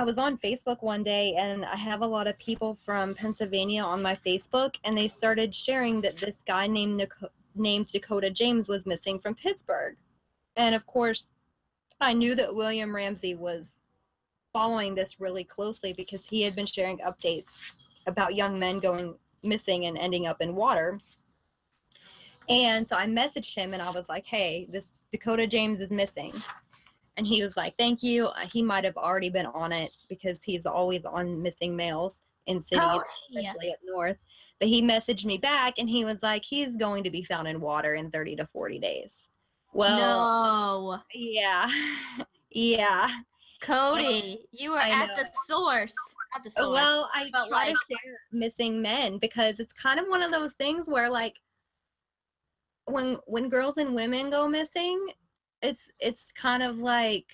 I 0.00 0.02
was 0.02 0.16
on 0.16 0.38
Facebook 0.38 0.82
one 0.82 1.04
day 1.04 1.34
and 1.34 1.62
I 1.62 1.76
have 1.76 2.00
a 2.00 2.06
lot 2.06 2.26
of 2.26 2.38
people 2.38 2.78
from 2.86 3.14
Pennsylvania 3.14 3.82
on 3.82 4.00
my 4.00 4.16
Facebook 4.24 4.76
and 4.84 4.96
they 4.96 5.08
started 5.08 5.54
sharing 5.54 6.00
that 6.00 6.16
this 6.16 6.36
guy 6.46 6.66
named 6.66 6.96
Nico- 6.96 7.28
named 7.54 7.88
Dakota 7.88 8.30
James 8.30 8.66
was 8.66 8.86
missing 8.86 9.18
from 9.18 9.34
Pittsburgh. 9.34 9.96
And 10.56 10.74
of 10.74 10.86
course, 10.86 11.26
I 12.00 12.14
knew 12.14 12.34
that 12.36 12.54
William 12.54 12.96
Ramsey 12.96 13.34
was 13.34 13.72
following 14.54 14.94
this 14.94 15.20
really 15.20 15.44
closely 15.44 15.92
because 15.92 16.24
he 16.24 16.40
had 16.40 16.56
been 16.56 16.64
sharing 16.64 16.96
updates 17.00 17.50
about 18.06 18.34
young 18.34 18.58
men 18.58 18.78
going 18.78 19.16
missing 19.42 19.84
and 19.84 19.98
ending 19.98 20.26
up 20.26 20.40
in 20.40 20.54
water. 20.56 20.98
And 22.48 22.88
so 22.88 22.96
I 22.96 23.04
messaged 23.04 23.54
him 23.54 23.74
and 23.74 23.82
I 23.82 23.90
was 23.90 24.08
like, 24.08 24.24
hey, 24.24 24.66
this 24.70 24.86
Dakota 25.12 25.46
James 25.46 25.78
is 25.78 25.90
missing. 25.90 26.32
And 27.20 27.26
he 27.26 27.42
was 27.42 27.54
like, 27.54 27.74
thank 27.76 28.02
you. 28.02 28.28
Uh, 28.28 28.46
He 28.46 28.62
might 28.62 28.82
have 28.82 28.96
already 28.96 29.28
been 29.28 29.44
on 29.44 29.72
it 29.72 29.92
because 30.08 30.40
he's 30.42 30.64
always 30.64 31.04
on 31.04 31.42
missing 31.42 31.76
males 31.76 32.18
in 32.46 32.62
cities, 32.62 32.78
Oh, 32.82 33.02
yeah. 33.28 33.50
especially 33.50 33.72
up 33.72 33.78
north. 33.84 34.16
But 34.58 34.68
he 34.68 34.80
messaged 34.80 35.26
me 35.26 35.36
back 35.36 35.74
and 35.76 35.86
he 35.86 36.06
was 36.06 36.16
like, 36.22 36.42
he's 36.46 36.78
going 36.78 37.04
to 37.04 37.10
be 37.10 37.22
found 37.22 37.46
in 37.46 37.60
water 37.60 37.94
in 37.96 38.10
30 38.10 38.36
to 38.36 38.46
40 38.46 38.78
days. 38.78 39.12
Well, 39.74 39.98
no, 40.96 40.98
yeah. 41.12 41.70
yeah. 42.50 43.10
Codi, 43.62 44.38
you 44.50 44.72
are 44.72 44.80
at 44.80 45.08
the 45.18 45.28
source. 45.46 45.92
At 46.34 46.42
the 46.42 46.50
source. 46.52 46.70
Well, 46.72 47.10
I 47.12 47.28
But, 47.30 47.48
try 47.48 47.66
like- 47.66 47.74
to 47.74 47.80
share 47.90 48.14
missing 48.32 48.80
men 48.80 49.18
because 49.18 49.60
it's 49.60 49.74
kind 49.74 50.00
of 50.00 50.06
one 50.08 50.22
of 50.22 50.32
those 50.32 50.54
things 50.54 50.86
where 50.88 51.10
like 51.10 51.34
when 52.86 53.18
when 53.26 53.50
girls 53.50 53.76
and 53.76 53.94
women 53.94 54.30
go 54.30 54.48
missing, 54.48 55.06
it's 55.62 55.90
it's 56.00 56.26
kind 56.34 56.62
of 56.62 56.78
like 56.78 57.26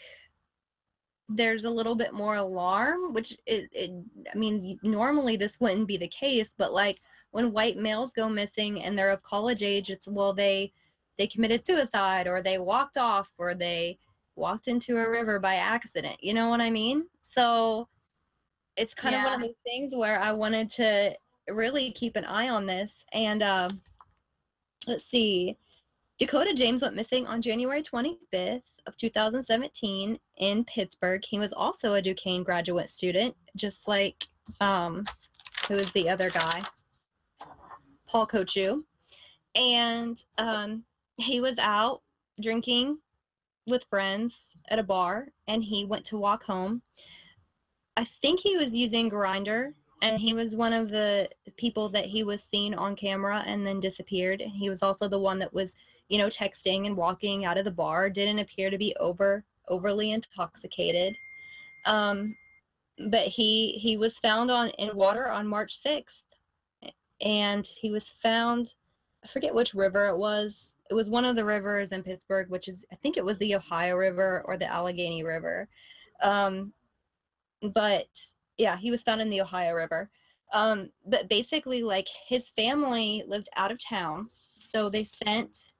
there's 1.29 1.64
a 1.64 1.70
little 1.70 1.95
bit 1.97 2.12
more 2.12 2.37
alarm, 2.37 3.12
which 3.12 3.33
it, 3.47 3.68
it 3.72 3.91
I 4.33 4.39
mean 4.39 4.79
normally 4.83 5.37
this 5.37 5.59
wouldn't 5.61 5.89
be 5.89 5.97
the 5.97 6.09
case, 6.09 6.53
but 6.57 6.72
like 6.72 7.01
when 7.33 7.53
white 7.53 7.77
males 7.77 8.12
go 8.12 8.29
missing 8.29 8.83
and 8.83 8.97
they're 8.97 9.11
of 9.11 9.22
college 9.22 9.62
age, 9.62 9.91
it's 9.91 10.07
well 10.09 10.33
they 10.33 10.72
they 11.18 11.27
committed 11.27 11.66
suicide 11.66 12.27
or 12.27 12.43
they 12.43 12.59
walked 12.59 12.97
off 12.97 13.33
or 13.39 13.55
they 13.55 13.99
walked 14.37 14.68
into 14.68 14.99
a 14.99 15.11
river 15.11 15.39
by 15.41 15.57
accident. 15.57 16.16
You 16.22 16.35
know 16.35 16.49
what 16.49 16.61
I 16.61 16.70
mean? 16.70 17.07
So 17.22 17.89
it's 18.77 18.95
kind 18.95 19.14
of 19.14 19.22
one 19.22 19.33
of 19.35 19.41
Yeah. 19.41 19.47
those 19.49 19.57
things 19.64 19.95
where 19.95 20.20
I 20.20 20.33
wanted 20.33 20.70
to 20.72 21.16
really 21.49 21.91
keep 21.93 22.16
an 22.16 22.24
eye 22.27 22.51
on 22.51 22.66
this. 22.66 22.93
And 23.12 23.43
uh, 23.43 23.70
let's 24.87 25.05
see, 25.07 25.57
Dakota 26.19 26.55
James 26.55 26.83
went 26.83 26.97
missing 26.97 27.27
on 27.27 27.43
January 27.43 27.83
25th 27.83 28.62
of 28.87 28.97
2017 28.97 30.19
in 30.39 30.64
Pittsburgh. 30.64 31.23
He 31.29 31.39
was 31.39 31.53
also 31.53 31.95
a 31.95 32.03
Duquesne 32.03 32.43
graduate 32.43 32.89
student, 32.89 33.37
just 33.55 33.87
like 33.87 34.27
um, 34.61 35.05
the 35.69 36.09
other 36.09 36.31
guy, 36.31 36.64
Paul 38.07 38.27
Kochu. 38.27 38.83
And 39.55 40.23
um, 40.39 40.85
he 41.19 41.41
was 41.41 41.57
out 41.59 42.03
drinking 42.41 42.99
with 43.67 43.85
friends 43.85 44.47
at 44.69 44.79
a 44.79 44.83
bar, 44.83 45.29
and 45.49 45.62
he 45.62 45.85
went 45.85 46.05
to 46.07 46.17
walk 46.17 46.45
home. 46.45 46.83
I 47.97 48.05
think 48.05 48.41
he 48.41 48.57
was 48.57 48.75
using 48.75 49.11
Grindr, 49.11 49.73
and 50.03 50.21
he 50.21 50.35
was 50.35 50.55
one 50.55 50.73
of 50.73 50.91
the 50.91 51.29
people 51.57 51.89
that 51.91 52.05
he 52.05 52.23
was 52.23 52.43
seen 52.43 52.75
on 52.75 52.97
camera 52.97 53.43
and 53.47 53.67
then 53.67 53.81
disappeared. 53.81 54.41
And 54.41 54.53
he 54.53 54.71
was 54.71 54.83
also 54.83 55.09
the 55.09 55.19
one 55.19 55.39
that 55.39 55.53
was, 55.53 55.73
you 56.09 56.19
know, 56.19 56.29
texting 56.29 56.87
and 56.87 56.97
walking 56.97 57.45
out 57.45 57.59
of 57.59 57.65
the 57.65 57.71
bar. 57.71 58.11
Didn't 58.11 58.39
appear 58.39 58.71
to 58.71 58.79
be 58.79 58.95
over 58.99 59.45
overly 59.69 60.13
intoxicated. 60.13 61.17
Um, 61.85 62.37
but 63.11 63.27
he 63.27 63.73
he 63.73 63.97
was 63.97 64.19
found 64.19 64.51
on 64.51 64.71
in 64.71 64.97
water 64.97 65.29
on 65.29 65.47
March 65.47 65.81
sixth, 65.81 66.25
and 67.21 67.67
he 67.67 67.91
was 67.91 68.09
found. 68.23 68.75
I 69.25 69.29
forget 69.29 69.55
which 69.55 69.75
river 69.75 70.07
it 70.09 70.17
was. 70.17 70.69
It 70.89 70.95
was 70.95 71.11
one 71.11 71.25
of 71.25 71.35
the 71.35 71.45
rivers 71.45 71.91
in 71.91 72.03
Pittsburgh, 72.03 72.49
which 72.49 72.69
is 72.69 72.85
I 72.93 72.97
think 72.97 73.17
it 73.17 73.25
was 73.25 73.39
the 73.39 73.57
Ohio 73.57 73.97
River 73.97 74.43
or 74.45 74.57
the 74.57 74.71
Allegheny 74.71 75.25
River. 75.25 75.69
Um, 76.23 76.73
but 77.75 78.09
yeah, 78.57 78.77
he 78.77 78.91
was 78.91 79.03
found 79.03 79.21
in 79.21 79.31
the 79.31 79.41
Ohio 79.41 79.75
River. 79.75 80.11
Um, 80.53 80.91
but 81.07 81.29
basically, 81.29 81.83
like 81.83 82.09
his 82.27 82.49
family 82.49 83.25
lived 83.27 83.49
out 83.57 83.73
of 83.73 83.83
town, 83.85 84.31
so 84.59 84.89
they 84.89 85.05
sent, 85.05 85.73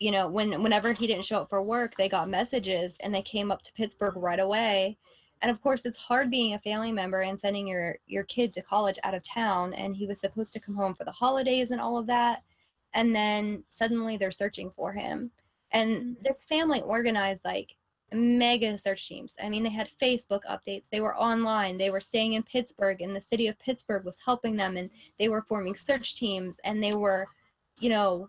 you 0.00 0.10
know, 0.10 0.26
when 0.26 0.62
whenever 0.62 0.92
he 0.92 1.06
didn't 1.06 1.24
show 1.24 1.42
up 1.42 1.50
for 1.50 1.62
work, 1.62 1.94
they 1.96 2.08
got 2.08 2.28
messages 2.28 2.96
and 3.00 3.14
they 3.14 3.22
came 3.22 3.52
up 3.52 3.62
to 3.62 3.72
Pittsburgh 3.74 4.16
right 4.16 4.40
away. 4.40 4.96
And 5.42 5.50
of 5.50 5.60
course, 5.60 5.84
it's 5.84 5.96
hard 5.96 6.30
being 6.30 6.54
a 6.54 6.58
family 6.58 6.90
member 6.90 7.20
and 7.20 7.38
sending 7.38 7.66
your 7.66 7.98
your 8.06 8.24
kid 8.24 8.52
to 8.54 8.62
college 8.62 8.98
out 9.04 9.14
of 9.14 9.22
town. 9.22 9.74
And 9.74 9.94
he 9.94 10.06
was 10.06 10.18
supposed 10.18 10.52
to 10.54 10.60
come 10.60 10.74
home 10.74 10.94
for 10.94 11.04
the 11.04 11.12
holidays 11.12 11.70
and 11.70 11.80
all 11.80 11.98
of 11.98 12.06
that, 12.08 12.42
and 12.94 13.14
then 13.14 13.62
suddenly 13.68 14.16
they're 14.16 14.30
searching 14.30 14.70
for 14.70 14.92
him. 14.92 15.30
And 15.72 15.90
mm-hmm. 15.90 16.12
this 16.22 16.44
family 16.44 16.80
organized 16.80 17.44
like 17.44 17.76
mega 18.12 18.76
search 18.78 19.06
teams. 19.06 19.36
I 19.42 19.48
mean, 19.48 19.62
they 19.62 19.70
had 19.70 19.88
Facebook 20.00 20.40
updates, 20.50 20.84
they 20.90 21.00
were 21.00 21.16
online, 21.16 21.76
they 21.76 21.90
were 21.90 22.00
staying 22.00 22.32
in 22.32 22.42
Pittsburgh, 22.42 23.02
and 23.02 23.14
the 23.14 23.20
city 23.20 23.46
of 23.46 23.58
Pittsburgh 23.58 24.04
was 24.04 24.18
helping 24.24 24.56
them, 24.56 24.76
and 24.76 24.90
they 25.18 25.28
were 25.28 25.42
forming 25.42 25.76
search 25.76 26.16
teams, 26.16 26.58
and 26.64 26.82
they 26.82 26.92
were, 26.92 27.28
you 27.78 27.88
know, 27.88 28.28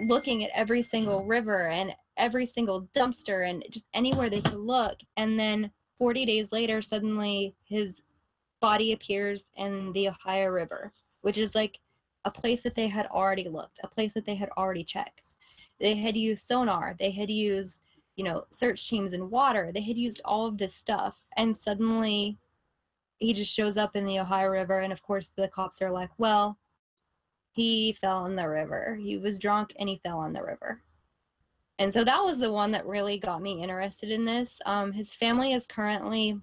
looking 0.00 0.44
at 0.44 0.50
every 0.54 0.82
single 0.82 1.24
river 1.24 1.68
and 1.68 1.92
every 2.16 2.46
single 2.46 2.88
dumpster 2.94 3.48
and 3.48 3.64
just 3.70 3.86
anywhere 3.94 4.30
they 4.30 4.40
could 4.40 4.60
look. 4.60 4.98
And 5.16 5.38
then 5.38 5.70
40 5.98 6.26
days 6.26 6.52
later, 6.52 6.82
suddenly 6.82 7.54
his 7.64 8.00
body 8.60 8.92
appears 8.92 9.44
in 9.56 9.92
the 9.92 10.08
Ohio 10.08 10.48
River, 10.48 10.92
which 11.22 11.38
is 11.38 11.54
like 11.54 11.78
a 12.24 12.30
place 12.30 12.62
that 12.62 12.74
they 12.74 12.88
had 12.88 13.06
already 13.06 13.48
looked, 13.48 13.80
a 13.82 13.88
place 13.88 14.12
that 14.14 14.26
they 14.26 14.34
had 14.34 14.50
already 14.56 14.84
checked. 14.84 15.34
They 15.78 15.94
had 15.94 16.16
used 16.16 16.46
sonar, 16.46 16.96
they 16.98 17.10
had 17.10 17.30
used 17.30 17.80
you 18.16 18.24
know, 18.24 18.44
search 18.50 18.88
teams 18.88 19.12
in 19.12 19.30
water. 19.30 19.70
They 19.72 19.82
had 19.82 19.96
used 19.96 20.20
all 20.24 20.46
of 20.46 20.58
this 20.58 20.74
stuff. 20.74 21.20
And 21.36 21.56
suddenly 21.56 22.38
he 23.18 23.32
just 23.32 23.52
shows 23.52 23.76
up 23.76 23.94
in 23.94 24.06
the 24.06 24.18
Ohio 24.18 24.48
River. 24.48 24.80
And 24.80 24.92
of 24.92 25.02
course, 25.02 25.30
the 25.36 25.48
cops 25.48 25.80
are 25.82 25.90
like, 25.90 26.10
well, 26.18 26.58
he 27.56 27.96
fell 28.00 28.26
in 28.26 28.36
the 28.36 28.48
river. 28.48 28.96
He 29.00 29.18
was 29.18 29.38
drunk 29.38 29.74
and 29.78 29.88
he 29.88 30.00
fell 30.04 30.22
in 30.24 30.32
the 30.32 30.42
river. 30.42 30.80
And 31.78 31.92
so 31.92 32.04
that 32.04 32.22
was 32.22 32.38
the 32.38 32.52
one 32.52 32.70
that 32.70 32.86
really 32.86 33.18
got 33.18 33.42
me 33.42 33.62
interested 33.62 34.10
in 34.10 34.24
this. 34.24 34.58
Um, 34.64 34.92
his 34.92 35.12
family 35.14 35.52
is 35.52 35.66
currently 35.66 36.40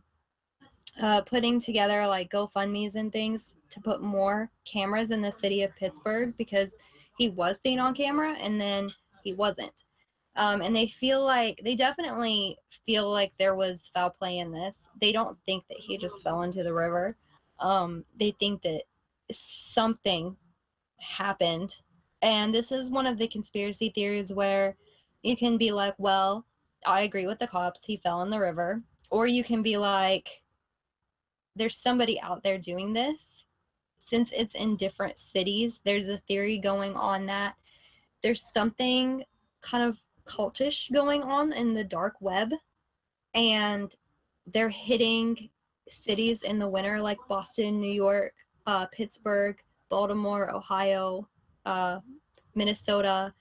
uh, 1.02 1.22
putting 1.22 1.60
together 1.60 2.06
like 2.06 2.30
GoFundMe's 2.30 2.96
and 2.96 3.12
things 3.12 3.56
to 3.72 3.80
put 3.80 4.02
more 4.02 4.52
cameras 4.66 5.12
in 5.12 5.22
the 5.22 5.32
city 5.32 5.64
of 5.64 5.76
Pittsburgh 5.76 6.36
because 6.38 6.72
he 7.18 7.30
was 7.30 7.58
seen 7.64 7.80
on 7.80 7.96
camera 7.96 8.36
and 8.40 8.60
then 8.60 8.92
he 9.24 9.34
wasn't 9.34 9.84
um, 10.36 10.62
and 10.62 10.76
they 10.76 10.88
feel 10.88 11.24
like 11.24 11.62
they 11.64 11.76
definitely 11.76 12.58
feel 12.86 13.10
like 13.10 13.32
there 13.38 13.56
was 13.56 13.92
foul 13.94 14.10
play 14.10 14.40
in 14.40 14.52
this. 14.52 14.76
They 15.00 15.12
don't 15.12 15.38
think 15.46 15.64
that 15.70 15.78
he 15.78 15.98
just 15.98 16.24
fell 16.24 16.42
into 16.42 16.64
the 16.64 16.74
river. 16.74 17.16
Um, 17.60 18.04
they 18.20 18.36
think 18.40 18.64
that 18.64 18.84
something 19.32 20.36
happened, 21.04 21.76
and 22.22 22.54
this 22.54 22.72
is 22.72 22.90
one 22.90 23.06
of 23.06 23.18
the 23.18 23.28
conspiracy 23.28 23.92
theories 23.94 24.34
where 24.34 24.78
you 25.24 25.38
can 25.38 25.58
be 25.58 25.72
like, 25.72 25.96
"Well, 25.98 26.46
I 26.86 27.02
agree 27.02 27.28
with 27.28 27.40
the 27.40 27.48
cops. 27.48 27.86
He 27.86 27.98
fell 27.98 28.22
in 28.24 28.30
the 28.30 28.40
river," 28.40 28.82
or 29.12 29.28
you 29.28 29.44
can 29.44 29.62
be 29.62 29.78
like, 29.78 30.44
"There's 31.56 31.78
somebody 31.78 32.20
out 32.22 32.44
there 32.44 32.58
doing 32.58 32.94
this." 32.94 33.46
Since 34.00 34.32
it's 34.34 34.56
in 34.56 34.76
different 34.78 35.18
cities, 35.18 35.82
there's 35.84 36.08
a 36.08 36.22
theory 36.28 36.60
going 36.60 36.96
on 36.96 37.26
that 37.28 37.56
there's 38.24 38.44
something 38.54 39.24
kind 39.62 39.84
of 39.84 39.98
cultish 40.26 40.92
going 40.92 41.22
on 41.22 41.52
in 41.54 41.74
the 41.74 41.84
dark 41.84 42.16
web 42.22 42.52
and 43.34 43.94
they're 44.48 44.70
hitting 44.70 45.50
cities 45.90 46.42
in 46.44 46.58
the 46.58 46.68
winter 46.68 47.02
like 47.02 47.18
boston 47.28 47.80
new 47.80 47.92
york 47.92 48.34
uh, 48.66 48.86
pittsburgh 48.88 49.62
baltimore 49.94 50.50
ohio 50.50 51.28
uh, 51.66 52.00
minnesota 52.56 53.32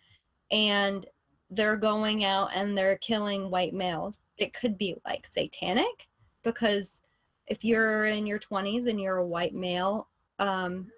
and 0.51 1.07
they're 1.53 1.77
going 1.77 2.25
out 2.25 2.51
and 2.55 2.77
they're 2.77 2.97
killing 2.99 3.51
white 3.51 3.75
males. 3.75 4.19
It 4.39 4.55
could 4.55 4.79
be 4.79 4.97
like 5.05 5.27
satanic 5.27 6.09
because 6.43 7.03
if 7.47 7.65
you're 7.65 8.07
in 8.07 8.27
your 8.27 8.39
20s 8.39 8.87
and 8.87 9.01
you're 9.01 9.19
a 9.19 9.27
white 9.27 9.55
male 9.55 10.09
um, 10.39 10.91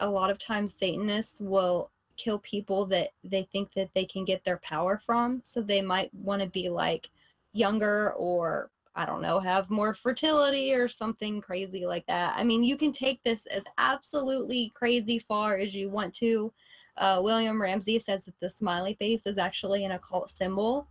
a 0.00 0.08
lot 0.08 0.30
of 0.30 0.38
times 0.38 0.74
satanists 0.74 1.40
will 1.40 1.90
kill 2.16 2.38
people 2.40 2.86
that 2.86 3.10
they 3.24 3.48
think 3.50 3.72
that 3.74 3.90
they 3.94 4.04
can 4.04 4.24
get 4.24 4.44
their 4.44 4.58
power 4.58 5.00
from. 5.04 5.40
So 5.42 5.60
they 5.60 5.82
might 5.82 6.12
want 6.14 6.42
to 6.42 6.48
be 6.48 6.68
like 6.68 7.10
younger 7.52 8.12
or 8.12 8.70
I 8.96 9.04
don't 9.06 9.22
know, 9.22 9.40
have 9.40 9.70
more 9.70 9.94
fertility 9.94 10.72
or 10.72 10.88
something 10.88 11.40
crazy 11.40 11.84
like 11.84 12.06
that. 12.06 12.34
I 12.36 12.44
mean, 12.44 12.62
you 12.62 12.76
can 12.76 12.92
take 12.92 13.22
this 13.22 13.44
as 13.46 13.64
absolutely 13.76 14.72
crazy 14.74 15.18
far 15.18 15.56
as 15.56 15.74
you 15.74 15.90
want 15.90 16.14
to. 16.14 16.52
Uh, 16.96 17.20
William 17.22 17.60
Ramsey 17.60 17.98
says 17.98 18.24
that 18.24 18.38
the 18.40 18.48
smiley 18.48 18.94
face 18.94 19.22
is 19.26 19.36
actually 19.36 19.84
an 19.84 19.92
occult 19.92 20.30
symbol. 20.30 20.86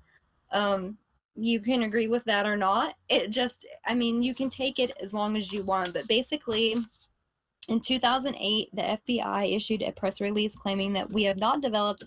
Um, 0.51 0.97
you 1.35 1.61
can 1.61 1.83
agree 1.83 2.07
with 2.07 2.25
that 2.25 2.45
or 2.45 2.57
not. 2.57 2.95
It 3.07 3.29
just, 3.29 3.65
I 3.85 3.93
mean, 3.93 4.21
you 4.21 4.35
can 4.35 4.49
take 4.49 4.79
it 4.79 4.91
as 5.01 5.13
long 5.13 5.37
as 5.37 5.51
you 5.51 5.63
want, 5.63 5.93
but 5.93 6.07
basically, 6.07 6.75
in 7.69 7.79
2008, 7.79 8.69
the 8.73 8.81
FBI 8.81 9.55
issued 9.55 9.81
a 9.81 9.91
press 9.93 10.19
release 10.19 10.55
claiming 10.55 10.91
that 10.93 11.09
we 11.09 11.23
have 11.23 11.37
not 11.37 11.61
developed 11.61 12.03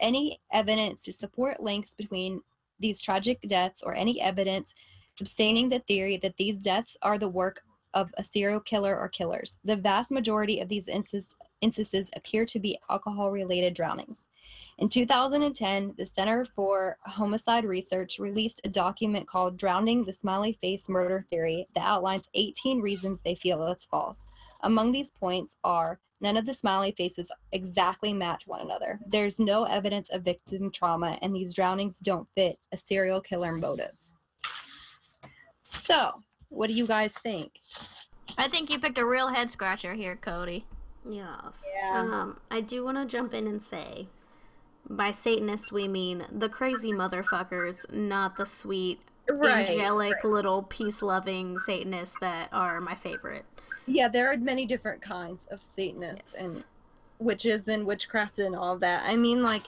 any 0.00 0.40
evidence 0.52 1.02
to 1.04 1.12
support 1.12 1.62
links 1.62 1.94
between 1.94 2.42
these 2.78 3.00
tragic 3.00 3.40
deaths 3.48 3.82
or 3.82 3.94
any 3.94 4.20
evidence 4.20 4.74
sustaining 5.18 5.68
the 5.68 5.80
theory 5.80 6.16
that 6.18 6.36
these 6.36 6.58
deaths 6.58 6.96
are 7.02 7.18
the 7.18 7.28
work 7.28 7.60
of 7.94 8.10
a 8.16 8.24
serial 8.24 8.60
killer 8.60 8.96
or 8.96 9.08
killers. 9.08 9.56
The 9.64 9.76
vast 9.76 10.10
majority 10.10 10.60
of 10.60 10.68
these 10.68 10.88
instances 10.88 12.10
appear 12.14 12.46
to 12.46 12.60
be 12.60 12.78
alcohol 12.88 13.30
related 13.30 13.74
drownings. 13.74 14.18
In 14.78 14.88
2010, 14.88 15.94
the 15.98 16.06
Center 16.06 16.44
for 16.54 16.98
Homicide 17.04 17.64
Research 17.64 18.20
released 18.20 18.60
a 18.62 18.68
document 18.68 19.26
called 19.26 19.56
Drowning 19.56 20.04
the 20.04 20.12
Smiley 20.12 20.56
Face 20.60 20.88
Murder 20.88 21.26
Theory 21.30 21.66
that 21.74 21.82
outlines 21.82 22.28
18 22.34 22.80
reasons 22.80 23.20
they 23.24 23.34
feel 23.34 23.66
it's 23.66 23.84
false. 23.86 24.20
Among 24.60 24.92
these 24.92 25.10
points 25.10 25.56
are 25.64 25.98
none 26.20 26.36
of 26.36 26.46
the 26.46 26.54
smiley 26.54 26.92
faces 26.92 27.32
exactly 27.50 28.12
match 28.12 28.46
one 28.46 28.60
another. 28.60 29.00
There's 29.06 29.40
no 29.40 29.64
evidence 29.64 30.10
of 30.10 30.22
victim 30.22 30.70
trauma, 30.70 31.18
and 31.22 31.34
these 31.34 31.54
drownings 31.54 31.98
don't 31.98 32.28
fit 32.36 32.58
a 32.70 32.76
serial 32.76 33.20
killer 33.20 33.52
motive. 33.52 33.96
So, 35.84 36.22
what 36.48 36.68
do 36.68 36.72
you 36.72 36.86
guys 36.86 37.14
think? 37.22 37.52
I 38.36 38.48
think 38.48 38.70
you 38.70 38.78
picked 38.78 38.98
a 38.98 39.06
real 39.06 39.28
head 39.28 39.50
scratcher 39.50 39.94
here, 39.94 40.18
Codi. 40.20 40.64
Yes. 41.08 41.62
Yeah. 41.76 42.00
Um, 42.00 42.40
I 42.50 42.60
do 42.60 42.84
want 42.84 42.98
to 42.98 43.06
jump 43.06 43.34
in 43.34 43.46
and 43.46 43.62
say, 43.62 44.08
by 44.88 45.12
Satanists 45.12 45.72
we 45.72 45.88
mean 45.88 46.24
the 46.30 46.48
crazy 46.48 46.92
motherfuckers, 46.92 47.90
not 47.92 48.36
the 48.36 48.46
sweet, 48.46 49.00
right, 49.30 49.68
angelic 49.68 50.14
right. 50.24 50.24
little 50.24 50.62
peace-loving 50.62 51.58
Satanists 51.58 52.16
that 52.20 52.48
are 52.52 52.80
my 52.80 52.94
favorite. 52.94 53.44
Yeah, 53.86 54.08
there 54.08 54.30
are 54.30 54.36
many 54.36 54.66
different 54.66 55.00
kinds 55.00 55.46
of 55.50 55.60
Satanists 55.76 56.34
yes. 56.34 56.44
and 56.44 56.64
witches 57.18 57.66
and 57.68 57.86
witchcraft 57.86 58.38
and 58.38 58.54
all 58.54 58.78
that. 58.78 59.02
I 59.04 59.16
mean, 59.16 59.42
like 59.42 59.64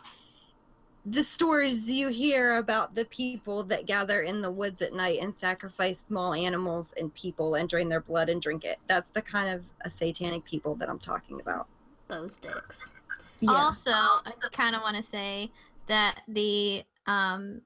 the 1.07 1.25
stories 1.25 1.85
you 1.87 2.09
hear 2.09 2.57
about 2.57 2.95
the 2.95 3.07
people 3.07 3.63
that 3.65 3.87
gather 3.87 4.23
in 4.23 4.43
the 4.43 4.51
woods 4.51 4.83
at 4.83 4.93
night 4.93 5.21
and 5.23 5.35
sacrifice 5.41 5.99
small 6.07 6.35
animals 6.35 6.91
and 6.99 7.13
people 7.15 7.55
and 7.55 7.69
drain 7.69 7.89
their 7.89 8.01
blood 8.01 8.29
and 8.29 8.43
drink 8.43 8.65
it. 8.65 8.79
That's 8.87 9.11
the 9.13 9.23
kind 9.23 9.55
of 9.55 9.65
a 9.85 9.91
satanic 9.91 10.45
people 10.45 10.75
that 10.77 10.91
I'm 10.91 10.99
talking 10.99 11.41
about. 11.41 11.67
Those 12.09 12.39
dicks. 12.39 12.93
Yeah. 13.41 13.53
Also, 13.53 13.91
I 13.91 14.33
kind 14.53 14.77
of 14.77 14.83
want 14.83 14.97
to 14.97 15.03
say 15.03 15.51
that 15.87 16.21
the 16.29 16.85
um 17.07 17.63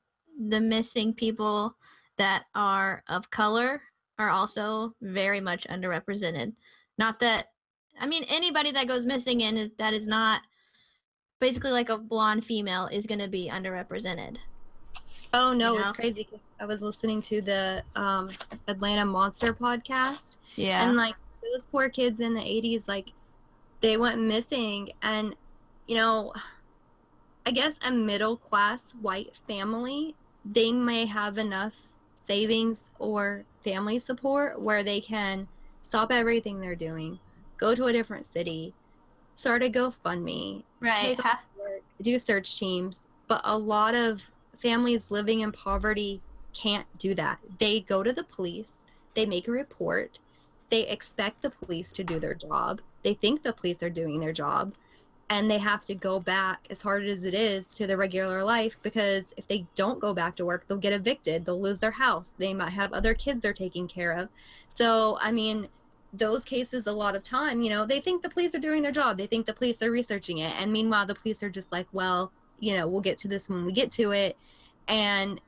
the 0.49 0.61
missing 0.61 1.13
people 1.13 1.75
that 2.17 2.45
are 2.55 3.03
of 3.09 3.31
color 3.31 3.83
are 4.19 4.31
also 4.31 4.95
very 5.01 5.41
much 5.41 5.67
underrepresented. 5.69 6.53
Not 6.99 7.19
that 7.21 7.49
I 7.99 8.07
mean 8.07 8.25
anybody 8.29 8.71
that 8.73 8.87
goes 8.87 9.05
missing 9.05 9.41
in 9.41 9.57
is 9.57 9.71
that 9.79 9.93
is 9.93 10.07
not 10.07 10.43
basically 11.41 11.71
like 11.71 11.89
a 11.89 11.99
blonde 11.99 12.45
female 12.45 12.87
is 12.87 13.07
going 13.07 13.19
to 13.19 13.29
be 13.29 13.51
underrepresented. 13.53 14.37
Oh 15.33 15.53
no, 15.53 15.73
you 15.73 15.79
know? 15.79 15.85
it's 15.85 15.93
crazy. 15.93 16.29
I 16.61 16.67
was 16.67 16.81
listening 16.81 17.21
to 17.23 17.43
the 17.43 17.83
um, 17.97 18.31
Atlanta 18.69 19.05
Monster 19.05 19.53
podcast. 19.53 20.37
Yeah. 20.57 20.87
And 20.87 20.97
like 20.97 21.17
those 21.43 21.65
poor 21.71 21.89
kids 21.89 22.21
in 22.21 22.35
the 22.35 22.41
80s 22.41 22.89
like 22.89 23.13
they 23.81 23.97
went 23.97 24.21
missing 24.21 24.91
and 25.03 25.37
you 25.87 25.97
know 25.97 26.33
I 27.45 27.51
guess 27.51 27.75
a 27.83 27.91
middle 27.91 28.37
class 28.37 28.95
white 29.03 29.39
family 29.47 30.15
they 30.45 30.73
may 30.73 31.07
have 31.07 31.39
enough 31.39 31.75
savings 32.23 32.83
or 32.99 33.45
family 33.63 33.99
support 33.99 34.61
where 34.61 34.83
they 34.83 35.01
can 35.01 35.47
stop 35.83 36.11
everything 36.11 36.61
they're 36.61 36.75
doing, 36.75 37.19
go 37.57 37.75
to 37.75 37.87
a 37.87 37.93
different 37.93 38.27
city, 38.27 38.75
start 39.35 39.63
a 39.63 39.71
GoFundMe, 39.71 40.63
right? 40.81 41.19
Work, 41.19 41.83
do 42.01 42.19
search 42.19 42.59
teams. 42.59 43.01
But 43.27 43.41
a 43.45 43.57
lot 43.57 43.95
of 43.95 44.23
families 44.59 45.11
living 45.11 45.41
in 45.41 45.53
poverty 45.53 46.21
can't 46.53 46.87
do 46.99 47.15
that. 47.15 47.39
They 47.59 47.81
go 47.81 48.03
to 48.03 48.13
the 48.13 48.25
police, 48.25 48.73
they 49.15 49.27
make 49.27 49.49
a 49.49 49.53
report, 49.53 50.19
they 50.71 50.87
expect 50.89 51.43
the 51.43 51.51
police 51.51 51.93
to 51.93 52.05
do 52.05 52.19
their 52.19 52.35
job, 52.35 52.81
they 53.03 53.15
think 53.15 53.43
the 53.43 53.53
police 53.53 53.83
are 53.83 53.91
doing 53.91 54.21
their 54.21 54.33
job, 54.33 54.75
and 55.31 55.51
they 55.51 55.59
have 55.59 55.85
to 55.87 55.95
go 55.95 56.21
back 56.21 56.61
as 56.71 56.83
hard 56.83 57.07
as 57.07 57.25
it 57.25 57.35
is 57.35 57.67
to 57.69 57.87
their 57.87 57.97
regular 57.97 58.45
life 58.45 58.77
because 58.83 59.25
if 59.37 59.49
they 59.49 59.67
don't 59.75 60.01
go 60.01 60.13
back 60.13 60.37
to 60.37 60.45
work, 60.45 60.65
they'll 60.67 60.79
get 60.79 60.93
evicted, 60.93 61.45
they'll 61.45 61.61
lose 61.61 61.79
their 61.79 61.91
house, 61.91 62.31
they 62.39 62.53
might 62.53 62.73
have 62.73 62.93
other 62.93 63.15
kids 63.15 63.41
they're 63.41 63.53
taking 63.53 63.89
care 63.89 64.13
of. 64.13 64.29
So, 64.69 65.19
I 65.21 65.33
mean, 65.33 65.69
those 66.19 66.45
cases 66.45 66.87
a 66.87 66.93
lot 66.93 67.17
of 67.17 67.23
time 67.23 67.61
you 67.61 67.69
know 67.69 67.85
they 67.85 68.01
think 68.01 68.23
the 68.23 68.29
police 68.29 68.55
are 68.55 68.61
doing 68.61 68.83
their 68.83 68.93
job 68.93 69.19
they 69.19 69.27
think 69.27 69.47
the 69.47 69.53
police 69.53 69.83
are 69.83 69.91
researching 69.91 70.39
it 70.39 70.55
and 70.57 70.73
meanwhile 70.73 71.07
the 71.07 71.15
police 71.15 71.43
are 71.43 71.51
just 71.51 71.71
like 71.73 71.87
well 71.93 72.31
you 72.61 72.75
know 72.77 72.87
we'll 72.87 73.01
get 73.01 73.19
to 73.19 73.29
this 73.29 73.49
when 73.49 73.65
we 73.65 73.73
get 73.73 73.91
to 73.91 74.13
it 74.13 74.37
and 74.87 75.41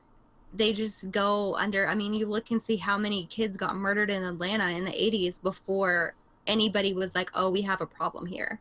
they 0.53 0.73
just 0.73 1.09
go 1.11 1.55
under 1.55 1.87
i 1.87 1.95
mean 1.95 2.13
you 2.13 2.25
look 2.25 2.51
and 2.51 2.61
see 2.61 2.75
how 2.75 2.97
many 2.97 3.25
kids 3.27 3.55
got 3.55 3.75
murdered 3.75 4.09
in 4.09 4.23
atlanta 4.23 4.69
in 4.69 4.83
the 4.83 4.91
80s 4.91 5.41
before 5.41 6.13
anybody 6.47 6.93
was 6.93 7.15
like 7.15 7.29
oh 7.33 7.49
we 7.49 7.61
have 7.61 7.81
a 7.81 7.85
problem 7.85 8.25
here 8.25 8.59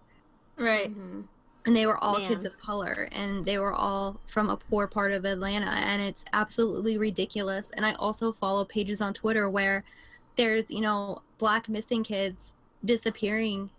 right 0.58 0.90
mm-hmm. 0.90 1.22
and 1.66 1.76
they 1.76 1.86
were 1.86 1.98
all 1.98 2.18
Man. 2.18 2.28
kids 2.28 2.44
of 2.44 2.56
color 2.58 3.08
and 3.12 3.44
they 3.44 3.58
were 3.58 3.72
all 3.72 4.20
from 4.28 4.48
a 4.48 4.56
poor 4.56 4.86
part 4.86 5.12
of 5.12 5.24
atlanta 5.24 5.70
and 5.70 6.02
it's 6.02 6.24
absolutely 6.32 6.98
ridiculous 6.98 7.70
and 7.76 7.84
i 7.84 7.94
also 7.94 8.32
follow 8.32 8.64
pages 8.64 9.00
on 9.00 9.12
twitter 9.12 9.50
where 9.50 9.84
there's 10.36 10.64
you 10.68 10.80
know 10.80 11.22
black 11.38 11.68
missing 11.68 12.04
kids 12.04 12.52
disappearing 12.84 13.70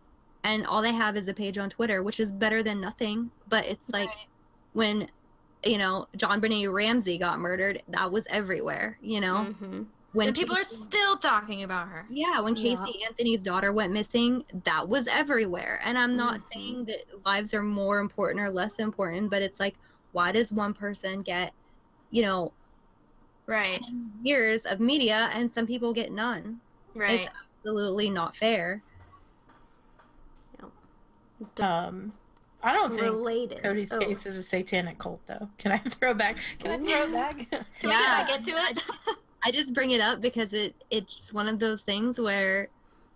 and 0.43 0.65
all 0.65 0.81
they 0.81 0.93
have 0.93 1.15
is 1.15 1.27
a 1.27 1.33
page 1.33 1.57
on 1.57 1.69
twitter 1.69 2.03
which 2.03 2.19
is 2.19 2.31
better 2.31 2.61
than 2.63 2.81
nothing 2.81 3.29
but 3.49 3.65
it's 3.65 3.89
like 3.89 4.09
right. 4.09 4.27
when 4.73 5.09
you 5.63 5.77
know 5.77 6.07
JonBenét 6.17 6.71
Ramsey 6.71 7.17
got 7.17 7.39
murdered 7.39 7.81
that 7.89 8.11
was 8.11 8.25
everywhere 8.29 8.97
you 9.01 9.19
know 9.21 9.47
mm-hmm. 9.49 9.83
when 10.13 10.33
people 10.33 10.55
Casey, 10.55 10.75
are 10.75 10.79
still 10.79 11.17
talking 11.17 11.63
about 11.63 11.87
her 11.87 12.05
yeah 12.09 12.39
when 12.39 12.53
casey 12.53 13.03
anthony's 13.07 13.41
daughter 13.41 13.73
went 13.73 13.91
missing 13.91 14.43
that 14.65 14.87
was 14.87 15.07
everywhere 15.07 15.81
and 15.83 15.97
i'm 15.97 16.15
not 16.15 16.35
mm-hmm. 16.35 16.47
saying 16.53 16.85
that 16.85 17.05
lives 17.25 17.53
are 17.53 17.63
more 17.63 17.99
important 17.99 18.39
or 18.39 18.49
less 18.49 18.75
important 18.75 19.29
but 19.29 19.41
it's 19.41 19.59
like 19.59 19.75
why 20.11 20.31
does 20.31 20.51
one 20.51 20.73
person 20.73 21.21
get 21.21 21.53
you 22.11 22.21
know 22.21 22.51
right 23.47 23.81
years 24.21 24.65
of 24.65 24.79
media 24.79 25.29
and 25.33 25.51
some 25.51 25.65
people 25.65 25.93
get 25.93 26.11
none 26.11 26.59
right 26.93 27.21
it's 27.21 27.31
absolutely 27.63 28.09
not 28.09 28.35
fair 28.35 28.83
um 31.59 32.11
I 32.63 32.73
don't 32.73 32.89
think 32.89 33.01
Related. 33.01 33.61
Codi's 33.61 33.91
oh. 33.91 33.99
case 33.99 34.25
is 34.25 34.35
a 34.35 34.43
satanic 34.43 34.97
cult, 34.97 35.21
though. 35.27 35.47
Can 35.57 35.71
I 35.71 35.77
throw 35.77 36.13
back? 36.13 36.37
Can 36.59 36.71
I 36.71 36.77
throw 36.83 37.03
it 37.03 37.13
back? 37.13 37.37
Can 37.49 37.65
yeah, 37.89 38.25
I 38.25 38.27
get 38.27 38.43
to 38.45 38.51
it? 38.51 38.83
I 39.43 39.51
just 39.51 39.73
bring 39.73 39.91
it 39.91 40.01
up 40.01 40.21
because 40.21 40.53
it 40.53 40.75
it's 40.89 41.31
one 41.31 41.47
of 41.47 41.59
those 41.59 41.81
things 41.81 42.19
where 42.19 42.69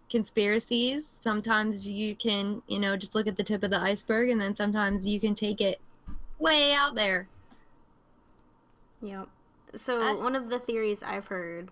conspiracies 0.09 1.07
sometimes 1.23 1.87
you 1.87 2.15
can 2.15 2.61
you 2.67 2.79
know 2.79 2.97
just 2.97 3.15
look 3.15 3.27
at 3.27 3.37
the 3.37 3.43
tip 3.43 3.63
of 3.63 3.71
the 3.71 3.79
iceberg, 3.79 4.29
and 4.29 4.39
then 4.39 4.55
sometimes 4.55 5.05
you 5.05 5.19
can 5.19 5.33
take 5.33 5.59
it 5.59 5.81
way 6.39 6.73
out 6.73 6.95
there. 6.95 7.27
Yep. 9.01 9.27
So 9.73 10.17
one 10.17 10.35
of 10.35 10.49
the 10.49 10.59
theories 10.59 11.01
I've 11.01 11.27
heard 11.27 11.71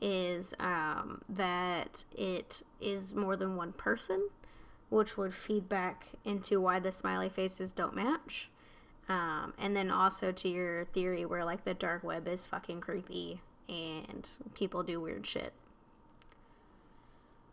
is 0.00 0.54
um, 0.58 1.22
that 1.28 2.04
it 2.16 2.62
is 2.80 3.12
more 3.12 3.36
than 3.36 3.56
one 3.56 3.72
person, 3.72 4.28
which 4.90 5.16
would 5.16 5.34
feed 5.34 5.68
back 5.68 6.06
into 6.24 6.60
why 6.60 6.78
the 6.78 6.92
smiley 6.92 7.28
faces 7.28 7.72
don't 7.72 7.94
match. 7.94 8.50
Um, 9.08 9.52
and 9.58 9.76
then 9.76 9.90
also 9.90 10.32
to 10.32 10.48
your 10.48 10.86
theory 10.86 11.24
where 11.26 11.44
like 11.44 11.64
the 11.64 11.74
dark 11.74 12.02
web 12.02 12.26
is 12.26 12.46
fucking 12.46 12.80
creepy 12.80 13.42
and 13.68 14.28
people 14.54 14.82
do 14.82 15.00
weird 15.00 15.26
shit. 15.26 15.52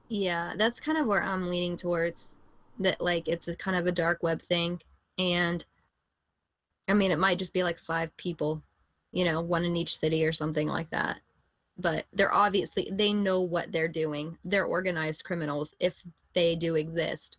Yeah, 0.08 0.54
that's 0.58 0.80
kind 0.80 0.98
of 0.98 1.08
where 1.08 1.24
I'm 1.24 1.50
leaning 1.50 1.78
towards. 1.78 2.28
That 2.80 3.00
like 3.00 3.28
it's 3.28 3.48
a 3.48 3.56
kind 3.56 3.78
of 3.78 3.86
a 3.86 3.92
dark 3.92 4.24
web 4.24 4.42
thing, 4.42 4.82
and 5.18 5.64
I 6.88 6.94
mean 6.94 7.12
it 7.12 7.20
might 7.20 7.38
just 7.38 7.54
be 7.54 7.64
like 7.64 7.80
five 7.80 8.16
people 8.18 8.64
you 9.12 9.26
know, 9.26 9.42
one 9.42 9.66
in 9.66 9.76
each 9.76 10.00
city 10.00 10.26
or 10.26 10.34
something 10.34 10.68
like 10.68 10.90
that. 10.92 11.18
But 11.78 12.06
they're 12.14 12.34
obviously, 12.34 12.90
they 12.94 13.14
know 13.14 13.42
what 13.42 13.72
they're 13.72 13.88
doing. 13.88 14.38
They're 14.46 14.66
organized 14.66 15.24
criminals 15.24 15.72
if 15.80 15.94
they 16.34 16.56
do 16.56 16.76
exist. 16.76 17.38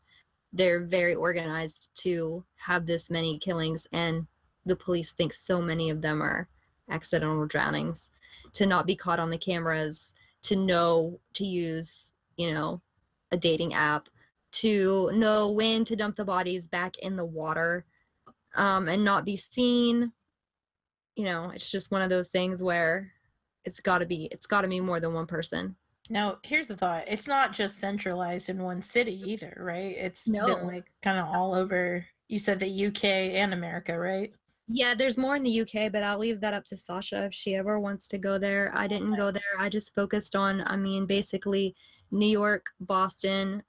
They're 0.52 0.80
very 0.80 1.14
organized 1.14 1.88
to 1.96 2.44
have 2.56 2.86
this 2.86 3.08
many 3.08 3.38
killings, 3.38 3.86
and 3.92 4.26
the 4.66 4.76
police 4.76 5.12
think 5.12 5.32
so 5.32 5.62
many 5.62 5.90
of 5.90 6.02
them 6.02 6.22
are 6.22 6.48
accidental 6.90 7.46
drownings. 7.46 8.10
to 8.54 8.66
not 8.66 8.86
be 8.86 8.96
caught 8.96 9.18
on 9.18 9.30
the 9.30 9.38
cameras, 9.38 10.06
to 10.42 10.56
know 10.56 11.18
to 11.34 11.44
use, 11.44 12.12
you 12.36 12.52
know, 12.52 12.80
a 13.30 13.36
dating 13.36 13.74
app, 13.74 14.08
to 14.52 15.10
know 15.14 15.50
when 15.50 15.84
to 15.84 15.96
dump 15.96 16.16
the 16.16 16.24
bodies 16.24 16.66
back 16.66 16.98
in 16.98 17.16
the 17.16 17.24
water 17.24 17.84
um, 18.54 18.88
and 18.88 19.04
not 19.04 19.24
be 19.24 19.36
seen. 19.36 20.12
You 21.16 21.24
know, 21.24 21.50
it's 21.54 21.70
just 21.70 21.90
one 21.90 22.02
of 22.02 22.10
those 22.10 22.28
things 22.28 22.62
where 22.62 23.12
it's 23.64 23.80
got 23.80 23.98
to 23.98 24.06
be 24.06 24.28
it's 24.32 24.46
got 24.46 24.62
to 24.62 24.68
be 24.68 24.80
more 24.80 25.00
than 25.00 25.12
one 25.12 25.26
person. 25.26 25.76
Now, 26.10 26.38
here's 26.42 26.68
the 26.68 26.76
thought. 26.76 27.04
It's 27.06 27.28
not 27.28 27.52
just 27.52 27.78
centralized 27.78 28.48
in 28.48 28.62
one 28.62 28.82
city 28.82 29.22
either, 29.24 29.56
right? 29.60 29.96
It's 29.96 30.26
No. 30.26 30.46
like 30.64 30.84
kind 31.02 31.18
of 31.18 31.28
all 31.28 31.54
over. 31.54 32.04
You 32.28 32.38
said 32.38 32.58
the 32.58 32.86
UK 32.86 33.04
and 33.04 33.52
America, 33.54 33.96
right? 33.98 34.32
Yeah, 34.66 34.94
there's 34.94 35.18
more 35.18 35.36
in 35.36 35.42
the 35.42 35.60
UK, 35.60 35.92
but 35.92 36.02
I'll 36.02 36.18
leave 36.18 36.40
that 36.40 36.54
up 36.54 36.64
to 36.66 36.76
Sasha 36.76 37.24
if 37.24 37.34
she 37.34 37.54
ever 37.54 37.78
wants 37.78 38.06
to 38.08 38.18
go 38.18 38.38
there. 38.38 38.72
I 38.74 38.86
didn't 38.88 39.14
go 39.16 39.30
there. 39.30 39.42
I 39.58 39.68
just 39.68 39.94
focused 39.94 40.34
on, 40.34 40.62
I 40.66 40.76
mean, 40.76 41.06
basically 41.06 41.74
New 42.10 42.26
York, 42.28 42.66
Boston, 42.80 43.62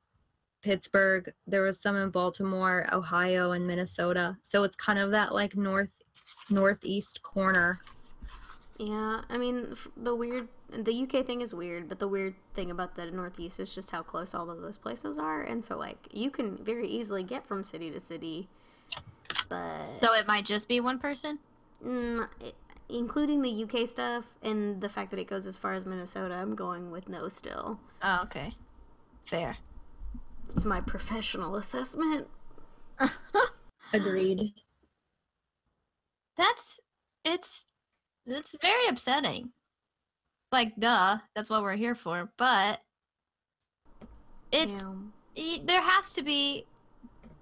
Pittsburgh. 0.62 1.32
There 1.46 1.64
was 1.64 1.82
some 1.82 1.96
in 1.98 2.10
Baltimore, 2.10 2.88
Ohio, 2.94 3.52
and 3.52 3.68
Minnesota. 3.68 4.38
So 4.44 4.64
it's 4.64 4.76
kind 4.78 4.98
of 4.98 5.12
that 5.12 5.34
like 5.34 5.56
north 5.56 5.92
northeast 6.50 7.22
corner. 7.24 7.80
Yeah, 8.80 9.22
I 9.30 9.38
mean, 9.38 9.76
the 9.96 10.16
weird, 10.16 10.48
the 10.72 11.04
UK 11.04 11.26
thing 11.26 11.42
is 11.42 11.54
weird, 11.54 11.88
but 11.88 12.00
the 12.00 12.08
weird 12.08 12.34
thing 12.56 12.72
about 12.72 12.96
the 12.96 13.06
Northeast 13.12 13.60
is 13.60 13.74
just 13.74 13.92
how 13.92 14.02
close 14.02 14.34
all 14.34 14.50
of 14.50 14.62
those 14.62 14.78
places 14.78 15.18
are, 15.20 15.42
and 15.44 15.64
so 15.64 15.78
like 15.78 16.08
you 16.12 16.32
can 16.32 16.58
very 16.64 16.88
easily 16.88 17.24
get 17.24 17.46
from 17.46 17.64
city 17.64 17.92
to 17.92 18.00
city, 18.00 18.50
but 19.48 19.84
So 19.86 20.14
it 20.16 20.28
might 20.28 20.46
just 20.46 20.68
be 20.68 20.80
one 20.80 20.98
person. 21.00 21.38
mm, 21.86 22.28
i- 22.44 22.54
including 22.90 23.42
the 23.44 23.64
UK 23.64 23.88
stuff 23.88 24.26
and 24.42 24.82
the 24.82 24.90
fact 24.90 25.12
that 25.12 25.20
it 25.20 25.28
goes 25.28 25.46
as 25.48 25.56
far 25.56 25.74
as 25.74 25.86
Minnesota, 25.86 26.34
I'm 26.34 26.56
going 26.56 26.90
with 26.92 27.08
no. 27.08 27.28
Still, 27.30 27.80
Oh, 28.02 28.22
okay. 28.24 28.54
Fair. 29.26 29.58
it's 30.54 30.66
my 30.66 30.82
professional 30.82 31.56
assessment. 31.56 32.28
Agreed. 33.94 34.52
That's 36.38 36.80
it's 37.24 37.66
it's 38.26 38.56
very 38.62 38.88
upsetting. 38.88 39.52
Like, 40.52 40.76
duh, 40.78 41.18
that's 41.36 41.50
what 41.50 41.62
we're 41.64 41.76
here 41.76 41.96
for. 41.96 42.30
But 42.38 42.80
it's 44.52 44.76
Yeah. 45.36 45.60
there 45.66 45.82
has 45.82 46.14
to 46.14 46.22
be. 46.22 46.66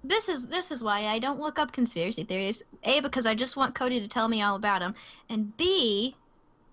This 0.04 0.28
is 0.28 0.46
this 0.46 0.70
is 0.72 0.82
why 0.82 1.06
I 1.06 1.18
don't 1.18 1.38
look 1.40 1.58
up 1.58 1.72
conspiracy 1.72 2.24
theories. 2.24 2.62
A 2.84 3.00
because 3.00 3.26
I 3.26 3.34
just 3.34 3.56
want 3.56 3.74
Codi 3.74 4.00
to 4.00 4.08
tell 4.08 4.28
me 4.28 4.42
all 4.42 4.56
about 4.56 4.80
them, 4.80 4.94
and 5.28 5.56
B 5.56 6.16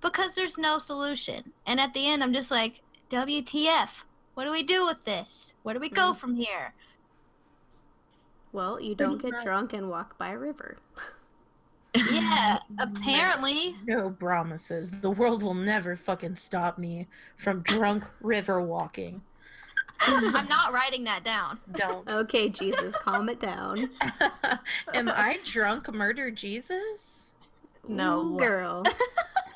because 0.01 0.33
there's 0.33 0.57
no 0.57 0.77
solution. 0.79 1.51
And 1.67 1.79
at 1.79 1.93
the 1.93 2.07
end, 2.07 2.23
I'm 2.23 2.33
just 2.33 2.49
like, 2.49 2.81
WTF? 3.09 3.89
What 4.33 4.45
do 4.45 4.51
we 4.51 4.63
do 4.63 4.85
with 4.85 5.03
this? 5.03 5.53
Where 5.63 5.73
do 5.75 5.81
we 5.81 5.89
go 5.89 6.13
Mm. 6.13 6.17
from 6.17 6.35
here? 6.35 6.73
Well, 8.53 8.79
you 8.79 8.95
don't 8.95 9.21
get 9.21 9.31
much. 9.33 9.43
drunk 9.43 9.73
and 9.73 9.89
walk 9.89 10.17
by 10.17 10.29
a 10.31 10.37
river. 10.37 10.77
Yeah, 11.95 12.59
apparently. 12.79 13.75
No 13.85 14.11
promises. 14.11 14.91
The 14.91 15.11
world 15.11 15.43
will 15.43 15.53
never 15.53 15.95
fucking 15.95 16.35
stop 16.35 16.77
me 16.77 17.07
from 17.37 17.61
drunk 17.61 18.05
river 18.21 18.61
walking. 18.61 19.21
I'm 20.01 20.47
not 20.47 20.71
writing 20.73 21.03
that 21.05 21.23
down. 21.23 21.59
Don't. 21.73 22.09
Okay, 22.09 22.49
Jesus, 22.49 22.95
calm 22.95 23.29
it 23.29 23.39
down. 23.39 23.89
Am 24.93 25.09
I 25.09 25.39
drunk 25.43 25.91
murder 25.93 26.31
Jesus? 26.31 27.31
No. 27.87 28.21
Ooh, 28.21 28.37
girl. 28.39 28.83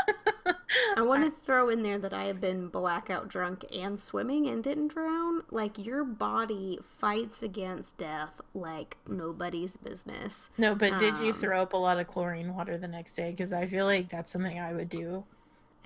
I 0.97 1.01
want 1.01 1.23
to 1.23 1.31
throw 1.45 1.69
in 1.69 1.83
there 1.83 1.97
that 1.99 2.13
I 2.13 2.25
have 2.25 2.39
been 2.39 2.67
blackout 2.67 3.27
drunk 3.27 3.65
and 3.73 3.99
swimming 3.99 4.47
and 4.47 4.63
didn't 4.63 4.89
drown. 4.89 5.43
Like 5.51 5.83
your 5.83 6.03
body 6.03 6.79
fights 6.99 7.41
against 7.43 7.97
death 7.97 8.41
like 8.53 8.97
nobody's 9.07 9.77
business. 9.77 10.49
No, 10.57 10.75
but 10.75 10.99
did 10.99 11.17
you 11.17 11.33
Um, 11.33 11.39
throw 11.39 11.61
up 11.61 11.73
a 11.73 11.77
lot 11.77 11.99
of 11.99 12.07
chlorine 12.07 12.53
water 12.55 12.77
the 12.77 12.87
next 12.87 13.13
day? 13.15 13.31
Because 13.31 13.53
I 13.53 13.65
feel 13.65 13.85
like 13.85 14.09
that's 14.09 14.31
something 14.31 14.59
I 14.59 14.73
would 14.73 14.89
do. 14.89 15.23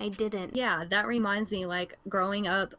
I 0.00 0.08
didn't. 0.08 0.54
Yeah, 0.54 0.84
that 0.90 1.06
reminds 1.06 1.50
me 1.50 1.66
like 1.66 1.98
growing 2.08 2.46
up 2.46 2.74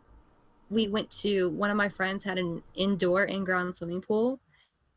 we 0.70 0.88
went 0.88 1.10
to 1.10 1.50
one 1.50 1.72
of 1.72 1.78
my 1.78 1.90
friends 1.90 2.24
had 2.24 2.38
an 2.38 2.62
indoor 2.76 3.24
in-ground 3.24 3.76
swimming 3.76 4.02
pool 4.02 4.40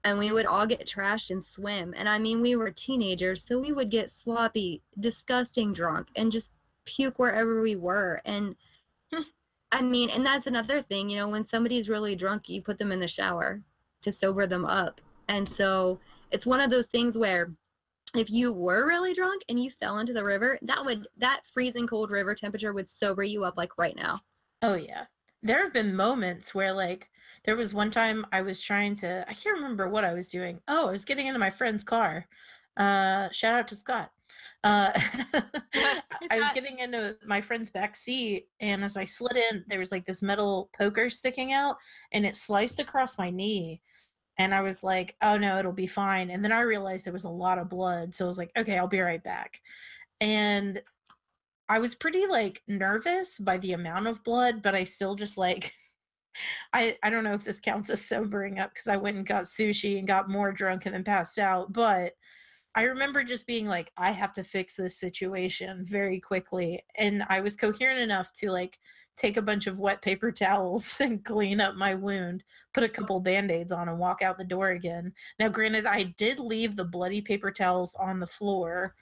and 0.05 0.19
we 0.19 0.33
would 0.33 0.47
all 0.47 0.67
get 0.67 0.87
trashed 0.87 1.31
and 1.31 1.45
swim. 1.45 1.95
And 1.97 2.09
I 2.09 2.19
mean, 2.19 2.41
we 2.41 2.57
were 2.57 2.71
teenagers, 2.71 3.45
so 3.45 3.59
we 3.59 3.73
would 3.73 3.91
get 3.91 4.11
sloppy, 4.11 4.83
disgusting 4.99 5.73
drunk 5.73 6.09
and 6.17 6.33
just 6.33 6.51
puke 6.85 7.19
wherever 7.19 7.61
we 7.61 7.77
were. 7.77 8.21
And 8.25 8.57
I 9.73 9.83
mean, 9.83 10.11
and 10.11 10.27
that's 10.27 10.47
another 10.47 10.83
thing, 10.83 11.09
you 11.09 11.17
know, 11.17 11.29
when 11.29 11.47
somebody's 11.47 11.89
really 11.89 12.17
drunk, 12.17 12.49
you 12.49 12.63
put 12.63 12.79
them 12.79 12.93
in 12.93 13.01
the 13.01 13.09
shower 13.09 13.63
to 14.03 14.13
sober 14.13 14.47
them 14.47 14.65
up. 14.65 15.01
And 15.29 15.49
so 15.49 15.99
it's 16.31 16.47
one 16.47 16.61
of 16.61 16.71
those 16.71 16.87
things 16.87 17.17
where 17.17 17.53
if 18.15 18.29
you 18.29 18.53
were 18.53 18.87
really 18.87 19.15
drunk 19.15 19.43
and 19.49 19.63
you 19.63 19.71
fell 19.71 19.99
into 19.99 20.13
the 20.13 20.25
river, 20.25 20.59
that 20.63 20.85
would 20.85 21.07
that 21.19 21.47
freezing 21.47 21.87
cold 21.87 22.11
river 22.11 22.35
temperature 22.35 22.73
would 22.73 22.91
sober 22.91 23.23
you 23.23 23.45
up 23.45 23.57
like 23.57 23.79
right 23.79 23.97
now. 23.97 24.21
Oh 24.61 24.75
yeah. 24.75 25.05
There 25.43 25.63
have 25.63 25.73
been 25.73 25.97
moments 25.97 26.55
where 26.55 26.73
like 26.73 27.09
there 27.45 27.57
was 27.57 27.75
one 27.75 27.91
time 27.91 28.27
I 28.33 28.43
was 28.43 28.63
trying 28.63 28.95
to 28.97 29.25
I 29.29 29.35
can't 29.35 29.57
remember 29.57 29.89
what 29.89 30.05
I 30.05 30.15
was 30.15 30.29
doing. 30.31 30.61
Oh, 30.69 30.89
I 30.89 30.91
was 30.91 31.05
getting 31.05 31.27
into 31.27 31.39
my 31.39 31.51
friend's 31.51 31.85
car. 31.85 32.27
Uh 32.77 33.29
shout 33.31 33.55
out 33.55 33.69
to 33.69 33.77
Scott. 33.77 34.11
Uh 34.65 34.93
I 36.31 36.39
was 36.39 36.51
getting 36.55 36.79
into 36.79 37.17
my 37.27 37.41
friend's 37.41 37.71
back 37.71 37.97
seat 37.97 38.49
and 38.61 38.85
as 38.85 38.97
I 38.97 39.05
slid 39.05 39.37
in 39.37 39.65
there 39.69 39.79
was 39.79 39.93
like 39.93 40.07
this 40.07 40.23
metal 40.23 40.71
poker 40.79 41.11
sticking 41.11 41.53
out 41.53 41.77
and 42.13 42.25
it 42.25 42.37
sliced 42.37 42.81
across 42.81 43.19
my 43.19 43.31
knee 43.31 43.81
and 44.39 44.55
I 44.55 44.63
was 44.63 44.83
like, 44.83 45.15
"Oh 45.23 45.37
no, 45.37 45.59
it'll 45.59 45.73
be 45.73 45.87
fine." 45.87 46.31
And 46.31 46.43
then 46.45 46.53
I 46.53 46.61
realized 46.63 47.05
there 47.05 47.13
was 47.13 47.25
a 47.25 47.29
lot 47.29 47.59
of 47.59 47.69
blood, 47.69 48.15
so 48.15 48.25
I 48.25 48.29
was 48.29 48.39
like, 48.39 48.51
"Okay, 48.57 48.79
I'll 48.79 48.89
be 48.89 49.01
right 49.01 49.23
back." 49.23 49.61
And 50.21 50.83
I 51.69 51.79
was 51.79 51.95
pretty 51.95 52.27
like 52.27 52.63
nervous 52.69 53.39
by 53.39 53.59
the 53.59 53.73
amount 53.73 54.07
of 54.07 54.25
blood, 54.25 54.63
but 54.63 54.75
I 54.75 54.85
still 54.85 55.15
just 55.15 55.39
like 55.39 55.73
I 56.73 56.97
I 57.03 57.11
don't 57.11 57.25
know 57.25 57.35
if 57.35 57.45
this 57.45 57.61
counts 57.61 57.91
as 57.91 58.05
sobering 58.05 58.59
up 58.59 58.73
because 58.73 58.89
I 58.89 58.97
went 58.97 59.17
and 59.17 59.27
got 59.27 59.45
sushi 59.45 59.99
and 59.99 60.07
got 60.07 60.31
more 60.31 60.53
drunk 60.53 60.87
and 60.87 60.95
then 60.95 61.05
passed 61.05 61.39
out, 61.39 61.73
but 61.73 62.15
I 62.75 62.83
remember 62.85 63.23
just 63.23 63.47
being 63.47 63.67
like, 63.67 63.93
I 63.97 64.13
have 64.13 64.33
to 64.35 64.45
fix 64.45 64.75
this 64.75 64.97
situation 64.99 65.85
very 65.89 66.19
quickly. 66.21 66.83
And 66.97 67.23
I 67.29 67.41
was 67.41 67.57
coherent 67.57 68.01
enough 68.01 68.33
to 68.35 68.51
like 68.51 68.79
take 69.17 69.37
a 69.37 69.43
bunch 69.43 69.67
of 69.67 69.79
wet 69.79 70.01
paper 70.01 70.33
towels 70.33 70.97
and 71.01 71.25
clean 71.25 71.61
up 71.61 71.75
my 71.75 71.95
wound, 71.95 72.45
put 72.73 72.85
a 72.85 72.89
couple 72.89 73.21
band-aids 73.21 73.73
on 73.73 73.89
and 73.89 73.99
walk 73.99 74.23
out 74.23 74.39
the 74.39 74.45
door 74.45 74.71
again. 74.71 75.13
Now, 75.39 75.49
granted, 75.49 75.87
I 75.87 76.15
did 76.17 76.41
leave 76.41 76.77
the 76.77 76.85
bloody 76.85 77.21
paper 77.21 77.51
towels 77.51 77.95
on 77.97 78.21
the 78.21 78.27
floor 78.27 78.95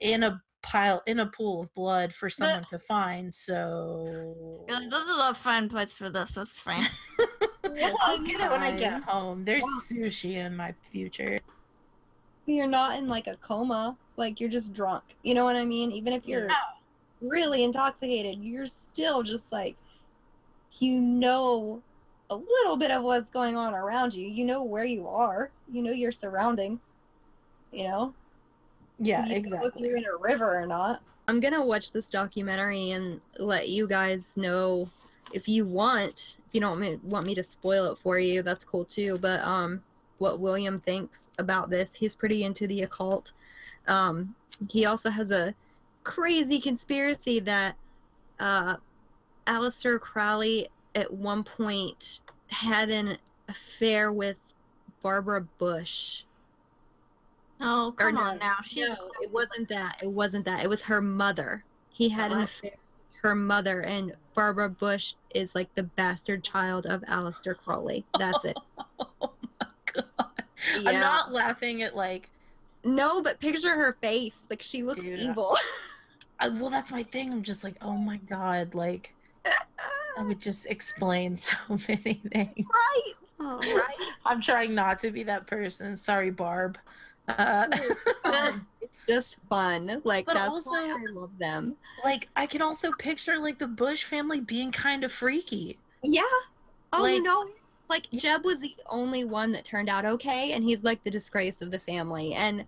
in 0.00 0.22
a 0.22 0.40
pile 0.66 1.02
in 1.06 1.20
a 1.20 1.26
pool 1.26 1.62
of 1.62 1.74
blood 1.74 2.12
for 2.12 2.28
someone 2.28 2.64
to 2.70 2.78
find. 2.78 3.34
So 3.34 4.64
like, 4.68 4.90
this 4.90 5.04
is 5.04 5.18
a 5.18 5.34
fun 5.34 5.68
place 5.68 5.94
for 5.94 6.10
this. 6.10 6.32
That's 6.32 6.50
fine. 6.50 6.86
Well, 7.68 7.96
I'll 8.02 8.16
is 8.16 8.22
get 8.22 8.40
it 8.40 8.50
when 8.50 8.62
I 8.62 8.78
get 8.78 9.02
home. 9.02 9.44
There's 9.44 9.64
Wow. 9.64 9.80
sushi 9.90 10.36
in 10.36 10.56
my 10.56 10.72
future. 10.90 11.40
You're 12.46 12.68
not 12.68 12.96
in 12.96 13.08
like 13.08 13.26
a 13.26 13.36
coma, 13.38 13.96
like 14.16 14.38
you're 14.40 14.48
just 14.48 14.72
drunk. 14.72 15.02
You 15.24 15.34
know 15.34 15.44
what 15.44 15.56
I 15.56 15.64
mean? 15.64 15.90
Even 15.90 16.12
if 16.12 16.26
you're 16.26 16.48
really 17.20 17.64
intoxicated, 17.64 18.38
you're 18.38 18.68
still 18.68 19.24
just 19.24 19.50
like 19.50 19.76
you 20.78 21.00
know 21.00 21.82
a 22.30 22.36
little 22.36 22.76
bit 22.76 22.90
of 22.90 23.02
what's 23.02 23.30
going 23.30 23.56
on 23.56 23.74
around 23.74 24.14
you. 24.14 24.28
You 24.28 24.44
know 24.44 24.62
where 24.62 24.84
you 24.84 25.08
are. 25.08 25.50
You 25.70 25.82
know 25.82 25.92
your 25.92 26.12
surroundings. 26.12 26.80
You 27.72 27.84
know? 27.84 28.14
Yeah, 28.98 29.26
You 29.26 29.36
exactly. 29.36 29.70
If 29.74 29.80
you're 29.80 29.96
in 29.96 30.04
a 30.04 30.16
river 30.18 30.60
or 30.60 30.66
not. 30.66 31.02
I'm 31.28 31.40
gonna 31.40 31.64
watch 31.64 31.92
this 31.92 32.08
documentary 32.08 32.90
and 32.92 33.20
let 33.38 33.68
you 33.68 33.86
guys 33.88 34.28
know 34.36 34.90
if 35.32 35.48
you 35.48 35.66
want. 35.66 36.36
If 36.48 36.54
you 36.54 36.60
don't 36.60 36.78
want 36.78 36.80
me, 36.80 37.00
want 37.02 37.26
me 37.26 37.34
to 37.34 37.42
spoil 37.42 37.90
it 37.92 37.98
for 37.98 38.18
you, 38.18 38.42
that's 38.42 38.64
cool 38.64 38.84
too. 38.84 39.18
But 39.18 39.40
um, 39.40 39.82
what 40.18 40.40
William 40.40 40.78
thinks 40.78 41.30
about 41.38 41.70
this, 41.70 41.94
he's 41.94 42.14
pretty 42.14 42.44
into 42.44 42.66
the 42.66 42.82
occult. 42.82 43.32
Um, 43.88 44.34
he 44.70 44.86
also 44.86 45.10
has 45.10 45.30
a 45.30 45.54
crazy 46.04 46.60
conspiracy 46.60 47.40
that 47.40 47.76
uh, 48.38 48.76
Aleister 49.46 50.00
Crowley 50.00 50.68
at 50.94 51.12
one 51.12 51.44
point 51.44 52.20
had 52.48 52.88
an 52.88 53.18
affair 53.48 54.12
with 54.12 54.36
Barbara 55.02 55.42
Bush. 55.42 56.22
Oh, 57.60 57.94
come 57.96 58.14
no, 58.14 58.20
on 58.20 58.38
now. 58.38 58.56
She's 58.64 58.88
no, 58.88 59.10
it 59.22 59.30
wasn't 59.30 59.68
that. 59.68 59.98
It 60.02 60.10
wasn't 60.10 60.44
that. 60.44 60.64
It 60.64 60.68
was 60.68 60.82
her 60.82 61.00
mother. 61.00 61.64
He 61.90 62.08
had 62.08 62.32
an 62.32 62.42
affair 62.42 62.72
with 62.72 63.22
her 63.22 63.34
mother, 63.34 63.80
and 63.80 64.14
Barbara 64.34 64.68
Bush 64.68 65.14
is 65.34 65.54
like 65.54 65.74
the 65.74 65.82
bastard 65.82 66.44
child 66.44 66.86
of 66.86 67.00
Aleister 67.02 67.56
Crowley. 67.56 68.04
That's 68.18 68.44
it. 68.44 68.56
Oh 69.20 69.30
my 69.60 69.66
god. 69.92 70.88
I'm 70.88 71.00
not 71.00 71.32
laughing 71.32 71.82
at 71.82 71.96
like 71.96 72.28
No, 72.84 73.22
but 73.22 73.40
picture 73.40 73.74
her 73.74 73.96
face. 74.00 74.34
Like 74.50 74.60
she 74.60 74.82
looks 74.82 75.00
Dude, 75.00 75.18
evil. 75.18 75.56
I, 76.40 76.48
well, 76.48 76.68
that's 76.70 76.92
my 76.92 77.02
thing. 77.02 77.32
I'm 77.32 77.42
just 77.42 77.64
like, 77.64 77.76
oh 77.80 77.96
my 77.96 78.18
god, 78.18 78.74
like 78.74 79.14
I 80.16 80.22
would 80.22 80.40
just 80.40 80.66
explain 80.66 81.36
so 81.36 81.56
many 81.68 82.20
things. 82.32 82.66
Right. 82.66 83.12
Oh. 83.38 83.58
Right. 83.58 83.96
I'm 84.24 84.40
trying 84.40 84.74
not 84.74 84.98
to 85.00 85.10
be 85.10 85.22
that 85.24 85.46
person. 85.46 85.96
Sorry, 85.96 86.30
Barb. 86.30 86.78
Uh, 87.28 87.66
it's 88.80 88.92
just 89.08 89.36
fun. 89.48 90.00
Like 90.04 90.26
But 90.26 90.34
that's 90.34 90.66
why 90.66 90.90
also- 90.90 90.96
I 90.96 91.04
love 91.12 91.30
them. 91.38 91.76
like 92.04 92.28
I 92.36 92.46
can 92.46 92.62
also 92.62 92.92
picture 92.92 93.38
like 93.38 93.58
the 93.58 93.66
Bush 93.66 94.04
family 94.04 94.40
being 94.40 94.70
kind 94.72 95.04
of 95.04 95.12
freaky. 95.12 95.78
Yeah. 96.02 96.22
Oh, 96.92 97.04
you 97.06 97.14
Like- 97.14 97.22
know, 97.22 97.48
like 97.88 98.10
Jeb 98.12 98.44
was 98.44 98.58
the 98.60 98.74
only 98.88 99.24
one 99.24 99.52
that 99.52 99.64
turned 99.64 99.88
out 99.88 100.04
okay, 100.04 100.52
and 100.52 100.64
he's 100.64 100.82
like 100.84 101.02
the 101.04 101.10
disgrace 101.10 101.60
of 101.62 101.70
the 101.70 101.78
family. 101.78 102.34
And 102.34 102.64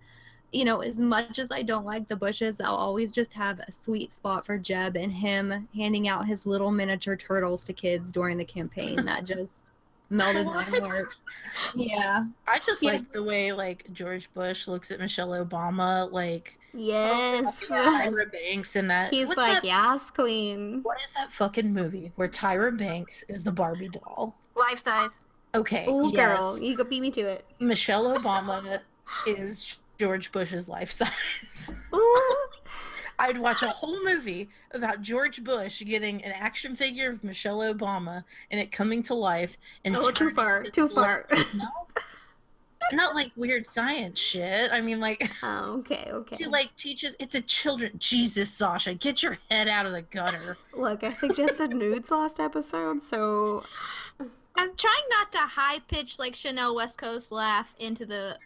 you 0.51 0.65
know, 0.65 0.79
as 0.81 0.97
much 0.97 1.37
as 1.37 1.51
I 1.51 1.61
don't 1.61 1.85
like 1.85 2.07
the 2.07 2.15
Bushes, 2.15 2.55
I'll 2.59 2.73
always 2.75 3.11
just 3.11 3.33
have 3.33 3.59
a 3.59 3.71
sweet 3.71 4.11
spot 4.11 4.45
for 4.47 4.57
Jeb 4.57 4.95
and 4.97 5.11
him 5.11 5.67
handing 5.75 6.07
out 6.07 6.25
his 6.25 6.45
little 6.47 6.71
miniature 6.71 7.15
turtles 7.15 7.61
to 7.65 7.73
kids 7.73 8.11
during 8.11 8.37
the 8.37 8.45
campaign. 8.45 9.05
That 9.05 9.25
just 9.25 9.51
melted 10.09 10.45
my 10.45 10.63
heart. 10.63 11.15
Yeah. 11.75 12.25
I 12.47 12.59
just 12.59 12.81
Yeah. 12.81 12.91
like 12.93 13.11
the 13.11 13.23
way 13.23 13.51
like 13.51 13.91
George 13.93 14.29
Bush 14.33 14.67
looks 14.67 14.91
at 14.91 14.99
Michelle 14.99 15.29
Obama, 15.29 16.11
like 16.11 16.55
Yes. 16.73 17.65
Oh, 17.71 17.75
Tyra 17.97 18.31
Banks 18.31 18.75
and 18.75 18.89
that. 18.91 19.09
He's 19.11 19.29
like, 19.29 19.53
that- 19.53 19.63
yes, 19.63 20.11
queen. 20.11 20.81
what 20.83 20.97
is 21.03 21.09
that 21.15 21.31
fucking 21.33 21.73
movie 21.73 22.11
where 22.15 22.27
Tyra 22.27 22.75
Banks 22.77 23.23
is 23.27 23.43
the 23.43 23.51
Barbie 23.51 23.89
doll? 23.89 24.35
Life 24.55 24.83
size. 24.83 25.11
Okay, 25.55 25.85
Oh, 25.87 26.09
yes. 26.11 26.15
girl, 26.37 26.59
you 26.61 26.77
could 26.77 26.89
beat 26.89 27.01
me 27.01 27.09
to 27.11 27.21
it. 27.21 27.43
Michelle 27.59 28.15
Obama 28.15 28.81
is 29.25 29.77
George 29.97 30.31
Bush's 30.31 30.69
life 30.69 30.91
size. 30.91 31.71
Ooh. 33.19 33.23
I'd 33.23 33.37
watch 33.39 33.61
a 33.61 33.69
whole 33.69 34.03
movie 34.03 34.49
about 34.71 35.01
George 35.01 35.43
Bush 35.43 35.81
getting 35.85 36.23
an 36.23 36.31
action 36.31 36.75
figure 36.75 37.09
of 37.11 37.23
Michelle 37.23 37.59
Obama 37.59 38.23
and 38.51 38.59
it 38.59 38.71
coming 38.71 39.03
to 39.03 39.13
life 39.13 39.57
and 39.83 39.95
Oh, 39.95 40.11
too 40.11 40.29
far, 40.31 40.59
into 40.59 40.71
too 40.71 40.87
like- 40.87 40.93
far. 40.93 41.27
No, 41.53 42.97
not 42.97 43.13
like 43.13 43.31
weird 43.35 43.67
science 43.67 44.17
shit. 44.17 44.71
I 44.71 44.81
mean, 44.81 44.99
like 44.99 45.29
Oh, 45.43 45.79
okay, 45.79 46.07
okay. 46.11 46.37
she 46.37 46.45
like 46.47 46.75
teaches. 46.75 47.15
It's 47.19 47.35
a 47.35 47.41
children. 47.41 47.91
Jesus, 47.99 48.49
Sasha, 48.51 48.93
get 48.95 49.21
your 49.21 49.37
head 49.51 49.67
out 49.67 49.85
of 49.85 49.91
the 49.91 50.01
gutter. 50.01 50.57
Look, 50.75 51.03
I 51.03 51.13
suggested 51.13 51.69
nudes 51.75 52.09
last 52.09 52.39
episode, 52.39 53.03
so 53.03 53.63
I'm 54.19 54.75
trying 54.75 55.03
not 55.11 55.31
to 55.33 55.37
high 55.39 55.79
pitch 55.87 56.17
like 56.19 56.33
Chanel 56.35 56.73
West 56.73 56.97
Coast 56.97 57.31
laugh 57.31 57.75
into 57.77 58.05
the 58.07 58.37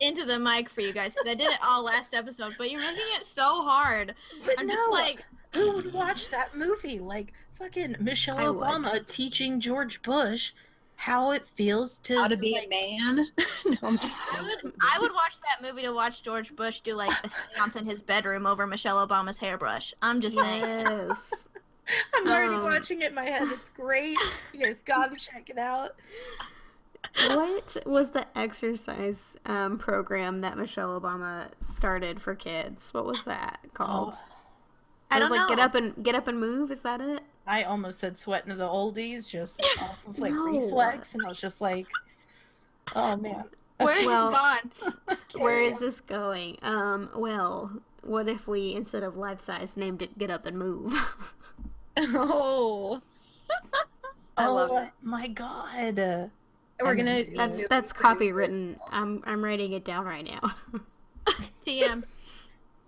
into 0.00 0.24
the 0.24 0.38
mic 0.38 0.68
for 0.70 0.80
you 0.80 0.92
guys 0.92 1.12
because 1.14 1.28
I 1.30 1.34
did 1.34 1.50
it 1.50 1.58
all 1.62 1.82
last 1.84 2.14
episode, 2.14 2.54
but 2.58 2.70
you're 2.70 2.80
making 2.80 3.02
it 3.20 3.26
so 3.34 3.62
hard. 3.62 4.14
But 4.44 4.54
I'm 4.58 4.66
no, 4.66 4.74
just 4.74 4.90
like, 4.92 5.24
who 5.54 5.72
would 5.74 5.92
watch 5.92 6.30
that 6.30 6.56
movie? 6.56 6.98
Like 6.98 7.32
fucking 7.58 7.96
Michelle 8.00 8.38
I 8.38 8.48
would. 8.48 8.66
Obama 8.66 9.06
teaching 9.08 9.60
George 9.60 10.00
Bush 10.02 10.52
how 10.96 11.30
it 11.30 11.46
feels 11.46 11.98
to 12.00 12.14
How 12.18 12.28
to 12.28 12.36
be 12.36 12.52
like, 12.52 12.66
a 12.66 12.68
man. 12.68 13.26
no, 13.66 13.88
I'm 13.88 13.98
just 13.98 14.14
I 14.32 14.42
would 14.42 14.72
I 14.82 14.98
would 15.00 15.12
watch 15.12 15.32
that 15.40 15.66
movie 15.66 15.82
to 15.82 15.92
watch 15.92 16.22
George 16.22 16.54
Bush 16.54 16.80
do 16.80 16.92
like 16.94 17.12
a 17.24 17.30
seance 17.54 17.76
in 17.76 17.86
his 17.86 18.02
bedroom 18.02 18.46
over 18.46 18.66
Michelle 18.66 19.06
Obama's 19.06 19.38
hairbrush. 19.38 19.94
I'm 20.02 20.20
just 20.20 20.36
saying. 20.36 20.62
yes. 20.62 21.32
I'm 22.14 22.28
already 22.28 22.54
Um, 22.54 22.64
watching 22.64 23.00
it 23.00 23.08
in 23.08 23.14
my 23.14 23.24
head. 23.24 23.48
It's 23.50 23.70
great. 23.70 24.16
You 24.52 24.60
guys 24.64 24.76
gotta 24.84 25.16
check 25.16 25.48
it 25.50 25.58
out. 25.58 25.96
What 27.28 27.76
was 27.86 28.10
the 28.10 28.26
exercise 28.38 29.36
um, 29.46 29.78
program 29.78 30.40
that 30.40 30.56
Michelle 30.56 30.98
Obama 31.00 31.48
started 31.60 32.20
for 32.22 32.34
kids? 32.34 32.92
What 32.94 33.04
was 33.04 33.24
that 33.24 33.58
called? 33.74 34.14
Oh, 34.16 34.24
I 35.10 35.18
it 35.18 35.22
was 35.22 35.30
like 35.30 35.40
know. 35.40 35.48
get 35.48 35.58
up 35.58 35.74
and 35.74 36.04
get 36.04 36.14
up 36.14 36.28
and 36.28 36.38
move. 36.38 36.70
Is 36.70 36.82
that 36.82 37.00
it? 37.00 37.20
I 37.46 37.64
almost 37.64 37.98
said 37.98 38.18
sweat 38.18 38.44
into 38.44 38.54
the 38.56 38.68
oldies 38.68 39.28
just 39.28 39.66
off 39.80 39.98
of 40.06 40.18
like 40.18 40.32
No. 40.32 40.44
reflex, 40.46 41.14
and 41.14 41.24
I 41.26 41.28
was 41.28 41.40
just 41.40 41.60
like, 41.60 41.86
oh 42.94 43.16
man. 43.16 43.44
Where's 43.78 44.04
Well- 44.06 44.30
gone? 44.30 44.70
Where 45.38 45.60
is 45.60 45.78
this 45.78 46.00
going? 46.00 46.58
Um. 46.62 47.10
Well, 47.16 47.72
what 48.02 48.28
if 48.28 48.46
we 48.46 48.74
instead 48.74 49.02
of 49.02 49.16
life 49.16 49.40
size 49.40 49.76
named 49.76 50.02
it 50.02 50.16
"Get 50.18 50.30
Up 50.30 50.46
and 50.46 50.58
Move"? 50.58 50.94
Oh. 51.98 53.02
I 54.36 54.46
love 54.46 54.70
oh 54.72 54.78
it. 54.84 54.90
my 55.02 55.26
god. 55.28 56.30
We're 56.82 56.94
gonna. 56.94 57.16
into 57.16 57.32
that's 57.36 57.58
it. 57.60 57.68
that's 57.68 57.92
copywritten. 57.92 58.76
I'm 58.90 59.22
I'm 59.26 59.44
writing 59.44 59.72
it 59.72 59.84
down 59.84 60.04
right 60.06 60.24
now. 60.24 60.54
TM. 61.66 62.04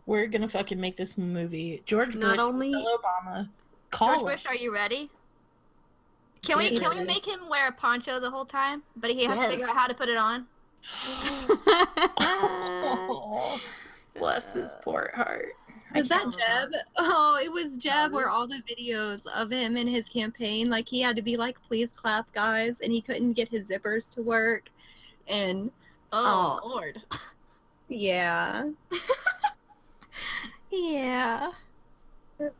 We're 0.07 0.27
gonna 0.27 0.49
fucking 0.49 0.81
make 0.81 0.97
this 0.97 1.17
movie. 1.17 1.83
George 1.87 2.17
Not 2.17 2.37
Bush, 2.37 2.41
only- 2.41 2.73
Obama. 2.73 3.49
Call 3.91 4.09
George 4.09 4.21
him. 4.21 4.27
Bush, 4.27 4.47
are 4.47 4.55
you 4.55 4.73
ready? 4.73 5.11
Can 6.43 6.59
we 6.59 6.71
Get 6.71 6.81
can 6.83 6.99
we 6.99 7.05
make 7.05 7.27
him 7.27 7.49
wear 7.49 7.69
a 7.69 7.73
poncho 7.73 8.19
the 8.19 8.31
whole 8.31 8.45
time? 8.45 8.83
But 8.97 9.11
he 9.11 9.25
has 9.25 9.39
to 9.39 9.49
figure 9.49 9.69
out 9.69 9.77
how 9.77 9.87
to 9.87 9.95
put 9.95 10.09
it 10.09 10.17
on. 10.17 10.47
Oh, 12.19 13.61
bless 14.15 14.53
his 14.53 14.71
poor 14.83 15.11
heart. 15.15 15.55
I 15.95 15.99
Was 16.01 16.09
that 16.09 16.23
can't- 16.23 16.35
Jeb? 16.37 16.73
Oh, 16.97 17.39
it 17.43 17.51
was 17.53 17.77
Jeb 17.77 18.13
where 18.13 18.29
um, 18.31 18.35
all 18.35 18.47
the 18.47 18.63
videos 18.69 19.21
of 19.27 19.51
him 19.51 19.77
in 19.77 19.87
his 19.87 20.09
campaign, 20.09 20.71
like 20.71 20.89
he 20.89 21.01
had 21.01 21.17
to 21.17 21.23
be 21.23 21.37
like, 21.37 21.57
please 21.69 21.93
clap, 21.93 22.33
guys, 22.33 22.79
and 22.81 22.93
he 22.93 23.01
couldn't 23.01 23.33
get 23.35 23.49
his 23.49 23.69
zippers 23.69 24.09
to 24.11 24.23
work. 24.23 24.69
And 25.29 25.71
Oh, 26.13 26.61
Oh. 26.63 26.69
lord. 26.69 27.01
yeah. 27.89 28.69
yeah. 30.71 31.53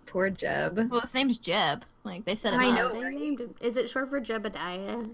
Poor 0.07 0.31
Jeb. 0.31 0.89
Well, 0.91 1.01
his 1.01 1.15
name's 1.15 1.39
Jeb. 1.39 1.85
Like 2.05 2.25
they 2.25 2.35
said 2.37 2.55
it. 2.55 2.61
I 2.61 2.71
know, 2.71 2.93
they 2.93 3.03
right? 3.05 3.19
named 3.19 3.41
him. 3.41 3.55
Is 3.61 3.77
it 3.77 3.89
short 3.91 4.11
for 4.11 4.21
Jebediah? 4.21 5.11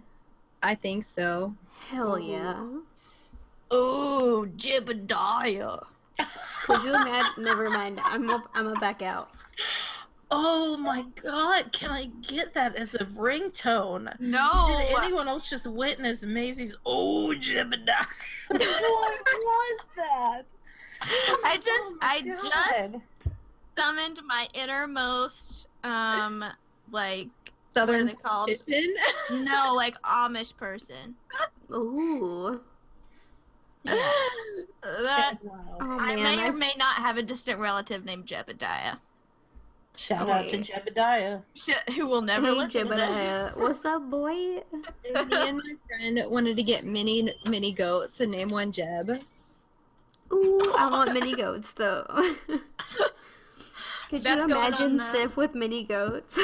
I 0.62 0.74
think 0.74 1.06
so. 1.16 1.54
Hell 1.90 2.18
yeah. 2.18 2.64
Oh, 3.70 4.46
Jebediah. 4.56 5.84
Could 6.64 6.82
you 6.82 6.94
imagine? 6.94 7.44
Never 7.44 7.70
mind. 7.70 8.00
I'm 8.04 8.28
up. 8.30 8.48
I'm 8.54 8.66
gonna 8.66 8.80
back 8.80 9.02
out. 9.02 9.30
Oh 10.30 10.76
my 10.76 11.04
god, 11.22 11.72
can 11.72 11.90
I 11.90 12.10
get 12.20 12.52
that 12.54 12.76
as 12.76 12.94
a 12.94 13.04
ringtone? 13.04 14.14
No. 14.20 14.66
Did 14.68 14.96
anyone 14.98 15.26
else 15.26 15.48
just 15.48 15.66
witness 15.66 16.22
Maisie's 16.22 16.76
Oh 16.84 17.28
Jebediah? 17.28 18.06
what 18.48 18.60
was 18.60 19.80
that? 19.96 20.42
I 21.00 21.56
just 21.56 21.68
Oh 21.70 21.98
my 22.02 22.08
I 22.08 22.90
just 22.90 23.04
summoned 23.78 24.20
my 24.26 24.48
innermost 24.52 25.68
um 25.84 26.44
like 26.90 27.28
Southern 27.72 28.06
what 28.06 28.12
are 28.12 28.16
they 28.16 28.22
called? 28.22 28.48
Kitchen. 28.48 28.94
no, 29.44 29.72
like 29.74 30.00
Amish 30.02 30.54
person. 30.56 31.14
Ooh. 31.72 32.60
Yeah. 33.88 34.12
That 35.02 35.38
Wow. 35.42 35.76
Oh 35.80 35.98
I 36.00 36.16
may 36.16 36.40
I- 36.42 36.48
or 36.48 36.52
may 36.52 36.72
not 36.78 36.96
have 36.96 37.18
a 37.18 37.22
distant 37.22 37.60
relative 37.60 38.04
named 38.04 38.26
Jebediah. 38.26 38.98
Shout 39.96 40.28
oh, 40.28 40.32
out 40.32 40.48
to 40.48 40.56
Wait. 40.56 40.66
Jebediah. 40.66 41.42
Sh- 41.54 41.92
Who 41.96 42.06
will 42.06 42.22
never 42.22 42.46
Hey 42.46 42.52
listen. 42.52 42.86
Jebediah, 42.86 43.56
what's 43.58 43.84
up, 43.84 44.08
boy? 44.08 44.30
Me 44.32 44.62
and 45.12 45.56
my 45.58 45.74
friend 45.88 46.22
wanted 46.30 46.56
to 46.56 46.62
get 46.62 46.84
mini 46.86 47.34
mini 47.44 47.72
goats 47.72 48.20
and 48.20 48.30
name 48.30 48.48
one 48.48 48.70
Jeb. 48.72 49.20
Ooh, 50.32 50.72
I 50.78 50.88
want 50.90 51.12
mini 51.12 51.34
goats 51.34 51.72
though. 51.72 52.06
Could 54.08 54.22
That's 54.22 54.38
you 54.38 54.44
imagine 54.44 54.96
the- 54.96 55.10
Sif 55.12 55.36
with 55.36 55.54
mini 55.54 55.84
goats? 55.84 56.38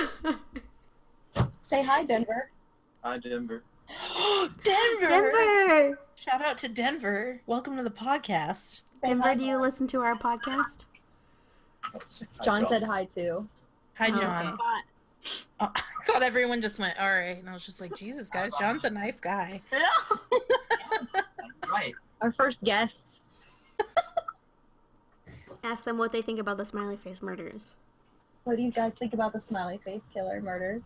Say 1.62 1.82
hi, 1.82 2.04
Denver. 2.04 2.50
Hi, 3.02 3.18
Denver. 3.18 3.62
Denver. 4.64 5.06
Denver! 5.06 5.98
Shout 6.16 6.42
out 6.44 6.58
to 6.58 6.68
Denver. 6.68 7.40
Welcome 7.46 7.76
to 7.76 7.82
the 7.82 7.90
podcast. 7.90 8.80
Denver, 9.04 9.34
do 9.34 9.44
you 9.44 9.60
listen 9.60 9.86
to 9.88 10.00
our 10.00 10.14
podcast? 10.14 10.84
John 12.42 12.66
said 12.68 12.82
hi 12.84 13.06
too. 13.14 13.46
Hi, 13.98 14.10
Oh, 14.12 14.20
John. 14.20 14.46
okay. 14.54 14.60
Oh, 15.58 15.70
I 15.74 16.04
thought 16.06 16.22
everyone 16.22 16.60
just 16.60 16.78
went, 16.78 16.98
all 17.00 17.08
right. 17.10 17.38
And 17.38 17.48
I 17.48 17.54
was 17.54 17.64
just 17.64 17.80
like, 17.80 17.96
Jesus, 17.96 18.28
guys, 18.28 18.50
John's 18.60 18.84
a 18.84 18.90
nice 18.90 19.20
guy. 19.20 19.62
Right. 21.70 21.94
Our 22.20 22.30
first 22.30 22.62
guests. 22.62 23.20
Ask 25.64 25.82
them 25.84 25.96
what 25.96 26.12
they 26.12 26.20
think 26.20 26.38
about 26.38 26.58
the 26.58 26.64
smiley 26.64 26.98
face 26.98 27.22
murders. 27.22 27.74
What 28.44 28.56
do 28.56 28.62
you 28.62 28.70
guys 28.70 28.92
think 28.98 29.14
about 29.14 29.32
the 29.32 29.40
smiley 29.40 29.80
face 29.82 30.02
killer 30.12 30.40
murders? 30.42 30.82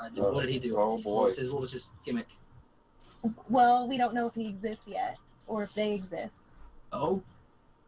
Uh, 0.00 0.08
what 0.14 0.40
did 0.46 0.50
he 0.50 0.58
do? 0.58 0.76
Oh, 0.78 0.94
What 0.94 1.02
boy. 1.04 1.24
was 1.24 1.36
his, 1.36 1.50
what 1.50 1.60
was 1.60 1.70
his 1.72 1.88
gimmick? 2.06 2.26
Well, 3.48 3.88
we 3.88 3.96
don't 3.98 4.14
know 4.14 4.26
if 4.26 4.34
he 4.34 4.48
exists 4.48 4.84
yet 4.86 5.16
or 5.46 5.62
if 5.64 5.74
they 5.74 5.92
exist. 5.92 6.34
Oh, 6.92 7.22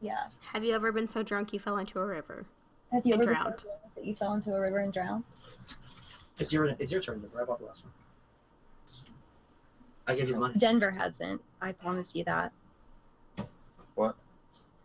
Yeah. 0.00 0.26
Have 0.52 0.64
you 0.64 0.74
ever 0.74 0.92
been 0.92 1.08
so 1.08 1.22
drunk 1.22 1.52
you 1.52 1.58
fell 1.60 1.78
into 1.78 1.98
a 2.00 2.06
river? 2.06 2.44
Have 2.92 3.06
you 3.06 3.14
And 3.14 3.22
ever 3.22 3.32
been 3.32 3.40
drowned. 3.42 3.60
so 3.60 3.66
drunk 3.66 3.94
that 3.94 4.04
you 4.04 4.14
fell 4.16 4.34
into 4.34 4.54
a 4.54 4.60
river 4.60 4.78
and 4.78 4.92
drowned? 4.92 5.24
it's 6.38 6.52
your 6.52 6.64
it's 6.78 6.90
your 6.90 7.00
turn. 7.02 7.20
Denver. 7.20 7.42
I 7.42 7.44
bought 7.44 7.58
the 7.60 7.66
last 7.66 7.82
one. 7.84 7.92
I 10.06 10.14
gave 10.14 10.26
you 10.28 10.34
the 10.34 10.40
money. 10.40 10.54
Denver 10.58 10.90
hasn't. 10.90 11.40
I 11.60 11.72
promise 11.72 12.14
you 12.14 12.24
that. 12.24 12.52
What? 13.94 14.16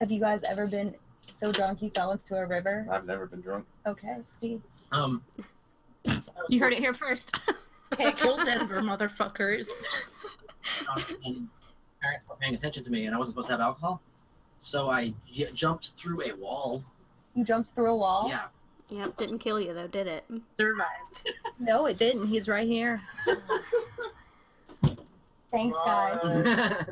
Have 0.01 0.11
you 0.11 0.19
guys 0.19 0.41
ever 0.47 0.67
been 0.67 0.93
So 1.39 1.51
drunk 1.51 1.81
you 1.81 1.89
fell 1.89 2.11
into 2.11 2.35
a 2.35 2.45
river. 2.45 2.85
I've 2.91 3.05
never 3.05 3.25
been 3.25 3.41
drunk. 3.41 3.65
Okay. 3.87 4.17
See. 4.41 4.61
Um, 4.91 5.23
You 6.49 6.59
heard 6.59 6.73
it 6.73 6.79
here 6.79 6.93
first. 6.93 7.35
Okay, 7.93 8.11
kill 8.11 8.37
Denver, 8.43 8.81
motherfuckers. 8.81 9.67
um, 10.89 11.03
and 11.25 11.47
parents 12.01 12.25
were 12.29 12.35
paying 12.35 12.55
attention 12.55 12.83
to 12.83 12.89
me, 12.91 13.05
and 13.05 13.15
I 13.15 13.17
wasn't 13.17 13.33
supposed 13.35 13.47
to 13.47 13.53
have 13.53 13.61
alcohol, 13.61 14.01
so 14.59 14.89
I 14.89 15.13
j- 15.31 15.51
jumped 15.53 15.91
through 15.97 16.21
a 16.23 16.33
wall. 16.35 16.83
You 17.35 17.43
jumped 17.43 17.73
through 17.75 17.91
a 17.91 17.95
wall. 17.95 18.27
Yeah. 18.29 18.45
Yep, 18.89 19.17
didn't 19.17 19.39
kill 19.39 19.59
you 19.59 19.73
though, 19.73 19.87
did 19.87 20.05
it? 20.07 20.23
Survived. 20.59 21.31
No, 21.59 21.87
it 21.87 21.97
didn't. 21.97 22.27
He's 22.27 22.47
right 22.47 22.67
here. 22.67 23.01
Thanks, 25.51 25.77
guys. 25.85 26.19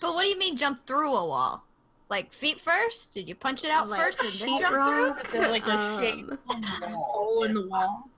but 0.00 0.14
what 0.14 0.22
do 0.22 0.28
you 0.28 0.38
mean 0.38 0.56
jump 0.56 0.86
through 0.86 1.14
a 1.14 1.26
wall? 1.26 1.62
Like 2.10 2.32
feet 2.32 2.60
first? 2.60 3.12
Did 3.12 3.28
you 3.28 3.34
punch 3.34 3.64
it 3.64 3.70
out 3.70 3.88
Like 3.88 4.00
first 4.00 4.18
and 4.20 4.28
then 4.30 4.36
sheet 4.48 4.60
jump 4.62 4.74
rock? 4.76 5.22
through? 5.26 5.40
Is 5.40 5.46
it 5.46 5.50
like 5.50 5.66
a 5.66 5.70
Um, 5.72 6.00
shape 6.00 6.30
hole 6.90 7.44
in 7.44 7.54
the 7.54 7.66
wall? 7.68 8.08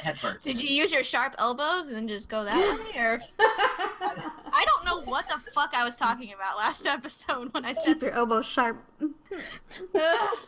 Head 0.00 0.18
first. 0.18 0.44
Did 0.44 0.60
you 0.60 0.68
use 0.68 0.92
your 0.92 1.02
sharp 1.04 1.34
elbows 1.38 1.88
and 1.88 2.08
just 2.08 2.28
go 2.28 2.44
that 2.44 2.56
way, 2.94 3.00
or 3.00 3.20
I 3.40 4.64
don't 4.64 4.84
know 4.84 5.02
what 5.10 5.26
the 5.28 5.50
fuck 5.52 5.70
I 5.74 5.84
was 5.84 5.96
talking 5.96 6.32
about 6.32 6.56
last 6.56 6.86
episode 6.96 7.52
when 7.52 7.64
I 7.64 7.72
said 7.72 7.84
Keep 7.84 8.02
your 8.02 8.12
elbows 8.12 8.46
sharp. 8.46 8.82
Ugh. 9.02 10.38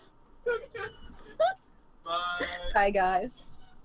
Bye. 2.05 2.47
Bye, 2.75 2.91
guys. 2.91 3.31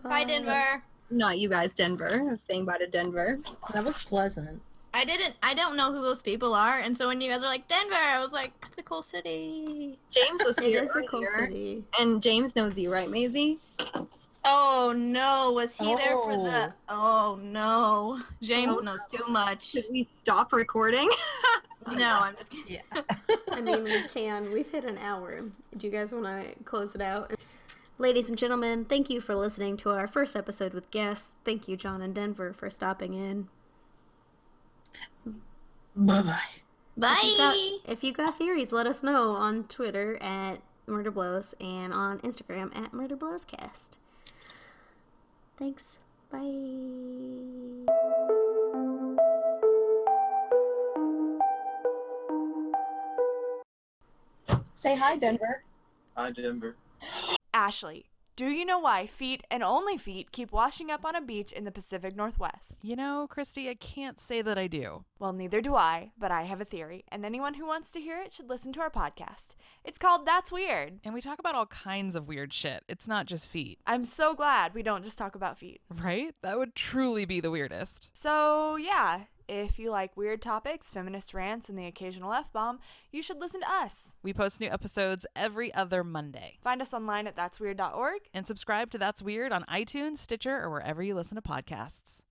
Bye, 0.03 0.23
Denver. 0.23 0.83
Not 1.09 1.37
you 1.39 1.49
guys, 1.49 1.73
Denver. 1.73 2.19
I 2.27 2.31
was 2.31 2.41
saying 2.49 2.65
bye 2.65 2.77
to 2.77 2.87
Denver. 2.87 3.39
That 3.73 3.83
was 3.83 3.97
pleasant. 3.99 4.61
I 4.93 5.03
didn't. 5.03 5.35
I 5.43 5.53
don't 5.53 5.75
know 5.75 5.91
who 5.93 6.01
those 6.01 6.21
people 6.21 6.53
are, 6.53 6.79
and 6.79 6.95
so 6.95 7.07
when 7.07 7.19
you 7.21 7.29
guys 7.29 7.41
were 7.41 7.47
like 7.47 7.67
Denver, 7.67 7.93
I 7.95 8.19
was 8.21 8.31
like, 8.31 8.51
it's 8.65 8.77
a 8.77 8.83
cool 8.83 9.03
city. 9.03 9.99
James 10.09 10.41
was 10.43 10.57
It 10.57 10.63
here 10.63 10.83
is 10.83 10.95
a 10.95 11.01
cool 11.03 11.25
city. 11.37 11.83
and 11.99 12.21
James 12.21 12.55
knows 12.55 12.77
you, 12.77 12.91
right, 12.91 13.09
Maisie? 13.09 13.59
Oh 14.45 14.93
no, 14.95 15.51
was 15.53 15.75
he 15.75 15.95
there 15.95 16.17
for 16.17 16.33
the? 16.37 16.73
Oh. 16.87 17.35
oh 17.35 17.39
no, 17.41 18.21
James 18.41 18.77
Oh, 18.77 18.81
knows 18.81 18.99
too 19.11 19.25
much. 19.27 19.71
Should 19.71 19.85
we 19.91 20.07
stop 20.13 20.53
recording? 20.53 21.09
No, 21.93 22.09
I'm 22.13 22.35
just 22.35 22.49
kidding. 22.49 22.79
Yeah. 22.95 23.01
I 23.51 23.61
mean, 23.61 23.83
we 23.83 24.01
can. 24.07 24.51
We've 24.51 24.67
hit 24.71 24.85
an 24.85 24.97
hour. 24.97 25.41
Do 25.77 25.85
you 25.85 25.91
guys 25.91 26.11
want 26.13 26.25
to 26.25 26.63
close 26.63 26.95
it 26.95 27.01
out? 27.01 27.45
Ladies 27.99 28.27
and 28.27 28.39
gentlemen, 28.39 28.85
thank 28.85 29.07
you 29.07 29.21
for 29.21 29.35
listening 29.35 29.77
to 29.77 29.91
our 29.91 30.07
first 30.07 30.35
episode 30.35 30.73
with 30.73 30.89
guests. 30.89 31.33
Thank 31.45 31.67
you, 31.67 31.77
John 31.77 32.01
and 32.01 32.15
Denver, 32.15 32.53
for 32.53 32.71
stopping 32.71 33.13
in. 33.13 33.47
Bye 35.95 36.23
bye. 36.23 36.39
Bye. 36.97 37.19
If 37.21 37.29
you, 37.29 37.37
got, 37.37 37.91
if 37.91 38.03
you 38.03 38.13
got 38.13 38.37
theories, 38.37 38.71
let 38.71 38.87
us 38.87 39.03
know 39.03 39.31
on 39.33 39.65
Twitter 39.65 40.17
at 40.23 40.61
Murder 40.87 41.11
Blows 41.11 41.53
and 41.59 41.93
on 41.93 42.19
Instagram 42.21 42.75
at 42.75 42.93
Murder 42.93 43.15
Blows 43.15 43.45
Cast. 43.45 43.97
Thanks. 45.57 45.97
Bye. 46.31 46.39
Say 54.75 54.95
hi, 54.95 55.17
Denver. 55.17 55.63
Hi, 56.15 56.31
Denver. 56.31 56.75
Ashley, 57.53 58.05
do 58.35 58.47
you 58.47 58.65
know 58.65 58.79
why 58.79 59.07
feet 59.07 59.43
and 59.49 59.63
only 59.63 59.97
feet 59.97 60.33
keep 60.33 60.51
washing 60.51 60.91
up 60.91 61.05
on 61.05 61.15
a 61.15 61.21
beach 61.21 61.53
in 61.53 61.63
the 61.63 61.71
Pacific 61.71 62.15
Northwest? 62.17 62.79
You 62.81 62.97
know, 62.97 63.27
Christy, 63.29 63.69
I 63.69 63.75
can't 63.75 64.19
say 64.19 64.41
that 64.41 64.57
I 64.57 64.67
do. 64.67 65.05
Well, 65.19 65.31
neither 65.31 65.61
do 65.61 65.75
I, 65.75 66.11
but 66.17 66.31
I 66.31 66.43
have 66.43 66.59
a 66.59 66.65
theory, 66.65 67.05
and 67.09 67.25
anyone 67.25 67.53
who 67.53 67.65
wants 67.65 67.91
to 67.91 68.01
hear 68.01 68.19
it 68.19 68.33
should 68.33 68.49
listen 68.49 68.73
to 68.73 68.81
our 68.81 68.89
podcast. 68.89 69.55
It's 69.85 69.97
called 69.97 70.25
That's 70.25 70.51
Weird. 70.51 70.99
And 71.05 71.13
we 71.13 71.21
talk 71.21 71.39
about 71.39 71.55
all 71.55 71.67
kinds 71.67 72.17
of 72.17 72.27
weird 72.27 72.53
shit. 72.53 72.83
It's 72.89 73.07
not 73.07 73.25
just 73.25 73.47
feet, 73.47 73.79
I'm 73.87 74.03
so 74.03 74.33
glad 74.35 74.73
we 74.73 74.83
don't 74.83 75.03
just 75.05 75.17
talk 75.17 75.35
about 75.35 75.57
feet. 75.57 75.79
right? 76.01 76.35
That 76.43 76.57
would 76.57 76.75
truly 76.75 77.23
be 77.23 77.39
the 77.39 77.51
weirdest. 77.51 78.09
So, 78.11 78.75
yeah, 78.75 79.21
if 79.47 79.79
you 79.79 79.91
like 79.91 80.15
weird 80.17 80.41
topics, 80.41 80.91
feminist 80.91 81.33
rants, 81.33 81.69
and 81.69 81.77
the 81.77 81.85
occasional 81.85 82.33
F 82.33 82.51
bomb, 82.51 82.79
you 83.11 83.21
should 83.21 83.39
listen 83.39 83.61
to 83.61 83.71
us. 83.71 84.15
We 84.23 84.33
post 84.33 84.59
new 84.59 84.69
episodes 84.69 85.25
every 85.35 85.73
other 85.73 86.03
Monday. 86.03 86.57
Find 86.61 86.81
us 86.81 86.93
online 86.93 87.27
at 87.27 87.35
that'sweird.org. 87.35 88.21
And 88.33 88.47
subscribe 88.47 88.89
to 88.91 88.97
That's 88.97 89.21
Weird 89.21 89.51
on 89.51 89.63
iTunes, 89.63 90.17
Stitcher, 90.17 90.61
or 90.61 90.69
wherever 90.69 91.03
you 91.03 91.15
listen 91.15 91.35
to 91.35 91.41
podcasts. 91.41 92.23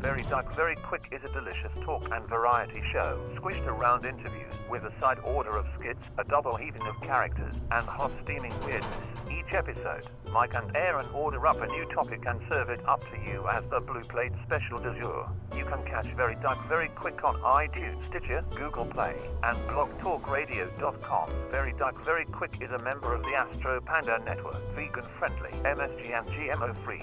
Very 0.00 0.22
Duck 0.22 0.50
Very 0.54 0.76
Quick 0.76 1.12
is 1.12 1.22
a 1.28 1.32
delicious 1.32 1.72
talk 1.82 2.10
and 2.10 2.26
variety 2.26 2.82
show, 2.90 3.20
squished 3.34 3.66
around 3.66 4.06
interviews 4.06 4.54
with 4.70 4.82
a 4.84 4.98
side 4.98 5.18
order 5.18 5.54
of 5.56 5.66
skits, 5.78 6.08
a 6.16 6.24
double 6.24 6.56
heaping 6.56 6.86
of 6.86 6.98
characters, 7.02 7.60
and 7.70 7.86
hot 7.86 8.10
steaming 8.24 8.52
weirdness. 8.64 9.06
Each 9.50 9.56
episode, 9.56 10.04
Mike 10.30 10.54
and 10.54 10.76
Aaron 10.76 11.06
order 11.12 11.44
up 11.44 11.60
a 11.60 11.66
new 11.66 11.84
topic 11.86 12.24
and 12.24 12.40
serve 12.48 12.70
it 12.70 12.86
up 12.86 13.00
to 13.00 13.18
you 13.28 13.48
as 13.50 13.66
the 13.66 13.80
Blue 13.80 14.00
Plate 14.00 14.30
Special 14.46 14.78
du 14.78 14.96
jour. 15.00 15.28
You 15.56 15.64
can 15.64 15.82
catch 15.84 16.06
Very 16.14 16.36
Duck 16.36 16.68
Very 16.68 16.88
Quick 16.90 17.24
on 17.24 17.34
iTunes, 17.40 18.00
Stitcher, 18.04 18.44
Google 18.54 18.84
Play, 18.84 19.16
and 19.42 19.56
blogtalkradio.com. 19.66 21.30
Very 21.50 21.72
Duck 21.72 22.00
Very 22.04 22.26
Quick 22.26 22.62
is 22.62 22.70
a 22.70 22.78
member 22.84 23.12
of 23.12 23.22
the 23.22 23.34
Astro 23.34 23.80
Panda 23.80 24.22
Network, 24.24 24.62
vegan 24.76 25.02
friendly, 25.18 25.50
MSG 25.50 26.16
and 26.16 26.28
GMO 26.28 26.84
free. 26.84 27.02